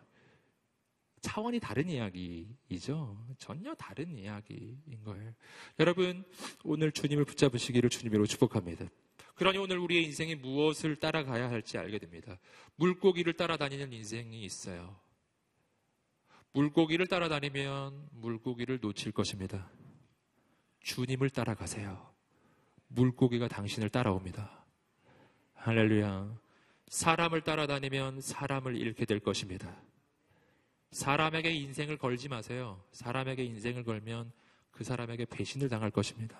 차원이 1.21 1.59
다른 1.59 1.89
이야기이죠. 1.89 3.35
전혀 3.37 3.73
다른 3.75 4.17
이야기인 4.17 5.03
거예요. 5.03 5.33
여러분, 5.79 6.23
오늘 6.63 6.91
주님을 6.91 7.25
붙잡으시기를 7.25 7.89
주님으로 7.89 8.25
축복합니다. 8.25 8.85
그러니 9.37 9.59
오늘 9.59 9.77
우리의 9.77 10.03
인생이 10.03 10.33
무엇을 10.35 10.95
따라가야 10.95 11.49
할지 11.49 11.77
알게 11.77 11.99
됩니다. 11.99 12.39
물고기를 12.75 13.33
따라다니는 13.33 13.93
인생이 13.93 14.43
있어요. 14.43 14.99
물고기를 16.53 17.05
따라다니면 17.05 18.09
물고기를 18.13 18.79
놓칠 18.81 19.11
것입니다. 19.11 19.69
주님을 20.81 21.29
따라가세요. 21.29 22.11
물고기가 22.87 23.47
당신을 23.47 23.89
따라옵니다. 23.89 24.65
할렐루야. 25.53 26.35
사람을 26.87 27.41
따라다니면 27.41 28.21
사람을 28.21 28.75
잃게 28.75 29.05
될 29.05 29.19
것입니다. 29.19 29.79
사람에게 30.91 31.51
인생을 31.51 31.97
걸지 31.97 32.27
마세요. 32.27 32.81
사람에게 32.91 33.43
인생을 33.43 33.83
걸면 33.83 34.31
그 34.71 34.83
사람에게 34.83 35.25
배신을 35.25 35.69
당할 35.69 35.91
것입니다. 35.91 36.39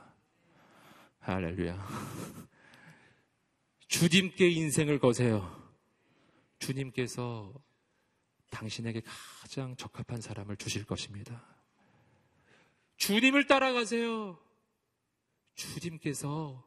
할렐루야. 1.19 1.77
주님께 3.87 4.49
인생을 4.49 4.99
거세요. 4.99 5.55
주님께서 6.59 7.53
당신에게 8.49 9.01
가장 9.41 9.75
적합한 9.75 10.21
사람을 10.21 10.57
주실 10.57 10.85
것입니다. 10.85 11.43
주님을 12.97 13.47
따라가세요. 13.47 14.39
주님께서 15.55 16.65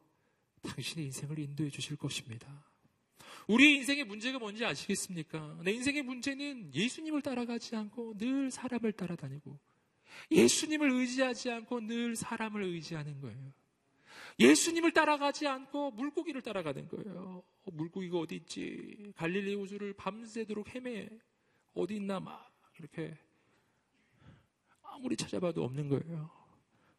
당신의 0.63 1.05
인생을 1.05 1.39
인도해 1.39 1.69
주실 1.69 1.95
것입니다. 1.95 2.65
우리의 3.47 3.77
인생의 3.77 4.03
문제가 4.05 4.39
뭔지 4.39 4.65
아시겠습니까? 4.65 5.59
내 5.63 5.71
인생의 5.71 6.03
문제는 6.03 6.73
예수님을 6.73 7.21
따라가지 7.21 7.75
않고 7.75 8.17
늘 8.17 8.51
사람을 8.51 8.93
따라다니고 8.93 9.59
예수님을 10.29 10.91
의지하지 10.91 11.51
않고 11.51 11.81
늘 11.81 12.15
사람을 12.15 12.63
의지하는 12.63 13.19
거예요. 13.19 13.53
예수님을 14.41 14.91
따라가지 14.91 15.47
않고 15.47 15.91
물고기를 15.91 16.41
따라가는 16.41 16.87
거예요. 16.87 17.43
어, 17.63 17.71
물고기가 17.71 18.17
어디 18.19 18.35
있지? 18.35 19.13
갈릴리 19.15 19.55
호수를 19.55 19.93
밤새도록 19.93 20.73
헤매. 20.75 21.09
어디 21.73 21.95
있나 21.95 22.19
막 22.19 22.51
이렇게 22.79 23.17
아무리 24.83 25.15
찾아봐도 25.15 25.63
없는 25.63 25.89
거예요. 25.89 26.29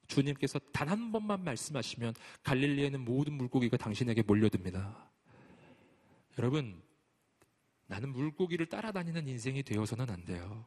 주님께서 0.09 0.59
단 0.72 0.88
한 0.88 1.11
번만 1.12 1.43
말씀하시면 1.45 2.14
갈릴리에는 2.43 3.01
모든 3.05 3.34
물고기가 3.34 3.76
당신에게 3.78 4.22
몰려듭니다. 4.22 5.11
여러분, 6.38 6.82
나는 7.86 8.11
물고기를 8.11 8.66
따라다니는 8.66 9.26
인생이 9.28 9.62
되어서는 9.62 10.11
안 10.11 10.24
돼요. 10.24 10.66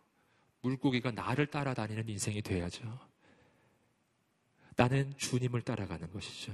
물고기가 0.62 1.12
나를 1.12 1.48
따라다니는 1.48 2.10
인생이 2.10 2.42
돼야죠. 2.42 3.00
나는 4.76 5.14
주님을 5.18 5.62
따라가는 5.62 6.12
것이죠. 6.12 6.54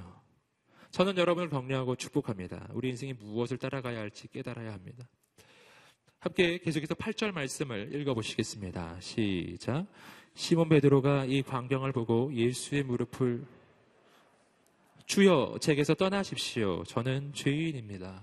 저는 0.92 1.18
여러분을 1.18 1.50
격려하고 1.50 1.96
축복합니다. 1.96 2.68
우리 2.72 2.90
인생이 2.90 3.14
무엇을 3.14 3.58
따라가야 3.58 4.00
할지 4.00 4.28
깨달아야 4.28 4.74
합니다. 4.74 5.08
함께 6.20 6.60
계속해서 6.60 6.94
8절 6.94 7.32
말씀을 7.32 7.96
읽어보시겠습니다. 7.96 9.00
시작. 9.00 9.88
시몬 10.36 10.70
베드로가 10.70 11.26
이 11.26 11.42
광경을 11.42 11.92
보고 11.94 12.32
예수의 12.34 12.84
무릎을 12.84 13.46
주여 15.06 15.58
제게서 15.60 15.96
떠나십시오. 15.96 16.84
저는 16.84 17.34
죄인입니다. 17.34 18.22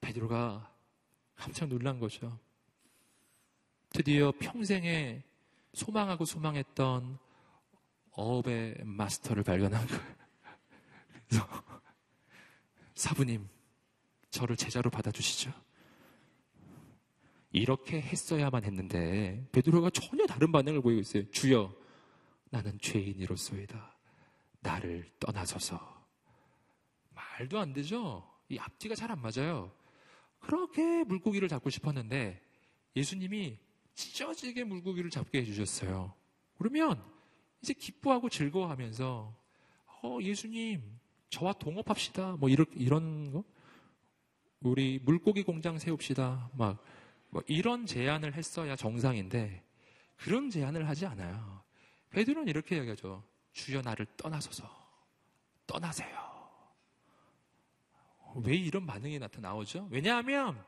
베드로가 0.00 0.72
깜짝 1.36 1.68
놀란 1.68 2.00
거죠. 2.00 2.38
드디어 3.90 4.32
평생에 4.38 5.22
소망하고 5.74 6.24
소망했던 6.24 7.18
어업의 8.16 8.82
마스터를 8.84 9.42
발견한 9.42 9.86
거예요. 9.86 10.16
그래서 11.28 11.46
사부님, 12.94 13.46
저를 14.30 14.56
제자로 14.56 14.90
받아주시죠. 14.90 15.52
이렇게 17.52 18.00
했어야만 18.00 18.64
했는데 18.64 19.46
베드로가 19.52 19.90
전혀 19.90 20.26
다른 20.26 20.50
반응을 20.52 20.80
보이고 20.82 21.00
있어요. 21.00 21.30
주여, 21.30 21.74
나는 22.50 22.78
죄인이로소이다. 22.80 23.96
나를 24.60 25.10
떠나서서. 25.20 26.06
말도 27.10 27.58
안 27.58 27.72
되죠? 27.72 28.28
이 28.48 28.58
앞뒤가 28.58 28.94
잘 28.94 29.10
안 29.10 29.20
맞아요. 29.20 29.72
그렇게 30.40 31.04
물고기를 31.04 31.48
잡고 31.48 31.70
싶었는데 31.70 32.40
예수님이 32.94 33.58
찢어지게 33.94 34.64
물고기를 34.64 35.10
잡게 35.10 35.40
해주셨어요. 35.40 36.14
그러면 36.58 37.02
이제 37.66 37.74
기뻐하고 37.74 38.28
즐거워하면서 38.28 39.36
어, 40.02 40.18
예수님 40.22 40.82
저와 41.30 41.54
동업합시다. 41.54 42.36
뭐 42.36 42.48
이런 42.48 42.66
이런 42.74 43.32
거 43.32 43.44
우리 44.60 45.00
물고기 45.02 45.42
공장 45.42 45.78
세웁시다. 45.78 46.50
막 46.54 46.96
뭐 47.30 47.42
이런 47.46 47.86
제안을 47.86 48.34
했어야 48.34 48.76
정상인데 48.76 49.62
그런 50.16 50.50
제안을 50.50 50.88
하지 50.88 51.04
않아요. 51.06 51.62
베드로는 52.10 52.48
이렇게 52.48 52.78
얘기하죠. 52.78 53.22
주여 53.52 53.82
나를 53.82 54.06
떠나소서 54.16 54.64
떠나세요. 55.66 56.26
왜 58.36 58.54
이런 58.54 58.86
반응이 58.86 59.18
나타나오죠? 59.18 59.88
왜냐하면 59.90 60.62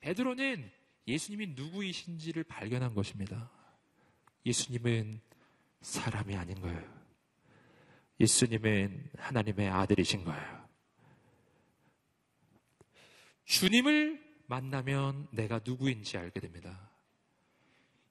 베드로는 0.00 0.70
예수님이 1.06 1.48
누구이신지를 1.48 2.44
발견한 2.44 2.94
것입니다. 2.94 3.50
예수님은 4.46 5.20
사람이 5.80 6.36
아닌 6.36 6.60
거예요. 6.60 6.98
예수님은 8.20 9.10
하나님의 9.16 9.68
아들이신 9.68 10.24
거예요. 10.24 10.68
주님을 13.44 14.22
만나면 14.46 15.28
내가 15.32 15.60
누구인지 15.64 16.18
알게 16.18 16.40
됩니다. 16.40 16.90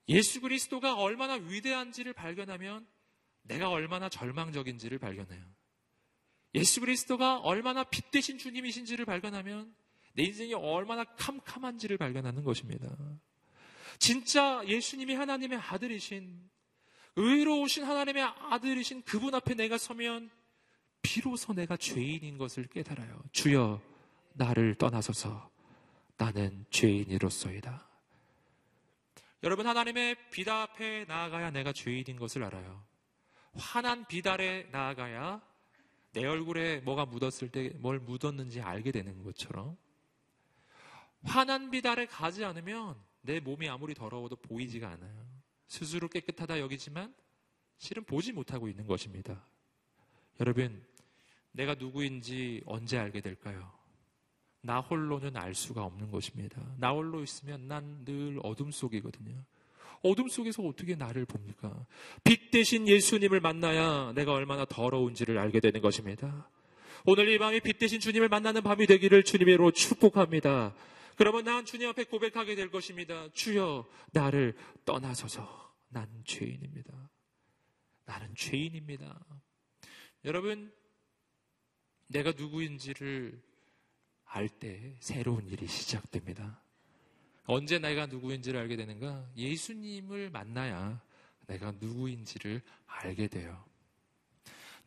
예수 0.10 0.40
그리스도가 0.40 0.96
얼마나 0.96 1.34
위대한지를 1.34 2.14
발견하면 2.14 2.88
내가 3.44 3.70
얼마나 3.70 4.10
절망적인지를 4.10 5.00
발견해요. 5.00 5.44
예수 6.56 6.80
그리스도가 6.80 7.40
얼마나 7.40 7.84
빛 7.84 8.10
대신 8.12 8.38
주님이신지를 8.38 9.06
발견하면 9.06 9.76
내 10.14 10.24
인생이 10.24 10.54
얼마나 10.54 11.04
캄캄한지를 11.04 11.98
발견하는 11.98 12.44
것입니다. 12.44 12.90
진짜 14.00 14.64
예수님이 14.66 15.14
하나님의 15.14 15.60
아들이신 15.60 16.50
의로우신 17.18 17.84
하나님의 17.84 18.24
아들이신 18.24 19.02
그분 19.02 19.34
앞에 19.34 19.56
내가 19.56 19.78
서면 19.78 20.30
비로소 21.02 21.52
내가 21.54 21.76
죄인인 21.76 22.38
것을 22.38 22.68
깨달아요. 22.68 23.22
주여 23.32 23.82
나를 24.34 24.76
떠나소서 24.76 25.50
나는 26.18 26.66
죄인이로소이다. 26.70 27.88
여러분 29.44 29.68
하나님의 29.68 30.30
비다 30.30 30.62
앞에 30.64 31.06
나아가야 31.08 31.52
내가 31.52 31.74
죄인인 31.74 32.18
것을 32.18 32.44
알아요. 32.44 32.84
환한 33.56 34.06
비달에 34.06 34.68
나아가야 34.72 35.42
내 36.14 36.26
얼굴에 36.26 36.82
뭐가 36.82 37.06
묻었을 37.06 37.50
때 37.50 37.72
뭘 37.78 38.00
묻었는지 38.00 38.62
알게 38.62 38.92
되는 38.92 39.24
것처럼 39.24 39.76
환한 41.24 41.72
비달에 41.72 42.06
가지 42.06 42.46
않으면 42.46 42.96
내 43.22 43.40
몸이 43.40 43.68
아무리 43.70 43.94
더러워도 43.96 44.36
보이지가 44.38 44.88
않아요. 44.90 45.37
스스로 45.68 46.08
깨끗하다 46.08 46.60
여기지만 46.60 47.14
실은 47.78 48.04
보지 48.04 48.32
못하고 48.32 48.68
있는 48.68 48.88
것입니다. 48.88 49.46
여러분, 50.40 50.84
내가 51.52 51.76
누구인지 51.76 52.64
언제 52.66 52.98
알게 52.98 53.22
될까요? 53.22 53.72
나 54.62 54.80
홀로는 54.80 55.38
알 55.38 55.54
수가 55.56 55.84
없는 55.84 56.12
것입니다. 56.12 56.62
나 56.78 56.92
홀로 56.92 57.22
있으면 57.22 57.68
난 57.68 58.04
늘 58.06 58.40
어둠 58.44 58.72
속이거든요. 58.72 59.36
어둠 60.04 60.28
속에서 60.30 60.64
어떻게 60.64 60.96
나를 60.96 61.26
봅니까? 61.26 61.86
빛 62.24 62.52
대신 62.52 62.88
예수님을 62.88 63.40
만나야 63.40 64.14
내가 64.14 64.34
얼마나 64.34 64.66
더러운지를 64.66 65.38
알게 65.38 65.60
되는 65.60 65.82
것입니다. 65.82 66.50
오늘 67.06 67.30
이 67.30 67.38
밤이 67.38 67.62
빛 67.62 67.80
대신 67.80 68.00
주님을 68.00 68.30
만나는 68.30 68.62
밤이 68.64 68.86
되기를 68.86 69.24
주님으로 69.24 69.72
축복합니다. 69.72 70.76
그러면 71.18 71.44
난 71.46 71.66
주님 71.66 71.90
앞에 71.90 72.06
고백하게 72.06 72.56
될 72.56 72.70
것입니다. 72.70 73.28
주여, 73.34 73.88
나를 74.14 74.56
떠나소서. 74.86 75.76
난 75.90 76.08
죄인입니다. 76.26 77.10
나는 78.06 78.34
죄인입니다. 78.36 79.20
여러분, 80.26 80.72
내가 82.08 82.32
누구인지를 82.32 83.42
알 84.26 84.48
때 84.50 84.96
새로운 85.00 85.48
일이 85.48 85.68
시작됩니다. 85.68 86.62
언제 87.46 87.80
내가 87.80 88.06
누구인지를 88.06 88.60
알게 88.60 88.76
되는가? 88.76 89.32
예수님을 89.36 90.30
만나야 90.30 91.02
내가 91.48 91.72
누구인지를 91.72 92.62
알게 92.86 93.28
돼요. 93.28 93.66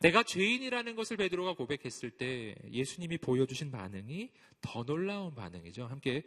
내가 0.01 0.23
죄인이라는 0.23 0.95
것을 0.95 1.15
베드로가 1.17 1.53
고백했을 1.53 2.09
때 2.09 2.55
예수님이 2.71 3.19
보여주신 3.19 3.71
반응이 3.71 4.31
더 4.59 4.83
놀라운 4.83 5.35
반응이죠. 5.35 5.85
함께 5.85 6.23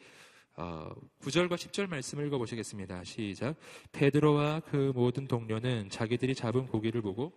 9절과 0.54 1.52
어, 1.52 1.56
10절 1.56 1.88
말씀을 1.88 2.26
읽어보시겠습니다. 2.28 3.02
시작. 3.02 3.56
베드로와 3.90 4.60
그 4.60 4.92
모든 4.94 5.26
동료는 5.26 5.90
자기들이 5.90 6.36
잡은 6.36 6.66
고기를 6.66 7.02
보고 7.02 7.32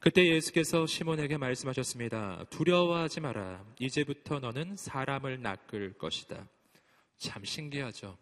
그때 0.00 0.26
예수께서 0.26 0.86
시몬에게 0.86 1.36
말씀하셨습니다. 1.36 2.46
두려워하지 2.48 3.20
마라. 3.20 3.66
이제부터 3.78 4.38
너는 4.38 4.76
사람을 4.76 5.42
낚을 5.42 5.98
것이다. 5.98 6.48
참 7.18 7.44
신기하죠. 7.44 8.16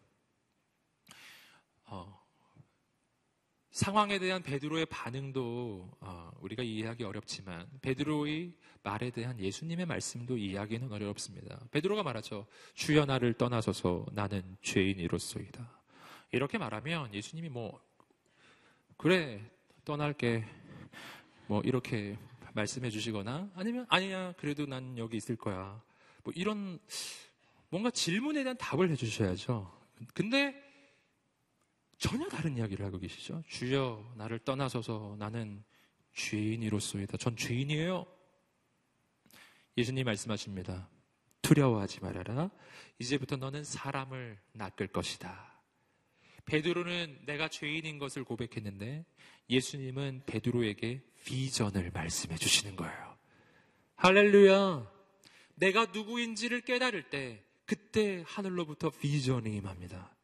어, 1.86 2.26
상황에 3.70 4.18
대한 4.18 4.42
베드로의 4.42 4.86
반응도 4.86 5.90
어, 6.00 6.30
우리가 6.40 6.62
이해하기 6.62 7.04
어렵지만 7.04 7.68
베드로의 7.82 8.54
말에 8.82 9.10
대한 9.10 9.38
예수님의 9.38 9.86
말씀도 9.86 10.38
이해하기는 10.38 10.90
어렵습니다. 10.90 11.60
베드로가 11.70 12.02
말하죠. 12.02 12.46
주여 12.74 13.04
나를 13.04 13.34
떠나서서 13.34 14.06
나는 14.12 14.56
죄인이로소이다. 14.62 15.82
이렇게 16.32 16.58
말하면 16.58 17.12
예수님이 17.12 17.48
뭐 17.48 17.80
그래 18.96 19.42
떠날게 19.84 20.44
뭐 21.48 21.60
이렇게 21.62 22.16
말씀해 22.54 22.90
주시거나 22.90 23.50
아니면 23.54 23.86
아니야 23.88 24.32
그래도 24.38 24.66
난 24.66 24.96
여기 24.96 25.16
있을 25.18 25.36
거야. 25.36 25.82
뭐 26.24 26.32
이런 26.34 26.78
뭔가 27.68 27.90
질문에 27.90 28.42
대한 28.42 28.56
답을 28.56 28.90
해 28.90 28.96
주셔야죠. 28.96 29.70
근데 30.14 30.65
전혀 31.98 32.28
다른 32.28 32.56
이야기를 32.56 32.84
하고 32.84 32.98
계시죠. 32.98 33.42
주여 33.46 34.14
나를 34.16 34.38
떠나서서 34.40 35.16
나는 35.18 35.64
죄인이로소이다. 36.14 37.16
전 37.16 37.36
죄인이에요. 37.36 38.06
예수님 39.76 40.04
말씀하십니다. 40.04 40.88
두려워하지 41.42 42.00
말아라. 42.00 42.50
이제부터 42.98 43.36
너는 43.36 43.64
사람을 43.64 44.38
낚을 44.52 44.88
것이다. 44.88 45.54
베드로는 46.46 47.24
내가 47.26 47.48
죄인인 47.48 47.98
것을 47.98 48.24
고백했는데 48.24 49.04
예수님은 49.50 50.22
베드로에게 50.26 51.02
비전을 51.24 51.90
말씀해 51.92 52.36
주시는 52.36 52.76
거예요. 52.76 53.16
할렐루야. 53.96 54.90
내가 55.56 55.86
누구인지를 55.86 56.60
깨달을 56.62 57.10
때 57.10 57.42
그때 57.64 58.22
하늘로부터 58.26 58.90
비전이 58.90 59.56
임합니다. 59.56 60.15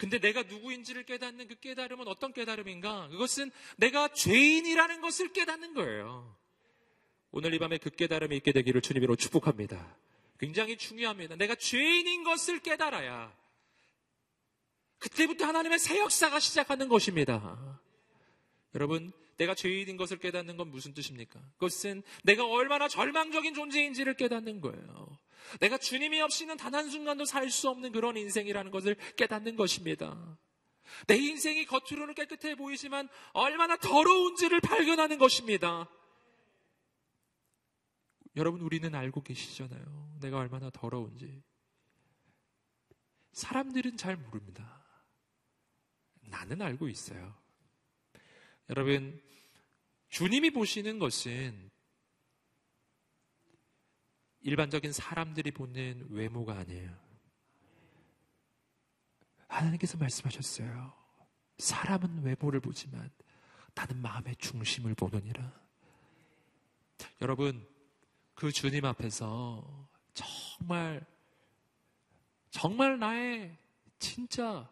근데 0.00 0.18
내가 0.18 0.42
누구인지를 0.44 1.04
깨닫는 1.04 1.46
그 1.46 1.56
깨달음은 1.56 2.08
어떤 2.08 2.32
깨달음인가? 2.32 3.08
그것은 3.08 3.50
내가 3.76 4.08
죄인이라는 4.08 5.02
것을 5.02 5.34
깨닫는 5.34 5.74
거예요. 5.74 6.34
오늘 7.32 7.52
이 7.52 7.58
밤에 7.58 7.76
그 7.76 7.90
깨달음이 7.90 8.34
있게 8.38 8.52
되기를 8.52 8.80
주님으로 8.80 9.16
축복합니다. 9.16 9.94
굉장히 10.38 10.78
중요합니다. 10.78 11.36
내가 11.36 11.54
죄인인 11.54 12.24
것을 12.24 12.60
깨달아야 12.60 13.30
그때부터 15.00 15.44
하나님의 15.44 15.78
새 15.78 15.98
역사가 15.98 16.40
시작하는 16.40 16.88
것입니다. 16.88 17.78
여러분, 18.74 19.12
내가 19.36 19.54
죄인인 19.54 19.98
것을 19.98 20.18
깨닫는 20.18 20.56
건 20.56 20.70
무슨 20.70 20.94
뜻입니까? 20.94 21.38
그것은 21.58 22.02
내가 22.24 22.46
얼마나 22.46 22.88
절망적인 22.88 23.52
존재인지를 23.52 24.14
깨닫는 24.14 24.62
거예요. 24.62 25.18
내가 25.60 25.78
주님이 25.78 26.20
없이는 26.20 26.56
단 26.56 26.74
한순간도 26.74 27.24
살 27.24 27.50
수 27.50 27.68
없는 27.68 27.92
그런 27.92 28.16
인생이라는 28.16 28.70
것을 28.70 28.96
깨닫는 29.16 29.56
것입니다. 29.56 30.38
내 31.06 31.16
인생이 31.16 31.66
겉으로는 31.66 32.14
깨끗해 32.14 32.54
보이지만 32.54 33.08
얼마나 33.32 33.76
더러운지를 33.76 34.60
발견하는 34.60 35.18
것입니다. 35.18 35.88
여러분, 38.36 38.60
우리는 38.60 38.94
알고 38.94 39.22
계시잖아요. 39.22 40.18
내가 40.20 40.38
얼마나 40.38 40.70
더러운지. 40.70 41.42
사람들은 43.32 43.96
잘 43.96 44.16
모릅니다. 44.16 44.84
나는 46.22 46.62
알고 46.62 46.88
있어요. 46.88 47.34
여러분, 48.68 49.20
주님이 50.10 50.50
보시는 50.50 50.98
것은 50.98 51.69
일반적인 54.42 54.92
사람들이 54.92 55.50
보는 55.50 56.08
외모가 56.10 56.58
아니에요. 56.58 56.90
하나님께서 59.48 59.98
말씀하셨어요. 59.98 60.92
사람은 61.58 62.22
외모를 62.22 62.60
보지만 62.60 63.10
나는 63.74 64.00
마음의 64.00 64.36
중심을 64.36 64.94
보느니라. 64.94 65.52
여러분, 67.20 67.66
그 68.34 68.50
주님 68.50 68.84
앞에서 68.84 69.88
정말, 70.14 71.04
정말 72.50 72.98
나의 72.98 73.56
진짜 73.98 74.68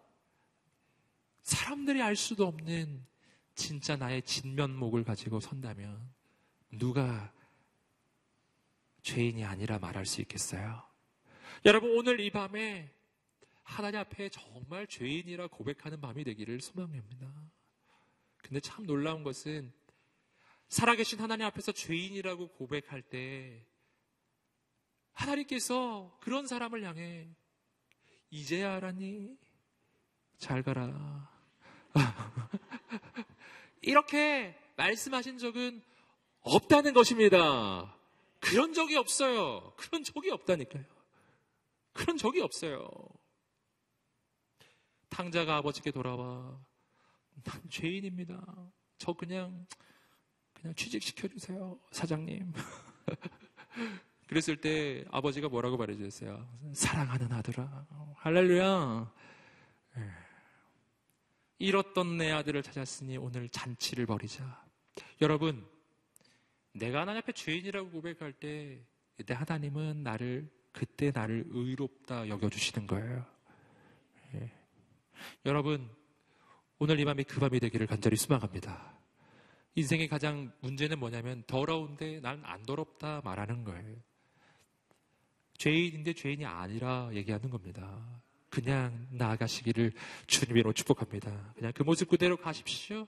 사람들이 1.43 2.03
알 2.03 2.17
수도 2.17 2.47
없는 2.47 3.05
진짜 3.55 3.97
나의 3.97 4.23
진면목을 4.23 5.05
가지고 5.05 5.41
선다면 5.41 6.11
누가 6.73 7.33
죄인이 9.03 9.45
아니라 9.45 9.79
말할 9.79 10.07
수 10.07 10.21
있겠어요? 10.21 10.83
여러분, 11.65 11.97
오늘 11.97 12.21
이 12.21 12.31
밤에 12.31 12.91
하나님 13.63 14.01
앞에 14.01 14.29
정말 14.31 14.87
죄인이라 14.87 15.49
고백하는 15.49 16.01
밤이 16.01 16.25
되기를 16.25 16.61
소망합니다. 16.61 17.33
근데 18.39 18.61
참 18.61 18.87
놀라운 18.87 19.23
것은 19.23 19.73
살아계신 20.69 21.21
하나님 21.21 21.47
앞에서 21.47 21.73
죄인이라고 21.73 22.49
고백할 22.49 23.03
때 23.03 23.67
하나님께서 25.13 26.17
그런 26.21 26.47
사람을 26.47 26.85
향해 26.85 27.29
이제야 28.31 28.77
알았니? 28.77 29.37
잘 30.39 30.63
가라. 30.63 31.31
이렇게 33.83 34.57
말씀하신 34.77 35.39
적은 35.39 35.83
없다는 36.41 36.95
것입니다. 36.95 37.98
그런 38.41 38.73
적이 38.73 38.97
없어요. 38.97 39.73
그런 39.77 40.05
적이 40.05 40.31
없다니까요. 40.31 40.85
그런 41.93 42.17
적이 42.17 42.43
없어요. 42.43 42.89
탕자가 45.09 45.57
아버지께 45.57 45.91
돌아와. 45.91 46.61
난 47.43 47.63
죄인입니다. 47.71 48.41
저 48.99 49.13
그냥, 49.13 49.67
그냥 50.53 50.75
취직시켜주세요. 50.75 51.79
사장님. 51.91 52.53
그랬을 54.29 54.61
때 54.61 55.05
아버지가 55.11 55.49
뭐라고 55.49 55.77
말해주셨어요? 55.77 56.47
사랑하는 56.75 57.33
아들아. 57.33 57.87
할렐루야. 58.17 59.13
예. 59.97 60.29
잃었던 61.59 62.19
내 62.19 62.31
아들을 62.31 62.63
찾았으니 62.63 63.17
오늘 63.17 63.49
잔치를 63.49 64.07
벌이자. 64.07 64.65
여러분, 65.21 65.67
내가 66.73 67.01
하나님 67.01 67.19
앞에 67.19 67.33
죄인이라고 67.33 67.91
고백할 67.91 68.33
때, 68.33 68.85
그때 69.17 69.35
하나님은 69.35 70.03
나를, 70.03 70.49
그때 70.73 71.11
나를 71.13 71.45
의롭다 71.49 72.29
여겨주시는 72.29 72.87
거예요. 72.87 73.25
예. 74.35 74.53
여러분, 75.47 75.89
오늘 76.79 77.01
이 77.01 77.05
밤이 77.05 77.25
그 77.25 77.41
밤이 77.41 77.59
되기를 77.59 77.87
간절히 77.87 78.17
소망합니다. 78.17 78.97
인생의 79.75 80.09
가장 80.09 80.53
문제는 80.61 80.99
뭐냐면 80.99 81.43
더러운데 81.47 82.21
난 82.21 82.41
안 82.45 82.63
더럽다 82.65 83.21
말하는 83.25 83.65
거예요. 83.65 83.97
죄인인데 85.57 86.13
죄인이 86.13 86.45
아니라 86.45 87.11
얘기하는 87.13 87.51
겁니다. 87.51 88.23
그냥 88.51 89.07
나아가시기를 89.11 89.93
주님으로 90.27 90.73
축복합니다. 90.73 91.53
그냥 91.55 91.73
그 91.75 91.83
모습 91.83 92.09
그대로 92.09 92.37
가십시오. 92.37 93.07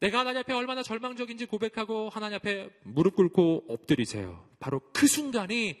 내가 0.00 0.20
하나님 0.20 0.40
앞에 0.40 0.52
얼마나 0.52 0.82
절망적인지 0.82 1.46
고백하고 1.46 2.10
하나님 2.10 2.36
앞에 2.36 2.68
무릎 2.82 3.16
꿇고 3.16 3.66
엎드리세요. 3.68 4.46
바로 4.58 4.80
그 4.92 5.06
순간이 5.06 5.80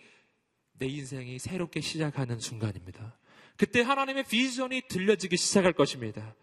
내 0.78 0.86
인생이 0.86 1.38
새롭게 1.38 1.80
시작하는 1.80 2.40
순간입니다. 2.40 3.18
그때 3.56 3.82
하나님의 3.82 4.24
비전이 4.24 4.82
들려지기 4.88 5.36
시작할 5.36 5.72
것입니다. 5.72 6.34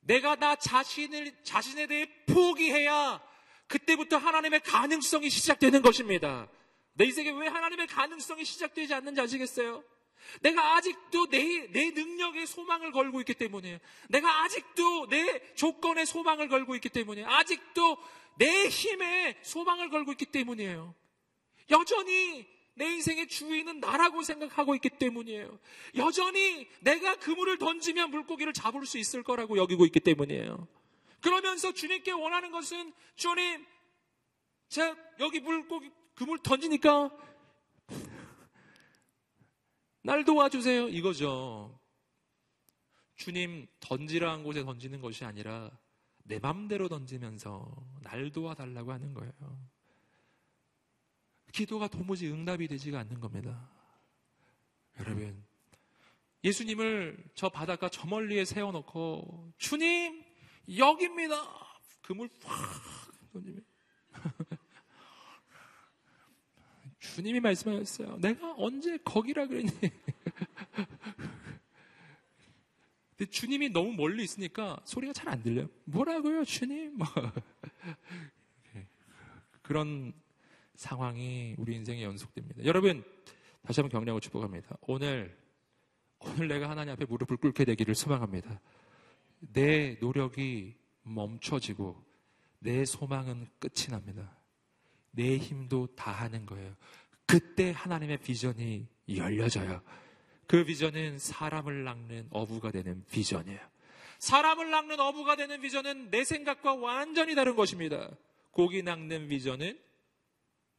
내가 0.00 0.36
나 0.36 0.56
자신을, 0.56 1.32
자신에 1.42 1.86
대해 1.86 2.06
포기해야 2.26 3.22
그때부터 3.66 4.16
하나님의 4.18 4.60
가능성이 4.60 5.30
시작되는 5.30 5.80
것입니다. 5.82 6.48
내 6.94 7.06
인생에 7.06 7.30
왜 7.30 7.48
하나님의 7.48 7.86
가능성이 7.86 8.44
시작되지 8.44 8.92
않는지 8.94 9.20
아시겠어요? 9.20 9.82
내가 10.40 10.76
아직도 10.76 11.26
내, 11.28 11.66
내 11.70 11.90
능력에 11.90 12.46
소망을 12.46 12.92
걸고 12.92 13.20
있기 13.20 13.34
때문에, 13.34 13.80
내가 14.08 14.42
아직도 14.42 15.08
내 15.08 15.54
조건에 15.54 16.04
소망을 16.04 16.48
걸고 16.48 16.74
있기 16.76 16.88
때문에, 16.88 17.24
아직도 17.24 17.98
내 18.38 18.68
힘에 18.68 19.38
소망을 19.42 19.90
걸고 19.90 20.12
있기 20.12 20.26
때문이에요. 20.26 20.94
여전히 21.70 22.46
내 22.74 22.86
인생의 22.86 23.28
주인은 23.28 23.80
나라고 23.80 24.22
생각하고 24.22 24.74
있기 24.74 24.90
때문이에요. 24.90 25.58
여전히 25.96 26.68
내가 26.80 27.16
그물을 27.16 27.56
던지면 27.58 28.10
물고기를 28.10 28.52
잡을 28.52 28.84
수 28.84 28.98
있을 28.98 29.22
거라고 29.22 29.56
여기고 29.56 29.86
있기 29.86 30.00
때문이에요. 30.00 30.66
그러면서 31.20 31.72
주님께 31.72 32.10
원하는 32.10 32.50
것은 32.50 32.92
주님, 33.16 33.64
제가 34.68 34.96
여기 35.20 35.40
물고기 35.40 35.90
그물 36.14 36.38
던지니까 36.42 37.10
날 40.04 40.22
도와주세요. 40.22 40.90
이거죠. 40.90 41.80
주님 43.16 43.66
던지라 43.80 44.30
한 44.30 44.44
곳에 44.44 44.62
던지는 44.62 45.00
것이 45.00 45.24
아니라 45.24 45.70
내 46.24 46.38
맘대로 46.38 46.88
던지면서 46.88 47.74
날 48.02 48.30
도와달라고 48.30 48.92
하는 48.92 49.14
거예요. 49.14 49.32
기도가 51.52 51.88
도무지 51.88 52.28
응답이 52.30 52.68
되지가 52.68 52.98
않는 53.00 53.18
겁니다. 53.18 53.70
여러분, 55.00 55.42
예수님을 56.42 57.30
저 57.34 57.48
바닷가 57.48 57.88
저 57.88 58.06
멀리에 58.06 58.44
세워놓고 58.44 59.54
주님 59.56 60.22
여기입니다. 60.76 61.34
그물 62.02 62.28
확 62.44 63.32
던지면 63.32 63.64
주님이 67.14 67.40
말씀하셨어요. 67.40 68.16
내가 68.18 68.54
언제 68.56 68.96
거기라 69.04 69.46
그랬니? 69.46 69.70
근데 73.16 73.30
주님이 73.30 73.68
너무 73.68 73.92
멀리 73.92 74.24
있으니까 74.24 74.80
소리가 74.84 75.12
잘 75.12 75.28
안 75.28 75.42
들려요. 75.42 75.68
뭐라고요, 75.84 76.44
주님? 76.44 76.96
뭐. 76.96 77.06
그런 79.62 80.12
상황이 80.74 81.54
우리 81.58 81.76
인생에 81.76 82.02
연속됩니다. 82.02 82.64
여러분, 82.64 83.04
다시 83.62 83.80
한번 83.80 84.00
격려하고 84.00 84.20
축복합니다. 84.20 84.76
오늘, 84.82 85.38
오늘 86.18 86.48
내가 86.48 86.68
하나님 86.68 86.92
앞에 86.94 87.04
무릎을 87.06 87.36
꿇게 87.36 87.64
되기를 87.64 87.94
소망합니다. 87.94 88.60
내 89.52 89.96
노력이 90.00 90.74
멈춰지고 91.02 92.02
내 92.58 92.84
소망은 92.84 93.46
끝이 93.58 93.88
납니다. 93.90 94.36
내 95.14 95.38
힘도 95.38 95.86
다하는 95.94 96.46
거예요. 96.46 96.74
그때 97.26 97.72
하나님의 97.74 98.18
비전이 98.18 98.86
열려져요. 99.16 99.82
그 100.46 100.64
비전은 100.64 101.18
사람을 101.18 101.84
낚는 101.84 102.28
어부가 102.30 102.70
되는 102.70 103.04
비전이에요. 103.10 103.60
사람을 104.18 104.70
낚는 104.70 105.00
어부가 105.00 105.36
되는 105.36 105.60
비전은 105.60 106.10
내 106.10 106.24
생각과 106.24 106.74
완전히 106.74 107.34
다른 107.34 107.56
것입니다. 107.56 108.10
고기 108.50 108.82
낚는 108.82 109.28
비전은 109.28 109.78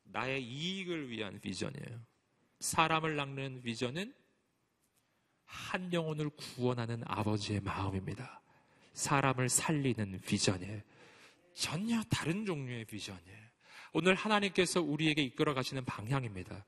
나의 0.06 0.44
이익을 0.44 1.10
위한 1.10 1.40
비전이에요. 1.40 2.00
사람을 2.60 3.16
낚는 3.16 3.62
비전은 3.64 4.14
한 5.46 5.94
영혼을 5.94 6.30
구원하는 6.30 7.04
아버지의 7.06 7.62
마음입니다. 7.62 8.42
사람을 8.94 9.50
살리는 9.50 10.22
비전이에요. 10.22 10.82
전혀 11.54 12.02
다른 12.04 12.46
종류의 12.46 12.86
비전이에요. 12.86 13.45
오늘 13.96 14.14
하나님께서 14.14 14.82
우리에게 14.82 15.22
이끌어 15.22 15.54
가시는 15.54 15.86
방향입니다. 15.86 16.66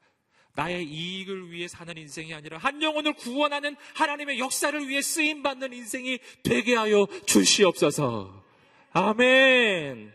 나의 0.56 0.86
이익을 0.86 1.52
위해 1.52 1.68
사는 1.68 1.96
인생이 1.98 2.34
아니라 2.34 2.58
한 2.58 2.82
영혼을 2.82 3.12
구원하는 3.12 3.76
하나님의 3.96 4.40
역사를 4.40 4.88
위해 4.88 5.02
쓰임 5.02 5.44
받는 5.44 5.74
인생이 5.74 6.20
되게 6.42 6.74
하여 6.76 7.06
주시옵소서. 7.26 8.46
아멘. 8.94 10.14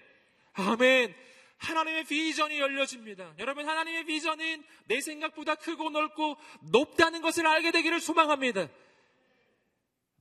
아멘. 0.54 1.14
하나님의 1.58 2.04
비전이 2.04 2.58
열려집니다. 2.58 3.34
여러분, 3.38 3.68
하나님의 3.68 4.06
비전은 4.06 4.64
내 4.86 5.02
생각보다 5.02 5.54
크고 5.56 5.90
넓고 5.90 6.38
높다는 6.72 7.20
것을 7.20 7.46
알게 7.46 7.72
되기를 7.72 8.00
소망합니다. 8.00 8.68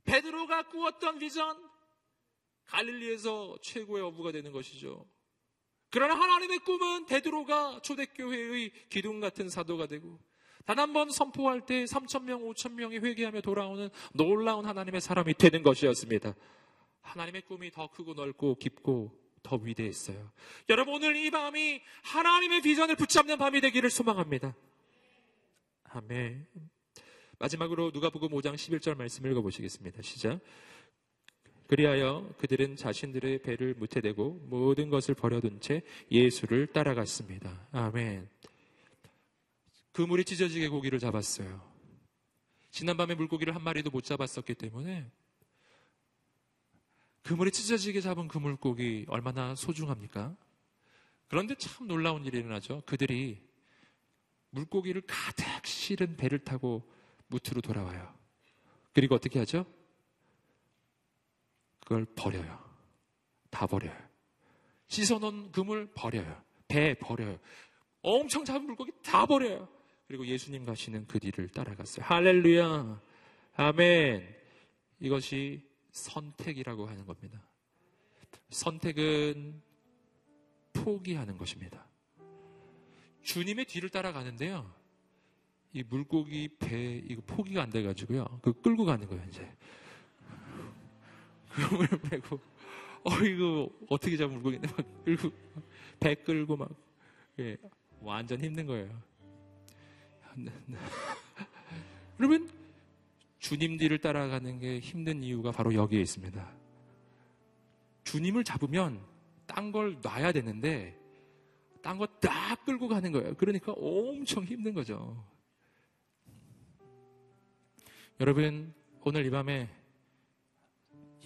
베드로가 0.04 0.64
꾸었던 0.68 1.20
비전, 1.20 1.58
갈릴리에서 2.66 3.60
최고의 3.62 4.04
어부가 4.04 4.34
되는 4.34 4.52
것이죠. 4.52 5.06
그러나 5.92 6.16
하나님의 6.16 6.60
꿈은 6.60 7.06
베드로가 7.06 7.82
초대교회의 7.84 8.72
기둥 8.90 9.20
같은 9.20 9.50
사도가 9.50 9.88
되고 9.88 10.20
단 10.66 10.80
한 10.80 10.94
번 10.94 11.10
선포할 11.10 11.66
때 11.66 11.84
3천 11.86 12.24
명, 12.24 12.42
5천 12.44 12.74
명이 12.74 13.00
회개하며 13.00 13.42
돌아오는 13.42 13.90
놀라운 14.14 14.66
하나님의 14.66 15.02
사람이 15.02 15.34
되는 15.34 15.64
것이었습니다. 15.64 16.34
하나님의 17.02 17.42
꿈이 17.44 17.72
더 17.72 17.90
크고 17.90 18.14
넓고 18.14 18.56
깊고 18.56 19.12
더 19.44 19.56
위대했어요. 19.58 20.32
여러분 20.70 20.94
오늘 20.96 21.16
이 21.16 21.32
밤이 21.32 21.82
하나님의 22.04 22.62
비전을 22.62 22.96
붙잡는 22.96 23.38
밤이 23.38 23.60
되기를 23.60 23.90
소망합니다. 23.90 24.56
아멘. 25.86 26.48
마지막으로 27.40 27.90
누가복음 27.92 28.30
5장 28.30 28.54
11절 28.54 28.96
말씀 28.96 29.26
읽어보시겠습니다. 29.26 30.04
시작. 30.04 30.40
그리하여 31.72 32.30
그들은 32.38 32.76
자신들의 32.76 33.44
배를 33.44 33.76
무태대고 33.76 34.48
모든 34.50 34.90
것을 34.90 35.16
버려둔 35.16 35.62
채 35.62 35.84
예수를 36.12 36.68
따라갔습니다. 36.68 37.66
아멘. 37.72 38.28
그물이 39.94 40.26
찢어지게 40.26 40.68
고기를 40.68 41.00
잡았어요. 41.00 41.62
지난밤에 42.72 43.16
물고기를 43.16 43.56
한 43.56 43.64
마리도 43.64 43.90
못 43.90 44.04
잡았었기 44.04 44.54
때문에 44.56 45.10
그물이 47.24 47.52
찢어지게 47.52 48.02
잡은 48.02 48.28
그 48.28 48.38
물고기 48.38 49.06
얼마나 49.08 49.56
소중합니까? 49.56 50.36
그런데 51.30 51.56
참 51.56 51.88
놀라운 51.88 52.26
일이 52.26 52.40
일어나죠. 52.40 52.84
그들이 52.86 53.42
물고기를 54.50 55.04
가득 55.08 55.66
실은 55.66 56.18
배를 56.18 56.40
타고 56.40 56.86
무트로 57.28 57.62
돌아와요. 57.62 58.14
그리고 58.92 59.16
어떻게 59.16 59.40
하죠? 59.40 59.66
그걸 61.92 62.06
버려요. 62.16 62.58
다 63.50 63.68
버려요. 63.68 63.94
씻어놓은 64.88 65.52
그물 65.52 65.92
버려요. 65.94 66.42
배 66.70 66.94
버려요. 66.94 67.38
엄청 68.02 68.46
작은 68.46 68.64
물고기 68.64 68.94
다 69.04 69.26
버려요. 69.26 69.68
그리고 70.08 70.26
예수님 70.26 70.64
가시는 70.64 71.06
그 71.06 71.20
뒤를 71.20 71.50
따라갔어요. 71.50 72.06
할렐루야. 72.06 73.02
아멘. 73.58 74.26
이것이 75.02 75.68
선택이라고 75.92 76.86
하는 76.86 77.06
겁니다. 77.06 77.46
선택은 78.52 79.62
포기하는 80.72 81.38
것입니다. 81.38 81.86
주님의 83.22 83.66
뒤를 83.66 83.90
따라가는데요. 83.90 84.74
이 85.74 85.84
물고기 85.84 86.56
배 86.58 87.02
이거 87.06 87.22
포기가 87.26 87.62
안 87.62 87.70
돼가지고요. 87.70 88.40
그 88.42 88.54
끌고 88.62 88.86
가는 88.86 89.06
거예요 89.08 89.26
이제. 89.28 89.54
그걸 91.56 91.88
메고 92.10 92.40
어 93.04 93.12
이거 93.26 93.70
어떻게 93.90 94.16
잡은 94.18 94.34
물고기인데 94.36 94.68
막 94.68 95.04
끌고 95.06 95.32
배 96.00 96.16
끌고 96.16 96.58
막 96.58 96.70
예, 97.40 97.58
완전 98.00 98.40
힘든 98.40 98.66
거예요. 98.66 99.02
그러면 102.18 102.50
주님 103.40 103.78
뒤를 103.78 103.98
따라가는 103.98 104.60
게 104.60 104.80
힘든 104.80 105.24
이유가 105.24 105.52
바로 105.52 105.74
여기에 105.74 106.02
있습니다. 106.02 106.52
주님을 108.04 108.44
잡으면 108.44 109.02
딴 109.48 109.72
걸 109.72 109.98
놔야 110.02 110.32
되는데 110.32 110.98
딴거딱 111.82 112.66
끌고 112.66 112.88
가는 112.88 113.12
거예요. 113.12 113.34
그러니까 113.36 113.74
엄청 113.74 114.44
힘든 114.44 114.74
거죠. 114.74 115.24
여러분, 118.20 118.74
오늘 119.04 119.26
이 119.26 119.30
밤에 119.30 119.68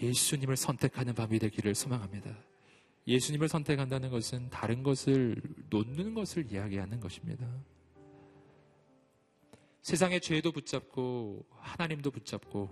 예수님을 0.01 0.55
선택하는 0.57 1.13
밤이 1.13 1.39
되기를 1.39 1.75
소망합니다. 1.75 2.35
예수님을 3.07 3.47
선택한다는 3.47 4.09
것은 4.09 4.49
다른 4.49 4.83
것을 4.83 5.41
놓는 5.69 6.13
것을 6.13 6.51
이야기하는 6.51 6.99
것입니다. 6.99 7.47
세상의 9.81 10.19
죄도 10.21 10.51
붙잡고 10.51 11.45
하나님도 11.59 12.09
붙잡고 12.09 12.69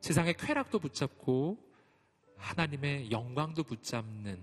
세상의 0.00 0.34
쾌락도 0.36 0.80
붙잡고 0.80 1.56
하나님의 2.36 3.12
영광도 3.12 3.62
붙잡는 3.62 4.36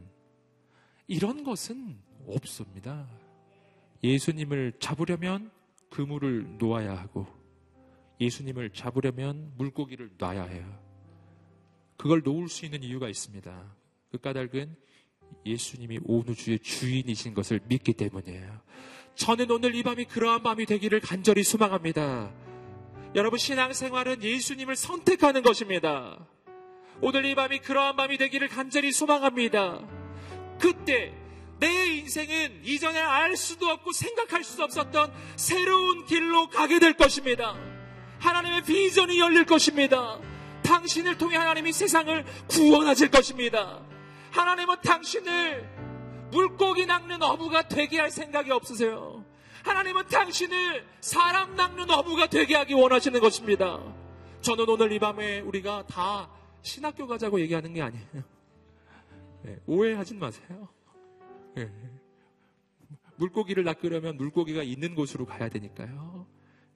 이런 1.08 1.44
것은 1.44 2.00
없습니다. 2.28 3.10
예수님을 4.02 4.74
잡으려면 4.80 5.52
그물을 5.90 6.58
놓아야 6.58 6.96
하고 6.96 7.28
예수님을 8.22 8.70
잡으려면 8.72 9.52
물고기를 9.58 10.12
놔야 10.18 10.44
해요. 10.44 10.89
그걸 12.00 12.22
놓을 12.24 12.48
수 12.48 12.66
있는 12.66 12.82
이유가 12.82 13.10
있습니다. 13.10 13.76
그 14.12 14.18
까닭은 14.18 14.74
예수님이 15.46 16.00
온 16.06 16.24
우주의 16.28 16.58
주인이신 16.58 17.34
것을 17.34 17.60
믿기 17.66 17.94
때문이에요. 17.94 18.62
저는 19.16 19.52
오늘 19.52 19.76
이 19.76 19.84
밤이 19.84 20.06
그러한 20.06 20.42
밤이 20.42 20.66
되기를 20.66 21.02
간절히 21.02 21.44
소망합니다. 21.44 22.32
여러분 23.16 23.38
신앙생활은 23.38 24.24
예수님을 24.24 24.78
선택하는 24.78 25.42
것입니다. 25.42 26.26
오늘 27.02 27.26
이 27.26 27.36
밤이 27.36 27.60
그러한 27.60 27.98
밤이 27.98 28.18
되기를 28.18 28.48
간절히 28.48 28.94
소망합니다. 28.94 29.86
그때 30.58 31.14
내 31.60 31.98
인생은 31.98 32.62
이전에 32.64 32.98
알 32.98 33.36
수도 33.36 33.68
없고 33.68 33.92
생각할 33.92 34.46
수도 34.46 34.64
없었던 34.64 35.12
새로운 35.36 36.06
길로 36.06 36.48
가게 36.48 36.80
될 36.80 36.94
것입니다. 36.94 37.58
하나님의 38.20 38.64
비전이 38.64 39.20
열릴 39.20 39.44
것입니다. 39.44 40.22
당신을 40.70 41.18
통해 41.18 41.36
하나님이 41.36 41.74
세상을 41.74 42.24
구원하실 42.48 43.10
것입니다. 43.10 43.82
하나님은 44.30 44.76
당신을 44.84 46.30
물고기 46.32 46.86
낚는 46.86 47.24
어부가 47.24 47.68
되게 47.68 48.00
할 48.00 48.12
생각이 48.12 48.52
없으세요. 48.52 49.26
하나님은 49.64 50.08
당신을 50.08 50.86
사람 51.02 51.56
낚는 51.56 51.90
어부가 51.90 52.28
되게 52.28 52.56
하기 52.56 52.76
원하시는 52.76 53.20
것입니다. 53.20 53.82
저는 54.42 54.70
오늘 54.70 54.92
이 54.92 55.00
밤에 55.00 55.40
우리가 55.40 55.88
다 55.88 56.30
신학교 56.62 57.08
가자고 57.08 57.40
얘기하는 57.42 57.74
게 57.74 57.82
아니에요. 57.82 58.24
네, 59.42 59.58
오해하진 59.66 60.20
마세요. 60.20 60.70
네. 61.56 61.68
물고기를 63.16 63.64
낚으려면 63.64 64.18
물고기가 64.18 64.62
있는 64.62 64.94
곳으로 64.94 65.26
가야 65.26 65.50
되니까요. 65.50 66.28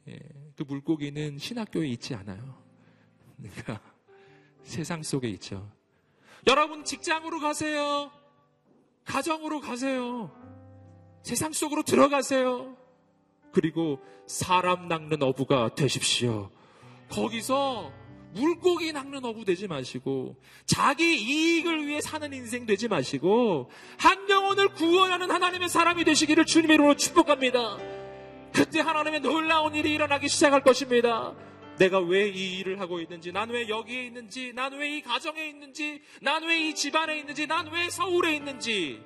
예, 0.09 0.19
그 0.57 0.63
물고기는 0.63 1.37
신학교에 1.37 1.87
있지 1.87 2.15
않아요. 2.15 2.62
그러니까 3.43 3.79
세상 4.63 5.03
속에 5.03 5.27
있죠. 5.29 5.69
여러분 6.47 6.83
직장으로 6.83 7.39
가세요. 7.39 8.11
가정으로 9.05 9.59
가세요. 9.59 10.31
세상 11.21 11.51
속으로 11.51 11.83
들어가세요. 11.83 12.77
그리고 13.51 13.99
사람 14.27 14.87
낚는 14.87 15.21
어부가 15.21 15.75
되십시오. 15.75 16.49
거기서 17.09 17.91
물고기 18.33 18.91
낚는 18.91 19.23
어부 19.23 19.45
되지 19.45 19.67
마시고 19.67 20.35
자기 20.65 21.17
이익을 21.17 21.85
위해 21.85 22.01
사는 22.01 22.33
인생 22.33 22.65
되지 22.65 22.87
마시고 22.87 23.69
한 23.97 24.27
영혼을 24.29 24.69
구원하는 24.69 25.29
하나님의 25.29 25.69
사람이 25.69 26.03
되시기를 26.03 26.45
주님의 26.45 26.75
이름으로 26.75 26.95
축복합니다. 26.95 27.77
그때 28.51 28.79
하나님의 28.79 29.21
놀라운 29.21 29.75
일이 29.75 29.93
일어나기 29.93 30.27
시작할 30.27 30.63
것입니다. 30.63 31.35
내가 31.83 31.99
왜 31.99 32.29
이 32.29 32.59
일을 32.59 32.79
하고 32.79 32.99
있는지, 33.01 33.31
난 33.31 33.49
왜 33.51 33.67
여기에 33.67 34.05
있는지, 34.05 34.53
난 34.53 34.73
왜 34.73 34.97
이 34.97 35.01
가정에 35.01 35.47
있는지, 35.49 36.01
난 36.21 36.43
왜 36.43 36.69
이 36.69 36.73
집안에 36.75 37.17
있는지, 37.19 37.45
난 37.47 37.67
왜 37.73 37.89
서울에 37.89 38.35
있는지, 38.35 39.01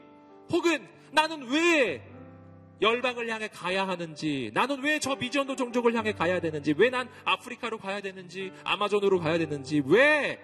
혹은 0.52 0.88
나는 1.12 1.48
왜 1.50 2.04
열방을 2.82 3.28
향해 3.30 3.48
가야 3.48 3.88
하는지, 3.88 4.52
나는 4.54 4.84
왜 4.84 5.00
저 5.00 5.16
미전도 5.16 5.56
종족을 5.56 5.96
향해 5.96 6.14
가야 6.14 6.40
되는지, 6.40 6.76
왜 6.78 6.90
난 6.92 7.10
아프리카로 7.26 7.80
가야 7.80 8.02
되는지, 8.02 8.52
아마존으로 8.64 9.20
가야 9.20 9.38
되는지, 9.40 9.82
왜 9.86 10.40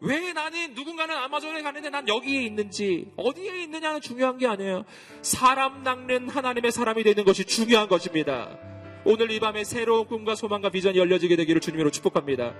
왜 0.00 0.32
나는 0.32 0.74
누군가는 0.74 1.12
아마존에 1.12 1.60
가는데 1.62 1.90
난 1.90 2.06
여기에 2.06 2.42
있는지 2.42 3.10
어디에 3.16 3.64
있느냐는 3.64 4.00
중요한 4.00 4.38
게 4.38 4.46
아니에요. 4.46 4.84
사람 5.22 5.82
낚는 5.82 6.28
하나님의 6.28 6.70
사람이 6.70 7.02
되는 7.02 7.24
것이 7.24 7.44
중요한 7.44 7.88
것입니다. 7.88 8.56
오늘 9.04 9.30
이 9.30 9.40
밤에 9.40 9.64
새로운 9.64 10.06
꿈과 10.06 10.34
소망과 10.34 10.70
비전이 10.70 10.98
열려지게 10.98 11.36
되기를 11.36 11.60
주님으로 11.60 11.90
축복합니다. 11.90 12.52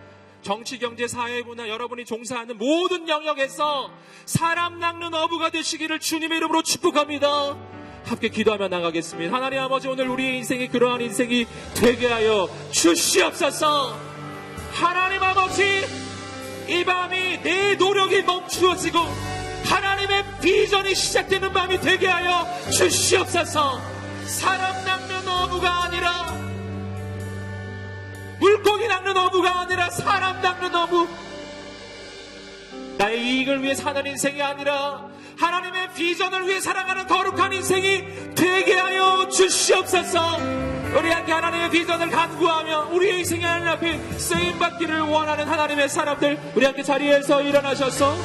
정치, 0.43 0.79
경제, 0.79 1.09
사회, 1.09 1.43
문화 1.43 1.69
여러분이 1.69 2.05
종사하는 2.05 2.59
모든 2.59 3.09
영역에서 3.09 3.91
사람 4.25 4.79
낚는 4.79 5.13
어부가 5.13 5.51
되시기를 5.51 5.99
주님의 5.99 6.39
이름으로 6.39 6.63
축복합니다. 6.63 7.57
함께 8.05 8.29
기도하며 8.29 8.69
나가겠습니다. 8.69 9.35
하나님 9.35 9.59
아버지 9.61 9.89
오늘 9.89 10.09
우리의 10.09 10.37
인생이 10.39 10.69
그러한 10.69 11.01
인생이 11.01 11.47
되게 11.75 12.07
하여 12.07 12.49
주시옵소서. 12.71 13.99
하나님 14.73 15.23
아버지 15.23 15.63
이 16.69 16.85
밤이 16.85 17.43
내 17.43 17.75
노력이 17.75 18.23
멈추어지고 18.23 18.99
하나님의 19.65 20.25
비전이 20.41 20.95
시작되는 20.95 21.53
밤이 21.53 21.81
되게 21.81 22.07
하여 22.07 22.47
주시옵소서 22.71 23.81
사람 24.27 24.85
낚는 24.85 25.18
어부가 25.45 25.85
아니라 25.85 26.11
물고기 28.41 28.87
낚는 28.87 29.17
어부가 29.17 29.61
아니라 29.61 29.91
사람 29.91 30.41
낚는 30.41 30.75
어부. 30.75 31.09
나의 32.99 33.21
이익을 33.21 33.63
위해 33.63 33.75
사는 33.75 34.05
인생이 34.05 34.43
아니라 34.43 35.07
하나님의 35.39 35.95
비전을 35.95 36.49
위해 36.49 36.61
살아가는 36.61 37.07
거룩한 37.07 37.53
인생이 37.53 38.35
되게 38.35 38.75
하여 38.75 39.29
주시옵소서. 39.29 40.39
우리 40.99 41.11
함께 41.11 41.33
하나님의 41.33 41.71
비전을 41.71 42.11
간구하며 42.11 42.89
우리의 42.93 43.19
인생의 43.19 43.45
하나님 43.45 43.69
앞에 43.69 44.19
쓰임받기를 44.19 45.01
원하는 45.03 45.47
하나님의 45.47 45.89
사람들 45.89 46.53
우리 46.55 46.65
함께 46.65 46.83
자리에서 46.83 47.43
일어나셔서 47.43 48.17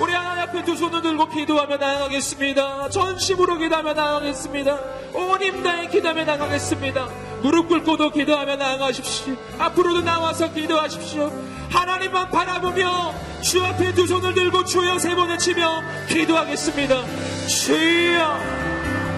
우리 0.00 0.12
하나님 0.12 0.42
앞에 0.42 0.64
두 0.64 0.76
손을 0.76 1.02
들고 1.02 1.28
기도하며 1.28 1.76
나아가겠습니다. 1.76 2.88
전심으로 2.90 3.58
기도하며 3.58 3.94
나아가겠습니다. 3.94 4.78
온 5.14 5.40
힘다해 5.40 5.88
기도하며 5.88 6.24
나아가겠습니다. 6.24 7.08
무릎 7.42 7.68
꿇고도 7.68 8.10
기도하며 8.10 8.56
나아가십시오. 8.56 9.36
앞으로도 9.58 10.02
나와서 10.02 10.52
기도하십시오. 10.52 11.30
하나님만 11.70 12.30
바라보며 12.30 13.14
주 13.42 13.64
앞에 13.64 13.92
두 13.94 14.06
손을 14.06 14.34
들고 14.34 14.64
주여 14.64 14.98
세 14.98 15.14
번을 15.14 15.38
치며 15.38 15.82
기도하겠습니다. 16.08 17.04
주여, 17.46 18.38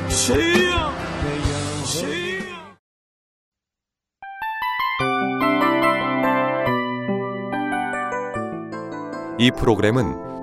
주여, 0.08 0.92
주여. 1.86 2.36
이 9.38 9.50
프로그램은 9.50 10.25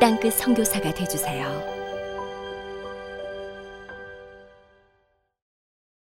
땅끝 0.00 0.32
선교사가 0.32 0.94
되주세요. 0.94 1.79